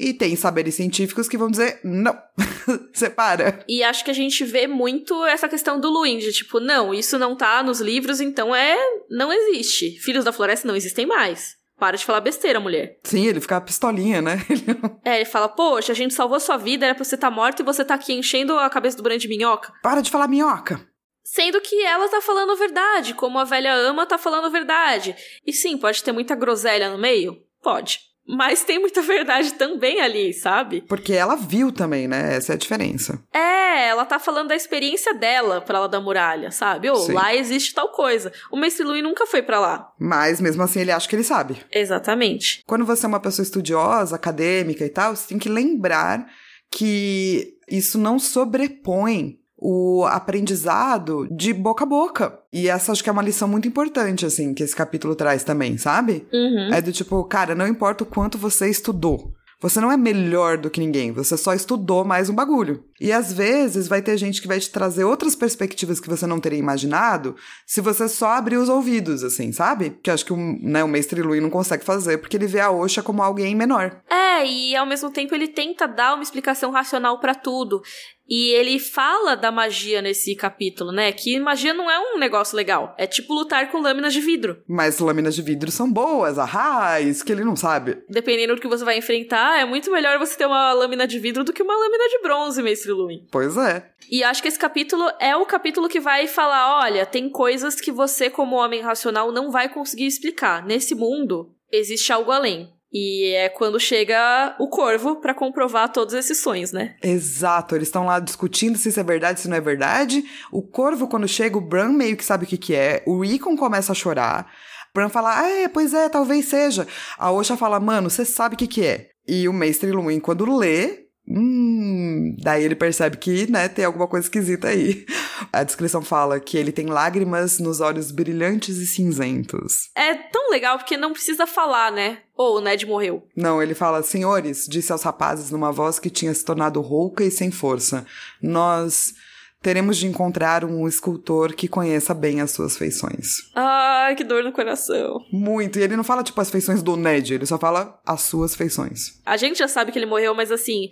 E 0.00 0.14
tem 0.14 0.34
saberes 0.34 0.76
científicos 0.76 1.28
que 1.28 1.36
vão 1.36 1.50
dizer, 1.50 1.78
não, 1.84 2.18
separa. 2.90 3.62
E 3.68 3.84
acho 3.84 4.02
que 4.02 4.10
a 4.10 4.14
gente 4.14 4.42
vê 4.44 4.66
muito 4.66 5.26
essa 5.26 5.46
questão 5.46 5.78
do 5.78 5.90
Luin, 5.90 6.16
de 6.16 6.32
tipo, 6.32 6.58
não, 6.58 6.94
isso 6.94 7.18
não 7.18 7.36
tá 7.36 7.62
nos 7.62 7.82
livros, 7.82 8.18
então 8.18 8.56
é. 8.56 8.78
não 9.10 9.30
existe. 9.30 9.98
Filhos 10.00 10.24
da 10.24 10.32
Floresta 10.32 10.66
não 10.66 10.74
existem 10.74 11.04
mais. 11.04 11.54
Para 11.78 11.98
de 11.98 12.04
falar 12.06 12.22
besteira, 12.22 12.58
mulher. 12.58 12.98
Sim, 13.02 13.26
ele 13.26 13.42
fica 13.42 13.60
pistolinha, 13.60 14.22
né? 14.22 14.38
é, 15.04 15.16
ele 15.16 15.26
fala, 15.26 15.50
poxa, 15.50 15.92
a 15.92 15.94
gente 15.94 16.14
salvou 16.14 16.40
sua 16.40 16.56
vida, 16.56 16.86
era 16.86 16.94
pra 16.94 17.04
você 17.04 17.14
estar 17.14 17.28
tá 17.28 17.34
morto 17.34 17.60
e 17.60 17.64
você 17.64 17.84
tá 17.84 17.94
aqui 17.94 18.14
enchendo 18.14 18.58
a 18.58 18.70
cabeça 18.70 18.96
do 18.96 19.02
Brand 19.02 19.20
de 19.20 19.28
minhoca. 19.28 19.70
Para 19.82 20.00
de 20.00 20.10
falar 20.10 20.28
minhoca. 20.28 20.80
Sendo 21.22 21.60
que 21.60 21.84
ela 21.84 22.08
tá 22.08 22.22
falando 22.22 22.52
a 22.52 22.56
verdade, 22.56 23.12
como 23.12 23.38
a 23.38 23.44
velha 23.44 23.74
ama 23.74 24.06
tá 24.06 24.16
falando 24.16 24.46
a 24.46 24.50
verdade. 24.50 25.14
E 25.46 25.52
sim, 25.52 25.76
pode 25.76 26.02
ter 26.02 26.12
muita 26.12 26.34
groselha 26.34 26.90
no 26.90 26.96
meio? 26.96 27.36
Pode. 27.62 28.09
Mas 28.26 28.62
tem 28.62 28.78
muita 28.78 29.02
verdade 29.02 29.54
também 29.54 30.00
ali, 30.00 30.32
sabe? 30.32 30.82
Porque 30.82 31.12
ela 31.12 31.34
viu 31.34 31.72
também, 31.72 32.06
né? 32.06 32.36
Essa 32.36 32.52
é 32.52 32.54
a 32.54 32.58
diferença. 32.58 33.20
É, 33.34 33.88
ela 33.88 34.04
tá 34.04 34.18
falando 34.18 34.48
da 34.48 34.56
experiência 34.56 35.12
dela 35.14 35.60
pra 35.60 35.80
lá 35.80 35.86
da 35.86 36.00
muralha, 36.00 36.50
sabe? 36.50 36.88
Ou 36.88 36.96
oh, 36.96 37.12
lá 37.12 37.34
existe 37.34 37.74
tal 37.74 37.88
coisa. 37.88 38.32
O 38.50 38.56
Mestre 38.56 38.84
Louis 38.84 39.02
nunca 39.02 39.26
foi 39.26 39.42
para 39.42 39.58
lá. 39.58 39.92
Mas 39.98 40.40
mesmo 40.40 40.62
assim 40.62 40.80
ele 40.80 40.92
acha 40.92 41.08
que 41.08 41.16
ele 41.16 41.24
sabe. 41.24 41.56
Exatamente. 41.72 42.62
Quando 42.66 42.84
você 42.84 43.04
é 43.04 43.08
uma 43.08 43.20
pessoa 43.20 43.42
estudiosa, 43.42 44.14
acadêmica 44.14 44.84
e 44.84 44.90
tal, 44.90 45.16
você 45.16 45.28
tem 45.28 45.38
que 45.38 45.48
lembrar 45.48 46.26
que 46.70 47.54
isso 47.68 47.98
não 47.98 48.18
sobrepõe 48.18 49.39
o 49.60 50.04
aprendizado 50.06 51.28
de 51.30 51.52
boca 51.52 51.84
a 51.84 51.86
boca. 51.86 52.38
E 52.52 52.68
essa 52.68 52.92
acho 52.92 53.02
que 53.02 53.10
é 53.10 53.12
uma 53.12 53.22
lição 53.22 53.46
muito 53.46 53.68
importante, 53.68 54.24
assim, 54.24 54.54
que 54.54 54.62
esse 54.62 54.74
capítulo 54.74 55.14
traz 55.14 55.44
também, 55.44 55.76
sabe? 55.76 56.26
Uhum. 56.32 56.72
É 56.72 56.80
do 56.80 56.92
tipo, 56.92 57.22
cara, 57.24 57.54
não 57.54 57.66
importa 57.66 58.04
o 58.04 58.06
quanto 58.06 58.38
você 58.38 58.68
estudou. 58.68 59.32
Você 59.60 59.78
não 59.78 59.92
é 59.92 59.96
melhor 59.96 60.56
do 60.56 60.70
que 60.70 60.80
ninguém, 60.80 61.12
você 61.12 61.36
só 61.36 61.52
estudou 61.52 62.02
mais 62.02 62.30
um 62.30 62.34
bagulho. 62.34 62.82
E 63.00 63.12
às 63.12 63.32
vezes 63.32 63.88
vai 63.88 64.02
ter 64.02 64.16
gente 64.16 64.42
que 64.42 64.48
vai 64.48 64.60
te 64.60 64.70
trazer 64.70 65.04
outras 65.04 65.34
perspectivas 65.34 65.98
que 65.98 66.08
você 66.08 66.26
não 66.26 66.38
teria 66.38 66.58
imaginado 66.58 67.34
se 67.66 67.80
você 67.80 68.08
só 68.08 68.32
abrir 68.32 68.56
os 68.56 68.68
ouvidos, 68.68 69.24
assim, 69.24 69.52
sabe? 69.52 69.98
Que 70.02 70.10
acho 70.10 70.24
que 70.24 70.32
o, 70.32 70.36
né, 70.36 70.84
o 70.84 70.88
mestre 70.88 71.22
Louis 71.22 71.42
não 71.42 71.50
consegue 71.50 71.84
fazer 71.84 72.18
porque 72.18 72.36
ele 72.36 72.46
vê 72.46 72.60
a 72.60 72.70
Osha 72.70 73.02
como 73.02 73.22
alguém 73.22 73.54
menor. 73.54 74.02
É, 74.10 74.46
e 74.46 74.76
ao 74.76 74.86
mesmo 74.86 75.10
tempo 75.10 75.34
ele 75.34 75.48
tenta 75.48 75.86
dar 75.86 76.14
uma 76.14 76.22
explicação 76.22 76.70
racional 76.70 77.18
para 77.18 77.34
tudo. 77.34 77.82
E 78.30 78.50
ele 78.52 78.78
fala 78.78 79.34
da 79.34 79.50
magia 79.50 80.00
nesse 80.00 80.36
capítulo, 80.36 80.92
né? 80.92 81.10
Que 81.10 81.40
magia 81.40 81.74
não 81.74 81.90
é 81.90 81.98
um 81.98 82.16
negócio 82.16 82.56
legal. 82.56 82.94
É 82.96 83.04
tipo 83.04 83.34
lutar 83.34 83.72
com 83.72 83.80
lâminas 83.80 84.12
de 84.12 84.20
vidro. 84.20 84.62
Mas 84.68 85.00
lâminas 85.00 85.34
de 85.34 85.42
vidro 85.42 85.68
são 85.72 85.92
boas, 85.92 86.38
ah, 86.38 87.00
isso 87.00 87.24
que 87.24 87.32
ele 87.32 87.42
não 87.42 87.56
sabe. 87.56 88.04
Dependendo 88.08 88.54
do 88.54 88.60
que 88.60 88.68
você 88.68 88.84
vai 88.84 88.98
enfrentar, 88.98 89.58
é 89.58 89.64
muito 89.64 89.90
melhor 89.90 90.16
você 90.16 90.36
ter 90.36 90.46
uma 90.46 90.72
lâmina 90.72 91.08
de 91.08 91.18
vidro 91.18 91.42
do 91.42 91.52
que 91.52 91.60
uma 91.60 91.76
lâmina 91.76 92.08
de 92.08 92.22
bronze, 92.22 92.62
Mestre 92.62 92.89
Luin. 92.94 93.26
Pois 93.30 93.56
é. 93.56 93.90
E 94.10 94.24
acho 94.24 94.42
que 94.42 94.48
esse 94.48 94.58
capítulo 94.58 95.04
é 95.18 95.36
o 95.36 95.46
capítulo 95.46 95.88
que 95.88 96.00
vai 96.00 96.26
falar: 96.26 96.80
olha, 96.80 97.06
tem 97.06 97.28
coisas 97.28 97.80
que 97.80 97.92
você, 97.92 98.30
como 98.30 98.56
homem 98.56 98.80
racional, 98.80 99.32
não 99.32 99.50
vai 99.50 99.68
conseguir 99.68 100.06
explicar. 100.06 100.64
Nesse 100.64 100.94
mundo, 100.94 101.54
existe 101.70 102.12
algo 102.12 102.30
além. 102.30 102.72
E 102.92 103.32
é 103.34 103.48
quando 103.48 103.78
chega 103.78 104.56
o 104.58 104.68
corvo 104.68 105.20
para 105.20 105.32
comprovar 105.32 105.92
todos 105.92 106.12
esses 106.12 106.38
sonhos, 106.38 106.72
né? 106.72 106.96
Exato, 107.00 107.76
eles 107.76 107.86
estão 107.86 108.04
lá 108.04 108.18
discutindo 108.18 108.76
se 108.76 108.88
isso 108.88 108.98
é 108.98 109.04
verdade, 109.04 109.40
se 109.40 109.48
não 109.48 109.56
é 109.56 109.60
verdade. 109.60 110.24
O 110.50 110.60
corvo, 110.60 111.06
quando 111.06 111.28
chega, 111.28 111.56
o 111.56 111.60
Bran 111.60 111.90
meio 111.90 112.16
que 112.16 112.24
sabe 112.24 112.44
o 112.44 112.48
que, 112.48 112.58
que 112.58 112.74
é. 112.74 113.02
O 113.06 113.20
Rickon 113.20 113.56
começa 113.56 113.92
a 113.92 113.94
chorar. 113.94 114.52
Bran 114.92 115.08
fala, 115.08 115.38
ah, 115.38 115.48
é, 115.48 115.68
pois 115.68 115.94
é, 115.94 116.08
talvez 116.08 116.46
seja. 116.46 116.86
A 117.16 117.30
Osha 117.30 117.56
fala, 117.56 117.78
mano, 117.78 118.10
você 118.10 118.24
sabe 118.24 118.56
o 118.56 118.58
que, 118.58 118.66
que 118.66 118.84
é. 118.84 119.10
E 119.26 119.48
o 119.48 119.52
Mestre 119.52 119.92
Luin, 119.92 120.18
quando 120.18 120.56
lê, 120.56 121.04
Hum, 121.30 122.34
daí 122.42 122.64
ele 122.64 122.74
percebe 122.74 123.16
que, 123.16 123.48
né, 123.48 123.68
tem 123.68 123.84
alguma 123.84 124.08
coisa 124.08 124.26
esquisita 124.26 124.68
aí. 124.68 125.06
A 125.52 125.62
descrição 125.62 126.02
fala 126.02 126.40
que 126.40 126.56
ele 126.58 126.72
tem 126.72 126.86
lágrimas 126.86 127.58
nos 127.58 127.80
olhos 127.80 128.10
brilhantes 128.10 128.76
e 128.78 128.86
cinzentos. 128.86 129.90
É 129.94 130.14
tão 130.14 130.50
legal 130.50 130.76
porque 130.76 130.96
não 130.96 131.12
precisa 131.12 131.46
falar, 131.46 131.92
né? 131.92 132.18
Ou 132.36 132.58
o 132.58 132.60
Ned 132.60 132.84
morreu. 132.86 133.26
Não, 133.36 133.62
ele 133.62 133.74
fala: 133.74 134.02
Senhores, 134.02 134.66
disse 134.68 134.92
aos 134.92 135.02
rapazes 135.02 135.50
numa 135.50 135.72
voz 135.72 135.98
que 135.98 136.10
tinha 136.10 136.34
se 136.34 136.44
tornado 136.44 136.80
rouca 136.80 137.24
e 137.24 137.30
sem 137.30 137.50
força. 137.50 138.04
Nós 138.42 139.14
teremos 139.62 139.98
de 139.98 140.06
encontrar 140.06 140.64
um 140.64 140.88
escultor 140.88 141.54
que 141.54 141.68
conheça 141.68 142.14
bem 142.14 142.40
as 142.40 142.50
suas 142.50 142.76
feições. 142.76 143.50
Ai, 143.54 144.14
que 144.16 144.24
dor 144.24 144.42
no 144.42 144.52
coração. 144.52 145.20
Muito. 145.32 145.78
E 145.78 145.82
ele 145.82 145.96
não 145.96 146.04
fala, 146.04 146.22
tipo, 146.22 146.40
as 146.40 146.50
feições 146.50 146.82
do 146.82 146.96
Ned, 146.96 147.34
ele 147.34 147.46
só 147.46 147.58
fala 147.58 148.00
as 148.06 148.22
suas 148.22 148.54
feições. 148.54 149.20
A 149.24 149.36
gente 149.36 149.58
já 149.58 149.68
sabe 149.68 149.92
que 149.92 149.98
ele 149.98 150.06
morreu, 150.06 150.34
mas 150.34 150.50
assim, 150.50 150.88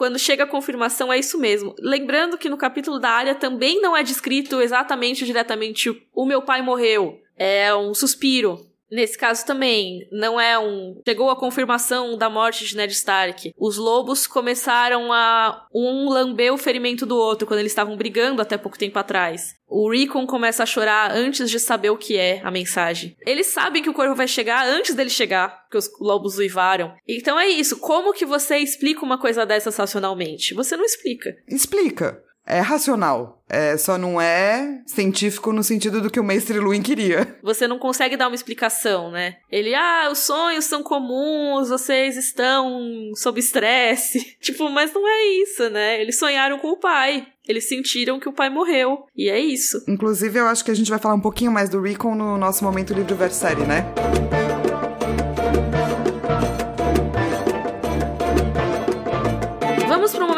quando 0.00 0.18
chega 0.18 0.44
a 0.44 0.46
confirmação, 0.46 1.12
é 1.12 1.18
isso 1.18 1.36
mesmo. 1.36 1.74
Lembrando 1.78 2.38
que 2.38 2.48
no 2.48 2.56
capítulo 2.56 2.98
da 2.98 3.10
área 3.10 3.34
também 3.34 3.82
não 3.82 3.94
é 3.94 4.02
descrito 4.02 4.58
exatamente 4.62 5.26
diretamente 5.26 6.08
o 6.14 6.24
meu 6.24 6.40
pai 6.40 6.62
morreu. 6.62 7.20
É 7.36 7.74
um 7.74 7.92
suspiro. 7.92 8.66
Nesse 8.90 9.16
caso 9.16 9.46
também, 9.46 10.06
não 10.10 10.40
é 10.40 10.58
um. 10.58 11.00
Chegou 11.06 11.30
a 11.30 11.38
confirmação 11.38 12.18
da 12.18 12.28
morte 12.28 12.64
de 12.64 12.76
Ned 12.76 12.92
Stark. 12.92 13.52
Os 13.56 13.76
lobos 13.76 14.26
começaram 14.26 15.12
a. 15.12 15.66
Um 15.72 16.08
lamber 16.08 16.52
o 16.52 16.58
ferimento 16.58 17.06
do 17.06 17.16
outro 17.16 17.46
quando 17.46 17.60
eles 17.60 17.72
estavam 17.72 17.96
brigando 17.96 18.42
até 18.42 18.58
pouco 18.58 18.78
tempo 18.78 18.98
atrás. 18.98 19.54
O 19.68 19.88
Rickon 19.88 20.26
começa 20.26 20.64
a 20.64 20.66
chorar 20.66 21.12
antes 21.12 21.48
de 21.48 21.60
saber 21.60 21.90
o 21.90 21.96
que 21.96 22.16
é 22.16 22.40
a 22.42 22.50
mensagem. 22.50 23.16
Eles 23.24 23.46
sabem 23.46 23.82
que 23.82 23.88
o 23.88 23.94
corvo 23.94 24.16
vai 24.16 24.26
chegar 24.26 24.66
antes 24.66 24.96
dele 24.96 25.10
chegar, 25.10 25.68
que 25.70 25.78
os 25.78 25.88
lobos 26.00 26.38
uivaram. 26.38 26.92
Então 27.06 27.38
é 27.38 27.46
isso. 27.46 27.78
Como 27.78 28.12
que 28.12 28.26
você 28.26 28.58
explica 28.58 29.04
uma 29.04 29.18
coisa 29.18 29.46
dessa 29.46 29.70
racionalmente? 29.70 30.54
Você 30.54 30.76
não 30.76 30.84
explica. 30.84 31.36
Explica 31.48 32.20
é 32.50 32.60
racional. 32.60 33.42
É, 33.48 33.76
só 33.76 33.98
não 33.98 34.20
é 34.20 34.80
científico 34.86 35.52
no 35.52 35.64
sentido 35.64 36.00
do 36.00 36.08
que 36.08 36.20
o 36.20 36.24
mestre 36.24 36.58
Luin 36.60 36.82
queria. 36.82 37.36
Você 37.42 37.66
não 37.66 37.80
consegue 37.80 38.16
dar 38.16 38.28
uma 38.28 38.34
explicação, 38.34 39.10
né? 39.10 39.36
Ele, 39.50 39.74
ah, 39.74 40.08
os 40.10 40.18
sonhos 40.18 40.66
são 40.66 40.84
comuns, 40.84 41.68
vocês 41.68 42.16
estão 42.16 43.12
sob 43.16 43.40
estresse. 43.40 44.36
tipo, 44.40 44.70
mas 44.70 44.92
não 44.92 45.06
é 45.06 45.24
isso, 45.42 45.68
né? 45.70 46.00
Eles 46.00 46.18
sonharam 46.18 46.58
com 46.58 46.68
o 46.68 46.76
pai. 46.76 47.26
Eles 47.48 47.68
sentiram 47.68 48.20
que 48.20 48.28
o 48.28 48.32
pai 48.32 48.48
morreu. 48.50 49.04
E 49.16 49.28
é 49.28 49.40
isso. 49.40 49.82
Inclusive, 49.88 50.38
eu 50.38 50.46
acho 50.46 50.64
que 50.64 50.70
a 50.70 50.74
gente 50.74 50.90
vai 50.90 51.00
falar 51.00 51.14
um 51.14 51.20
pouquinho 51.20 51.50
mais 51.50 51.68
do 51.68 51.80
Recon 51.80 52.14
no 52.14 52.38
nosso 52.38 52.62
momento 52.62 52.94
livro 52.94 53.16
verso 53.16 53.40
série, 53.40 53.62
né? 53.62 53.84
Vamos 53.96 54.39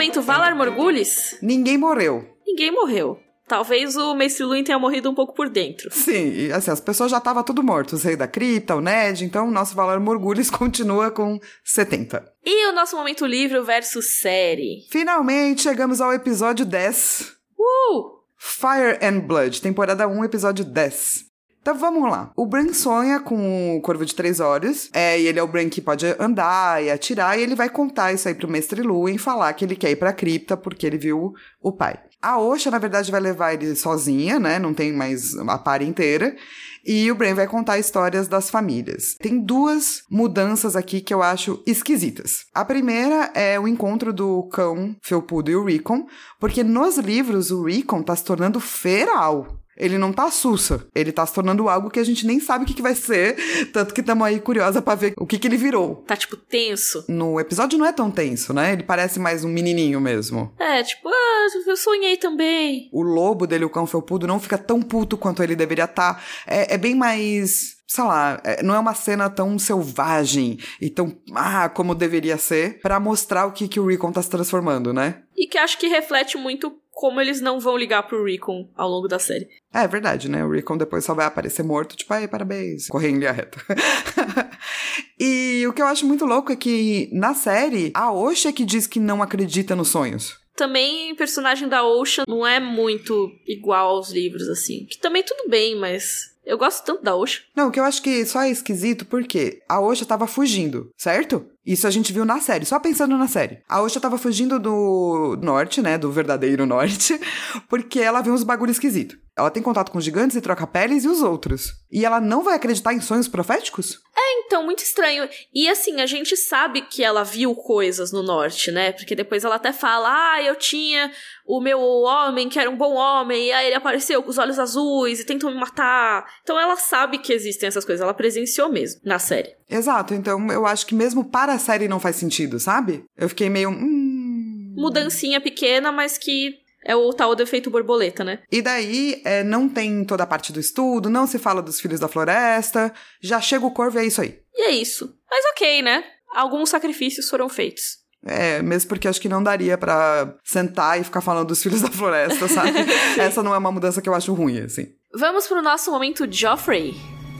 momento 0.03 0.20
Valar 0.20 0.57
Morgulis? 0.57 1.38
Ninguém 1.40 1.78
morreu. 1.78 2.28
Ninguém 2.44 2.72
morreu. 2.72 3.20
Talvez 3.46 3.96
o 3.96 4.16
Mestre 4.16 4.44
Luin 4.44 4.64
tenha 4.64 4.78
morrido 4.78 5.09
um 5.09 5.14
pouco 5.14 5.32
por 5.32 5.48
dentro. 5.48 5.92
Sim, 5.92 6.50
assim, 6.50 6.72
as 6.72 6.80
pessoas 6.80 7.09
já 7.09 7.18
estavam 7.18 7.44
tudo 7.44 7.62
mortas. 7.62 8.03
O 8.03 8.07
Rei 8.09 8.16
da 8.16 8.26
Cripta, 8.26 8.74
o 8.74 8.80
Ned, 8.80 9.24
então 9.24 9.46
o 9.46 9.50
nosso 9.53 9.76
Valar 9.76 10.00
Morgulis 10.00 10.50
continua 10.50 11.12
com 11.12 11.38
70. 11.62 12.24
E 12.44 12.66
o 12.68 12.72
nosso 12.72 12.96
momento 12.96 13.24
livro 13.24 13.62
versus 13.64 14.18
série? 14.18 14.88
Finalmente 14.90 15.62
chegamos 15.62 16.00
ao 16.00 16.12
episódio 16.12 16.66
10. 16.66 17.36
Uh! 17.57 18.22
Fire 18.36 18.98
and 19.00 19.20
Blood, 19.20 19.62
temporada 19.62 20.09
1, 20.09 20.24
episódio 20.24 20.64
10. 20.64 21.32
Então 21.62 21.76
vamos 21.76 22.10
lá. 22.10 22.32
O 22.36 22.44
Bran 22.44 22.72
sonha 22.72 23.20
com 23.20 23.76
o 23.76 23.80
Corvo 23.80 24.04
de 24.04 24.16
Três 24.16 24.40
Olhos, 24.40 24.90
é, 24.92 25.18
e 25.20 25.28
ele 25.28 25.38
é 25.38 25.42
o 25.42 25.46
Bran 25.46 25.68
que 25.68 25.80
pode 25.80 26.04
andar 26.18 26.82
e 26.82 26.90
atirar, 26.90 27.38
e 27.38 27.42
ele 27.42 27.54
vai 27.54 27.70
contar 27.70 28.12
isso 28.12 28.26
aí 28.26 28.34
pro 28.34 28.50
Mestre 28.50 28.82
Lúin, 28.82 29.16
falar 29.16 29.52
que 29.52 29.64
ele 29.64 29.76
quer 29.76 29.92
ir 29.92 29.96
pra 29.96 30.12
cripta 30.12 30.56
porque 30.56 30.84
ele 30.84 30.98
viu 30.98 31.32
o 31.62 31.70
pai. 31.70 32.00
A 32.20 32.38
Osha, 32.38 32.70
na 32.70 32.78
verdade, 32.78 33.10
vai 33.10 33.20
levar 33.20 33.54
ele 33.54 33.74
sozinha, 33.76 34.38
né? 34.38 34.58
Não 34.58 34.74
tem 34.74 34.92
mais 34.92 35.36
a 35.36 35.58
par 35.58 35.82
inteira. 35.82 36.36
E 36.84 37.10
o 37.10 37.14
Bran 37.14 37.34
vai 37.34 37.46
contar 37.46 37.78
histórias 37.78 38.26
das 38.26 38.50
famílias. 38.50 39.14
Tem 39.14 39.40
duas 39.40 40.02
mudanças 40.10 40.74
aqui 40.74 41.00
que 41.00 41.14
eu 41.14 41.22
acho 41.22 41.62
esquisitas. 41.64 42.44
A 42.52 42.64
primeira 42.64 43.30
é 43.34 43.58
o 43.58 43.68
encontro 43.68 44.12
do 44.12 44.44
cão 44.52 44.96
Felpudo 45.00 45.50
e 45.50 45.56
o 45.56 45.64
Rickon, 45.64 46.06
porque 46.40 46.64
nos 46.64 46.96
livros 46.96 47.50
o 47.52 47.64
Rickon 47.64 48.02
tá 48.02 48.14
se 48.14 48.24
tornando 48.24 48.58
feral. 48.58 49.61
Ele 49.83 49.99
não 49.99 50.12
tá 50.12 50.30
sussa. 50.30 50.87
Ele 50.95 51.11
tá 51.11 51.26
se 51.26 51.35
tornando 51.35 51.68
algo 51.68 51.91
que 51.91 51.99
a 51.99 52.05
gente 52.05 52.24
nem 52.24 52.39
sabe 52.39 52.64
o 52.64 52.66
que, 52.66 52.74
que 52.74 52.83
vai 52.83 52.95
ser. 52.95 53.37
Tanto 53.72 53.93
que 53.93 54.01
estamos 54.01 54.24
aí 54.24 54.39
curiosa 54.39 54.80
para 54.80 54.95
ver 54.95 55.14
o 55.18 55.26
que, 55.26 55.39
que 55.39 55.49
ele 55.49 55.57
virou. 55.57 55.97
Tá, 56.07 56.16
tipo, 56.16 56.37
tenso. 56.37 57.05
No 57.09 57.41
episódio 57.41 57.78
não 57.78 57.87
é 57.87 57.93
tão 57.93 58.11
tenso, 58.11 58.55
né? 58.55 58.72
Ele 58.74 58.85
parece 58.85 59.18
mais 59.18 59.45
um 59.45 59.49
menininho 59.49 60.01
mesmo. 60.01 60.55
É, 60.59 60.83
tipo, 60.85 61.09
ah, 61.09 61.47
eu 61.66 61.76
sonhei 61.76 62.16
também. 62.16 62.89
O 62.93 63.03
lobo 63.03 63.47
dele, 63.47 63.64
o 63.64 63.70
cão 63.70 63.87
felpudo, 63.87 64.26
não 64.26 64.39
fica 64.39 64.57
tão 64.57 64.80
puto 64.80 65.16
quanto 65.16 65.43
ele 65.43 65.57
deveria 65.57 65.85
estar. 65.85 66.14
Tá. 66.14 66.22
É, 66.47 66.74
é 66.74 66.78
bem 66.78 66.95
mais 66.95 67.82
sei 67.93 68.05
lá, 68.05 68.40
é, 68.43 68.62
não 68.62 68.74
é 68.74 68.78
uma 68.78 68.95
cena 68.95 69.28
tão 69.28 69.59
selvagem 69.59 70.59
e 70.80 70.88
tão, 70.88 71.14
ah, 71.34 71.68
como 71.68 71.95
deveria 71.95 72.38
ser, 72.38 72.80
para 72.80 72.99
mostrar 72.99 73.45
o 73.45 73.53
que, 73.53 73.68
que 73.68 73.78
o 73.78 73.86
Recon 73.86 74.11
tá 74.11 74.22
se 74.22 74.30
transformando, 74.30 74.95
né? 74.95 75.22
E 75.36 75.47
que 75.47 75.59
acho 75.59 75.76
que 75.76 75.88
reflete 75.88 76.38
muito 76.38 76.74
como 76.90 77.20
eles 77.20 77.43
não 77.43 77.61
vão 77.61 77.76
ligar 77.76 78.05
pro 78.05 78.24
Recon 78.24 78.66
ao 78.74 78.88
longo 78.88 79.09
da 79.09 79.18
série. 79.18 79.47
É, 79.74 79.86
verdade, 79.86 80.30
né? 80.30 80.43
O 80.43 80.51
Recon 80.51 80.78
depois 80.78 81.05
só 81.05 81.12
vai 81.12 81.26
aparecer 81.26 81.62
morto, 81.62 81.95
tipo, 81.95 82.14
aí, 82.14 82.26
parabéns, 82.26 82.88
correr 82.88 83.11
em 83.11 83.18
linha 83.18 83.32
reta. 83.32 83.59
e 85.20 85.62
o 85.66 85.72
que 85.74 85.82
eu 85.82 85.86
acho 85.86 86.07
muito 86.07 86.24
louco 86.24 86.51
é 86.51 86.57
que 86.57 87.11
na 87.12 87.34
série, 87.34 87.93
a 87.93 88.11
Osha 88.11 88.49
é 88.49 88.53
que 88.53 88.64
diz 88.64 88.86
que 88.86 89.01
não 89.01 89.22
acredita 89.22 89.76
nos 89.76 89.88
sonhos. 89.88 90.41
Também 90.57 91.14
personagem 91.14 91.68
da 91.68 91.84
Ocean 91.84 92.24
não 92.28 92.46
é 92.46 92.61
muito 92.61 93.30
igual 93.46 93.96
aos 93.96 94.11
livros, 94.11 94.48
assim. 94.48 94.86
Que 94.86 94.98
também 94.98 95.22
tudo 95.22 95.48
bem, 95.48 95.76
mas 95.76 96.32
eu 96.44 96.59
gosto 96.59 96.84
tanto 96.84 97.03
da 97.03 97.14
Osha. 97.14 97.42
Não, 97.55 97.70
que 97.70 97.78
eu 97.78 97.84
acho 97.84 98.03
que 98.03 98.26
só 98.26 98.42
é 98.42 98.50
esquisito 98.50 99.07
porque 99.07 99.62
a 99.68 99.80
Osha 99.80 100.05
tava 100.05 100.26
fugindo, 100.26 100.90
certo? 100.96 101.46
Isso 101.64 101.86
a 101.86 101.90
gente 101.90 102.12
viu 102.12 102.24
na 102.24 102.40
série, 102.40 102.64
só 102.64 102.80
pensando 102.80 103.16
na 103.16 103.28
série. 103.28 103.61
A 103.68 103.80
Osha 103.80 104.00
tava 104.00 104.18
fugindo 104.18 104.59
do 104.59 105.38
norte, 105.40 105.80
né? 105.80 105.96
Do 105.96 106.11
verdadeiro 106.11 106.66
norte, 106.66 107.18
porque 107.68 108.00
ela 108.00 108.20
viu 108.20 108.32
uns 108.34 108.42
bagulho 108.42 108.72
esquisito. 108.72 109.16
Ela 109.37 109.51
tem 109.51 109.62
contato 109.62 109.91
com 109.91 110.01
gigantes 110.01 110.37
e 110.37 110.41
troca 110.41 110.66
peles 110.66 111.05
e 111.05 111.09
os 111.09 111.22
outros. 111.22 111.72
E 111.91 112.05
ela 112.05 112.20
não 112.20 112.43
vai 112.43 112.55
acreditar 112.55 112.93
em 112.93 113.01
sonhos 113.01 113.28
proféticos? 113.28 113.99
É, 114.14 114.41
então, 114.41 114.62
muito 114.62 114.83
estranho. 114.83 115.26
E 115.55 115.68
assim, 115.70 116.03
a 116.03 116.07
gente 116.07 116.37
sabe 116.37 116.83
que 116.83 117.03
ela 117.03 117.24
viu 117.24 117.55
coisas 117.55 118.12
no 118.12 118.22
norte, 118.22 118.70
né? 118.70 118.93
Porque 118.93 119.14
depois 119.14 119.43
ela 119.43 119.55
até 119.55 119.72
fala: 119.72 120.35
ah, 120.35 120.43
eu 120.43 120.55
tinha 120.57 121.11
o 121.47 121.62
meu 121.62 121.80
homem 121.80 122.49
que 122.49 122.59
era 122.59 122.68
um 122.68 122.76
bom 122.76 122.95
homem, 122.95 123.47
e 123.47 123.53
aí 123.53 123.66
ele 123.68 123.74
apareceu 123.74 124.22
com 124.22 124.28
os 124.28 124.37
olhos 124.37 124.59
azuis 124.59 125.20
e 125.20 125.24
tentou 125.24 125.51
me 125.51 125.59
matar. 125.59 126.26
Então 126.43 126.61
ela 126.61 126.76
sabe 126.76 127.18
que 127.18 127.33
existem 127.33 127.66
essas 127.66 127.87
coisas, 127.87 128.03
ela 128.03 128.14
presenciou 128.14 128.70
mesmo 128.70 129.01
na 129.03 129.18
série. 129.18 129.55
Exato, 129.68 130.12
então 130.12 130.47
eu 130.53 130.66
acho 130.66 130.87
que 130.87 130.95
mesmo 130.95 131.24
para 131.24 131.55
a 131.55 131.59
série 131.59 131.89
não 131.89 131.99
faz 131.99 132.16
sentido, 132.16 132.61
sabe? 132.61 133.05
Eu 133.16 133.30
fiquei 133.30 133.49
meio. 133.49 133.70
Hum... 133.70 134.74
Mudancinha 134.76 135.41
pequena, 135.41 135.91
mas 135.91 136.16
que 136.18 136.61
é 136.85 136.97
o 136.97 137.12
tal 137.12 137.35
do 137.35 137.43
efeito 137.43 137.70
borboleta, 137.70 138.24
né? 138.24 138.41
E 138.51 138.61
daí, 138.61 139.20
é, 139.24 139.43
não 139.43 139.68
tem 139.68 140.05
toda 140.05 140.24
a 140.24 140.26
parte 140.26 140.53
do 140.53 140.61
estudo, 140.61 141.09
não 141.11 141.26
se 141.26 141.39
fala 141.39 141.62
dos 141.62 141.80
filhos 141.80 142.01
da 142.01 142.09
floresta, 142.09 142.93
já 143.20 143.41
chega 143.41 143.66
o 143.66 143.70
corvo 143.70 143.99
e 143.99 144.03
é 144.03 144.07
isso 144.07 144.20
aí. 144.20 144.39
E 144.55 144.62
é 144.62 144.70
isso. 144.70 145.14
Mas 145.30 145.45
ok, 145.53 145.83
né? 145.83 146.05
Alguns 146.35 146.70
sacrifícios 146.70 147.28
foram 147.28 147.49
feitos. 147.49 148.03
É, 148.24 148.62
mesmo 148.62 148.89
porque 148.89 149.09
acho 149.09 149.20
que 149.20 149.28
não 149.28 149.43
daria 149.43 149.76
para 149.76 150.37
sentar 150.45 151.01
e 151.01 151.05
ficar 151.05 151.20
falando 151.20 151.49
dos 151.49 151.62
filhos 151.62 151.83
da 151.83 151.91
floresta, 151.91 152.47
sabe? 152.49 152.78
Essa 153.18 153.43
não 153.43 153.55
é 153.55 153.59
uma 153.59 153.72
mudança 153.72 154.01
que 154.01 154.09
eu 154.09 154.14
acho 154.14 154.33
ruim, 154.33 154.61
assim. 154.61 154.95
Vamos 155.14 155.47
pro 155.47 155.61
nosso 155.61 155.91
momento 155.91 156.30
Joffrey. 156.30 156.95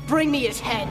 Bring 0.09 0.29
me 0.31 0.47
his 0.47 0.61
head. 0.61 0.89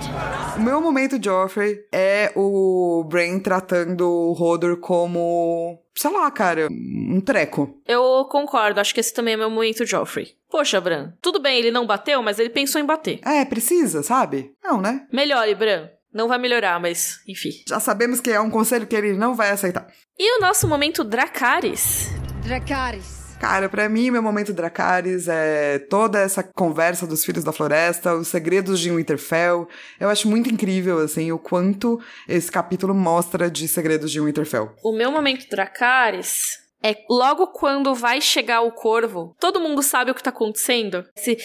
O 0.58 0.62
meu 0.62 0.82
momento 0.82 1.22
Joffrey 1.22 1.80
é 1.92 2.32
o 2.36 3.04
Brain 3.08 3.40
tratando 3.40 4.08
o 4.08 4.34
Hodor 4.34 4.78
como, 4.78 5.80
sei 5.96 6.12
lá, 6.12 6.30
cara, 6.32 6.68
um 6.72 7.22
treco. 7.22 7.80
Eu 7.88 8.26
concordo, 8.30 8.80
acho 8.80 8.94
que 8.94 9.00
esse 9.00 9.14
também 9.14 9.36
é 9.36 9.38
meu 9.38 9.50
momento 9.50 9.86
Joffrey. 9.86 10.30
Poxa, 10.50 10.82
Bran, 10.82 11.14
tudo 11.22 11.40
bem, 11.42 11.58
ele 11.60 11.72
não 11.72 11.86
bateu, 11.86 12.22
mas 12.22 12.40
ele 12.40 12.50
pensou 12.50 12.82
em 12.82 12.86
bater. 12.86 13.20
É, 13.24 13.46
precisa, 13.46 14.02
sabe? 14.02 14.54
Não, 14.64 14.82
né? 14.82 15.06
Melhore, 15.12 15.56
Bran. 15.56 15.88
Não 16.14 16.28
vai 16.28 16.38
melhorar, 16.38 16.80
mas 16.80 17.20
enfim. 17.28 17.52
Já 17.68 17.80
sabemos 17.80 18.20
que 18.20 18.32
é 18.32 18.40
um 18.42 18.50
conselho 18.50 18.86
que 18.86 18.96
ele 18.96 19.14
não 19.14 19.34
vai 19.34 19.50
aceitar. 19.52 19.88
E 20.20 20.38
o 20.38 20.42
nosso 20.42 20.68
momento 20.68 21.04
Dracarys? 21.06 22.10
Dracarys. 22.44 23.21
Cara, 23.42 23.68
para 23.68 23.90
mim, 23.90 24.12
meu 24.12 24.22
momento 24.22 24.54
Dracarys 24.54 25.28
é 25.28 25.80
toda 25.80 26.20
essa 26.20 26.44
conversa 26.44 27.08
dos 27.08 27.26
Filhos 27.26 27.44
da 27.44 27.52
Floresta, 27.52 28.14
os 28.14 28.28
segredos 28.28 28.80
de 28.80 28.92
Winterfell. 28.92 29.68
Eu 30.00 30.10
acho 30.10 30.30
muito 30.30 30.54
incrível, 30.54 31.00
assim, 31.00 31.32
o 31.32 31.40
quanto 31.40 32.00
esse 32.30 32.52
capítulo 32.52 32.94
mostra 32.94 33.50
de 33.50 33.68
segredos 33.68 34.12
de 34.12 34.22
Winterfell. 34.22 34.76
O 34.84 34.96
meu 34.96 35.12
momento 35.12 35.50
Dracarys 35.50 36.60
é 36.84 36.96
logo 37.10 37.48
quando 37.48 37.96
vai 37.96 38.22
chegar 38.22 38.62
o 38.62 38.74
corvo, 38.74 39.36
todo 39.40 39.60
mundo 39.60 39.82
sabe 39.82 40.12
o 40.12 40.16
que 40.16 40.22
tá 40.22 40.30
acontecendo. 40.30 41.04
Esse 41.18 41.36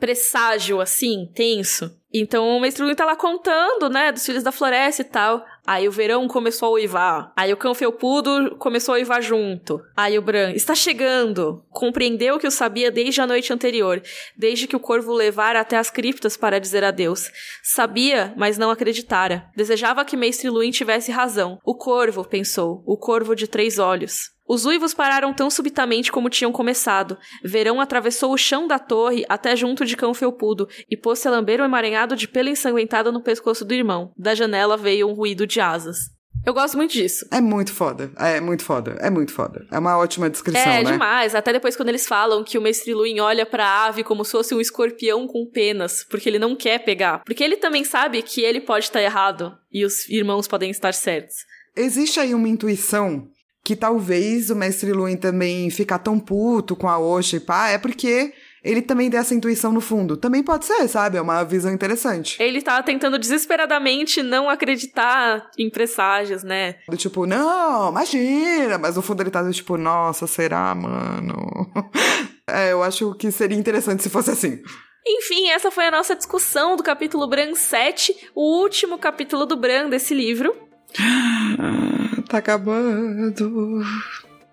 presságio, 0.00 0.80
assim, 0.80 1.30
tenso. 1.32 1.96
Então 2.12 2.56
o 2.56 2.60
Mestre 2.60 2.94
tá 2.94 3.04
lá 3.04 3.14
contando, 3.14 3.88
né, 3.88 4.10
dos 4.10 4.24
filhos 4.24 4.42
da 4.42 4.50
floresta 4.50 5.02
e 5.02 5.04
tal. 5.04 5.44
Aí 5.66 5.88
o 5.88 5.92
verão 5.92 6.28
começou 6.28 6.68
a 6.68 6.72
uivar. 6.72 7.32
Aí 7.36 7.52
o 7.52 7.56
cão 7.56 7.74
felpudo 7.74 8.54
começou 8.56 8.94
a 8.94 8.98
uivar 8.98 9.20
junto. 9.20 9.82
Aí 9.96 10.16
o 10.16 10.22
Bran, 10.22 10.52
está 10.52 10.74
chegando. 10.74 11.64
Compreendeu 11.70 12.38
que 12.38 12.46
o 12.46 12.50
sabia 12.50 12.90
desde 12.90 13.20
a 13.20 13.26
noite 13.26 13.52
anterior, 13.52 14.00
desde 14.36 14.68
que 14.68 14.76
o 14.76 14.80
corvo 14.80 15.12
levara 15.12 15.60
até 15.60 15.76
as 15.76 15.90
criptas 15.90 16.36
para 16.36 16.60
dizer 16.60 16.84
adeus. 16.84 17.30
Sabia, 17.62 18.32
mas 18.36 18.56
não 18.56 18.70
acreditara. 18.70 19.50
Desejava 19.56 20.04
que 20.04 20.16
Mestre 20.16 20.48
Luin 20.48 20.70
tivesse 20.70 21.10
razão. 21.10 21.58
O 21.64 21.74
corvo, 21.74 22.24
pensou, 22.24 22.82
o 22.86 22.96
corvo 22.96 23.34
de 23.34 23.48
três 23.48 23.78
olhos. 23.78 24.35
Os 24.48 24.64
uivos 24.64 24.94
pararam 24.94 25.34
tão 25.34 25.50
subitamente 25.50 26.12
como 26.12 26.30
tinham 26.30 26.52
começado. 26.52 27.18
Verão 27.42 27.80
atravessou 27.80 28.32
o 28.32 28.38
chão 28.38 28.66
da 28.66 28.78
torre 28.78 29.24
até 29.28 29.56
junto 29.56 29.84
de 29.84 29.96
cão 29.96 30.14
felpudo 30.14 30.68
e 30.90 30.96
pôs-se 30.96 31.26
a 31.26 31.30
lamber 31.30 31.60
o 31.60 31.64
emaranhado 31.64 32.14
de 32.14 32.28
pelo 32.28 32.48
ensanguentado 32.48 33.10
no 33.10 33.22
pescoço 33.22 33.64
do 33.64 33.74
irmão. 33.74 34.12
Da 34.16 34.34
janela 34.34 34.76
veio 34.76 35.08
um 35.08 35.14
ruído 35.14 35.46
de 35.46 35.60
asas. 35.60 36.16
Eu 36.46 36.54
gosto 36.54 36.76
muito 36.76 36.92
disso. 36.92 37.26
É 37.32 37.40
muito 37.40 37.72
foda. 37.72 38.12
É 38.16 38.40
muito 38.40 38.62
foda. 38.62 38.96
É 39.00 39.10
muito 39.10 39.32
foda. 39.32 39.66
É 39.68 39.78
uma 39.80 39.98
ótima 39.98 40.30
descrição, 40.30 40.62
é, 40.62 40.84
né? 40.84 40.92
demais. 40.92 41.34
Até 41.34 41.52
depois 41.52 41.74
quando 41.74 41.88
eles 41.88 42.06
falam 42.06 42.44
que 42.44 42.56
o 42.56 42.62
Mestre 42.62 42.94
Luin 42.94 43.18
olha 43.18 43.44
pra 43.44 43.86
ave 43.86 44.04
como 44.04 44.24
se 44.24 44.30
fosse 44.30 44.54
um 44.54 44.60
escorpião 44.60 45.26
com 45.26 45.44
penas, 45.44 46.06
porque 46.08 46.28
ele 46.28 46.38
não 46.38 46.54
quer 46.54 46.84
pegar. 46.84 47.24
Porque 47.24 47.42
ele 47.42 47.56
também 47.56 47.82
sabe 47.82 48.22
que 48.22 48.42
ele 48.42 48.60
pode 48.60 48.84
estar 48.84 49.02
errado 49.02 49.58
e 49.72 49.84
os 49.84 50.08
irmãos 50.08 50.46
podem 50.46 50.70
estar 50.70 50.94
certos. 50.94 51.34
Existe 51.74 52.20
aí 52.20 52.32
uma 52.32 52.48
intuição 52.48 53.28
que 53.66 53.74
talvez 53.74 54.48
o 54.48 54.54
Mestre 54.54 54.92
Luin 54.92 55.16
também 55.16 55.68
ficar 55.70 55.98
tão 55.98 56.20
puto 56.20 56.76
com 56.76 56.88
a 56.88 57.00
Osha 57.00 57.38
e 57.38 57.40
pá, 57.40 57.68
é 57.68 57.76
porque 57.76 58.32
ele 58.62 58.80
também 58.80 59.10
tem 59.10 59.18
essa 59.18 59.34
intuição 59.34 59.72
no 59.72 59.80
fundo. 59.80 60.16
Também 60.16 60.40
pode 60.40 60.66
ser, 60.66 60.86
sabe? 60.86 61.16
É 61.16 61.20
uma 61.20 61.42
visão 61.42 61.72
interessante. 61.72 62.40
Ele 62.40 62.62
tá 62.62 62.80
tentando 62.80 63.18
desesperadamente 63.18 64.22
não 64.22 64.48
acreditar 64.48 65.50
em 65.58 65.68
presságios, 65.68 66.44
né? 66.44 66.76
Do 66.88 66.96
tipo, 66.96 67.26
não, 67.26 67.90
imagina! 67.90 68.78
Mas 68.78 68.94
no 68.94 69.02
fundo 69.02 69.20
ele 69.24 69.32
tá 69.32 69.42
do 69.42 69.52
tipo, 69.52 69.76
nossa, 69.76 70.28
será, 70.28 70.72
mano? 70.72 71.68
é, 72.48 72.70
eu 72.70 72.84
acho 72.84 73.14
que 73.14 73.32
seria 73.32 73.58
interessante 73.58 74.00
se 74.00 74.08
fosse 74.08 74.30
assim. 74.30 74.62
Enfim, 75.04 75.48
essa 75.48 75.72
foi 75.72 75.86
a 75.86 75.90
nossa 75.90 76.14
discussão 76.14 76.76
do 76.76 76.84
capítulo 76.84 77.26
Bran 77.26 77.56
7, 77.56 78.30
o 78.32 78.60
último 78.62 78.96
capítulo 78.96 79.44
do 79.44 79.56
Bran 79.56 79.88
desse 79.88 80.14
livro. 80.14 80.54
tá 82.26 82.38
acabando. 82.38 83.82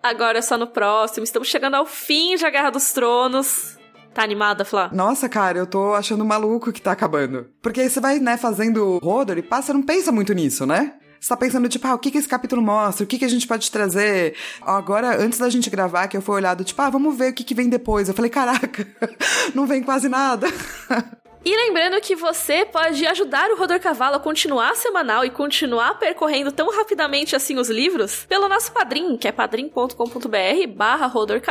Agora 0.01 0.39
é 0.39 0.41
só 0.41 0.57
no 0.57 0.67
próximo. 0.67 1.23
Estamos 1.23 1.47
chegando 1.47 1.75
ao 1.75 1.85
fim 1.85 2.35
de 2.35 2.45
A 2.45 2.49
Guerra 2.49 2.69
dos 2.69 2.91
Tronos. 2.91 3.77
Tá 4.13 4.21
animada, 4.21 4.63
Flá? 4.63 4.89
Nossa, 4.93 5.27
cara, 5.27 5.57
eu 5.57 5.65
tô 5.65 5.93
achando 5.93 6.23
maluco 6.23 6.71
que 6.71 6.81
tá 6.81 6.91
acabando. 6.91 7.47
Porque 7.61 7.89
você 7.89 7.99
vai, 7.99 8.19
né, 8.19 8.37
fazendo 8.37 8.99
Rodor 9.01 9.37
e 9.37 9.41
passa, 9.41 9.73
não 9.73 9.81
pensa 9.81 10.11
muito 10.11 10.33
nisso, 10.33 10.65
né? 10.67 10.93
Você 11.19 11.29
tá 11.29 11.37
pensando, 11.37 11.69
tipo, 11.69 11.87
ah, 11.87 11.95
o 11.95 11.99
que 11.99 12.11
que 12.11 12.17
esse 12.17 12.27
capítulo 12.27 12.61
mostra? 12.61 13.05
O 13.05 13.07
que 13.07 13.17
que 13.17 13.23
a 13.23 13.29
gente 13.29 13.47
pode 13.47 13.71
trazer? 13.71 14.35
Agora, 14.61 15.17
antes 15.23 15.39
da 15.39 15.49
gente 15.49 15.69
gravar, 15.69 16.09
que 16.09 16.17
eu 16.17 16.21
fui 16.21 16.35
olhado, 16.35 16.65
tipo, 16.65 16.81
ah, 16.81 16.89
vamos 16.89 17.17
ver 17.17 17.31
o 17.31 17.33
que 17.33 17.45
que 17.45 17.55
vem 17.55 17.69
depois. 17.69 18.09
Eu 18.09 18.13
falei, 18.13 18.29
caraca, 18.29 18.85
não 19.55 19.65
vem 19.65 19.81
quase 19.81 20.09
nada. 20.09 20.47
E 21.45 21.53
lembrando 21.57 21.99
que 21.99 22.15
você 22.15 22.63
pode 22.63 23.05
ajudar 23.05 23.49
o 23.51 23.57
Rodor 23.57 23.77
Cavalo 23.77 24.15
a 24.15 24.19
continuar 24.19 24.77
semanal 24.77 25.25
e 25.25 25.29
continuar 25.29 25.99
percorrendo 25.99 26.53
tão 26.53 26.73
rapidamente 26.73 27.35
assim 27.35 27.59
os 27.59 27.69
livros 27.69 28.25
pelo 28.29 28.47
nosso 28.47 28.71
padrim, 28.71 29.17
que 29.17 29.27
é 29.27 29.31
padrim.com.br 29.31 30.67
barra 30.73 31.05
Rodor. 31.05 31.41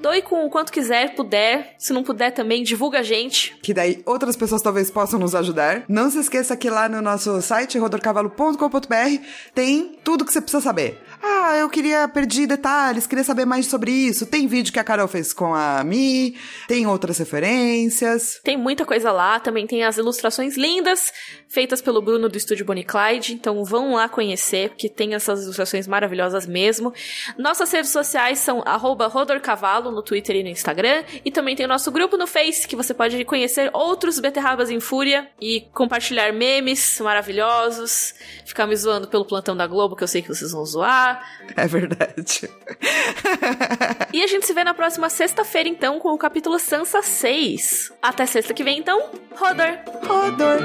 Doe 0.00 0.22
com 0.22 0.46
o 0.46 0.50
quanto 0.50 0.70
quiser, 0.70 1.16
puder. 1.16 1.74
Se 1.78 1.92
não 1.92 2.04
puder 2.04 2.30
também, 2.30 2.62
divulga 2.62 3.00
a 3.00 3.02
gente. 3.02 3.56
Que 3.60 3.74
daí 3.74 4.02
outras 4.06 4.36
pessoas 4.36 4.62
talvez 4.62 4.88
possam 4.88 5.18
nos 5.18 5.34
ajudar. 5.34 5.84
Não 5.88 6.08
se 6.10 6.20
esqueça 6.20 6.56
que 6.56 6.70
lá 6.70 6.88
no 6.88 7.02
nosso 7.02 7.42
site, 7.42 7.76
rodorcavalo.com.br, 7.76 9.24
tem 9.52 9.98
tudo 10.04 10.24
que 10.24 10.32
você 10.32 10.40
precisa 10.40 10.62
saber. 10.62 11.02
Ah, 11.26 11.56
eu 11.56 11.70
queria 11.70 12.06
perder 12.06 12.46
detalhes, 12.46 13.06
queria 13.06 13.24
saber 13.24 13.46
mais 13.46 13.66
sobre 13.66 13.90
isso. 13.90 14.26
Tem 14.26 14.46
vídeo 14.46 14.70
que 14.70 14.78
a 14.78 14.84
Carol 14.84 15.08
fez 15.08 15.32
com 15.32 15.54
a 15.54 15.82
Mi, 15.82 16.36
tem 16.68 16.86
outras 16.86 17.16
referências. 17.16 18.40
Tem 18.44 18.58
muita 18.58 18.84
coisa 18.84 19.10
lá, 19.10 19.40
também 19.40 19.66
tem 19.66 19.84
as 19.84 19.96
ilustrações 19.96 20.54
lindas 20.54 21.10
feitas 21.54 21.80
pelo 21.80 22.02
Bruno 22.02 22.28
do 22.28 22.36
estúdio 22.36 22.66
Bonnie 22.66 22.82
Clyde, 22.82 23.32
então 23.32 23.64
vão 23.64 23.94
lá 23.94 24.08
conhecer, 24.08 24.70
porque 24.70 24.88
tem 24.88 25.14
essas 25.14 25.44
ilustrações 25.44 25.86
maravilhosas 25.86 26.46
mesmo. 26.46 26.92
Nossas 27.38 27.70
redes 27.70 27.90
sociais 27.90 28.40
são 28.40 28.64
rodorcavalo 29.08 29.92
no 29.92 30.02
Twitter 30.02 30.34
e 30.34 30.42
no 30.42 30.48
Instagram, 30.48 31.04
e 31.24 31.30
também 31.30 31.54
tem 31.54 31.64
o 31.64 31.68
nosso 31.68 31.92
grupo 31.92 32.16
no 32.16 32.26
Face, 32.26 32.66
que 32.66 32.74
você 32.74 32.92
pode 32.92 33.24
conhecer 33.24 33.70
outros 33.72 34.18
beterrabas 34.18 34.68
em 34.68 34.80
fúria 34.80 35.30
e 35.40 35.60
compartilhar 35.72 36.32
memes 36.32 36.98
maravilhosos, 37.00 38.14
ficar 38.44 38.66
me 38.66 38.74
zoando 38.74 39.06
pelo 39.06 39.24
plantão 39.24 39.56
da 39.56 39.66
Globo, 39.68 39.94
que 39.94 40.02
eu 40.02 40.08
sei 40.08 40.22
que 40.22 40.28
vocês 40.28 40.50
vão 40.50 40.66
zoar. 40.66 41.13
É 41.56 41.66
verdade. 41.66 42.48
e 44.12 44.22
a 44.22 44.26
gente 44.26 44.46
se 44.46 44.52
vê 44.52 44.64
na 44.64 44.74
próxima 44.74 45.08
sexta-feira, 45.08 45.68
então, 45.68 45.98
com 45.98 46.08
o 46.08 46.18
capítulo 46.18 46.58
Sansa 46.58 47.02
6. 47.02 47.92
Até 48.02 48.26
sexta 48.26 48.54
que 48.54 48.64
vem, 48.64 48.78
então. 48.78 49.10
Rodor! 49.36 49.78
Rodor! 50.06 50.58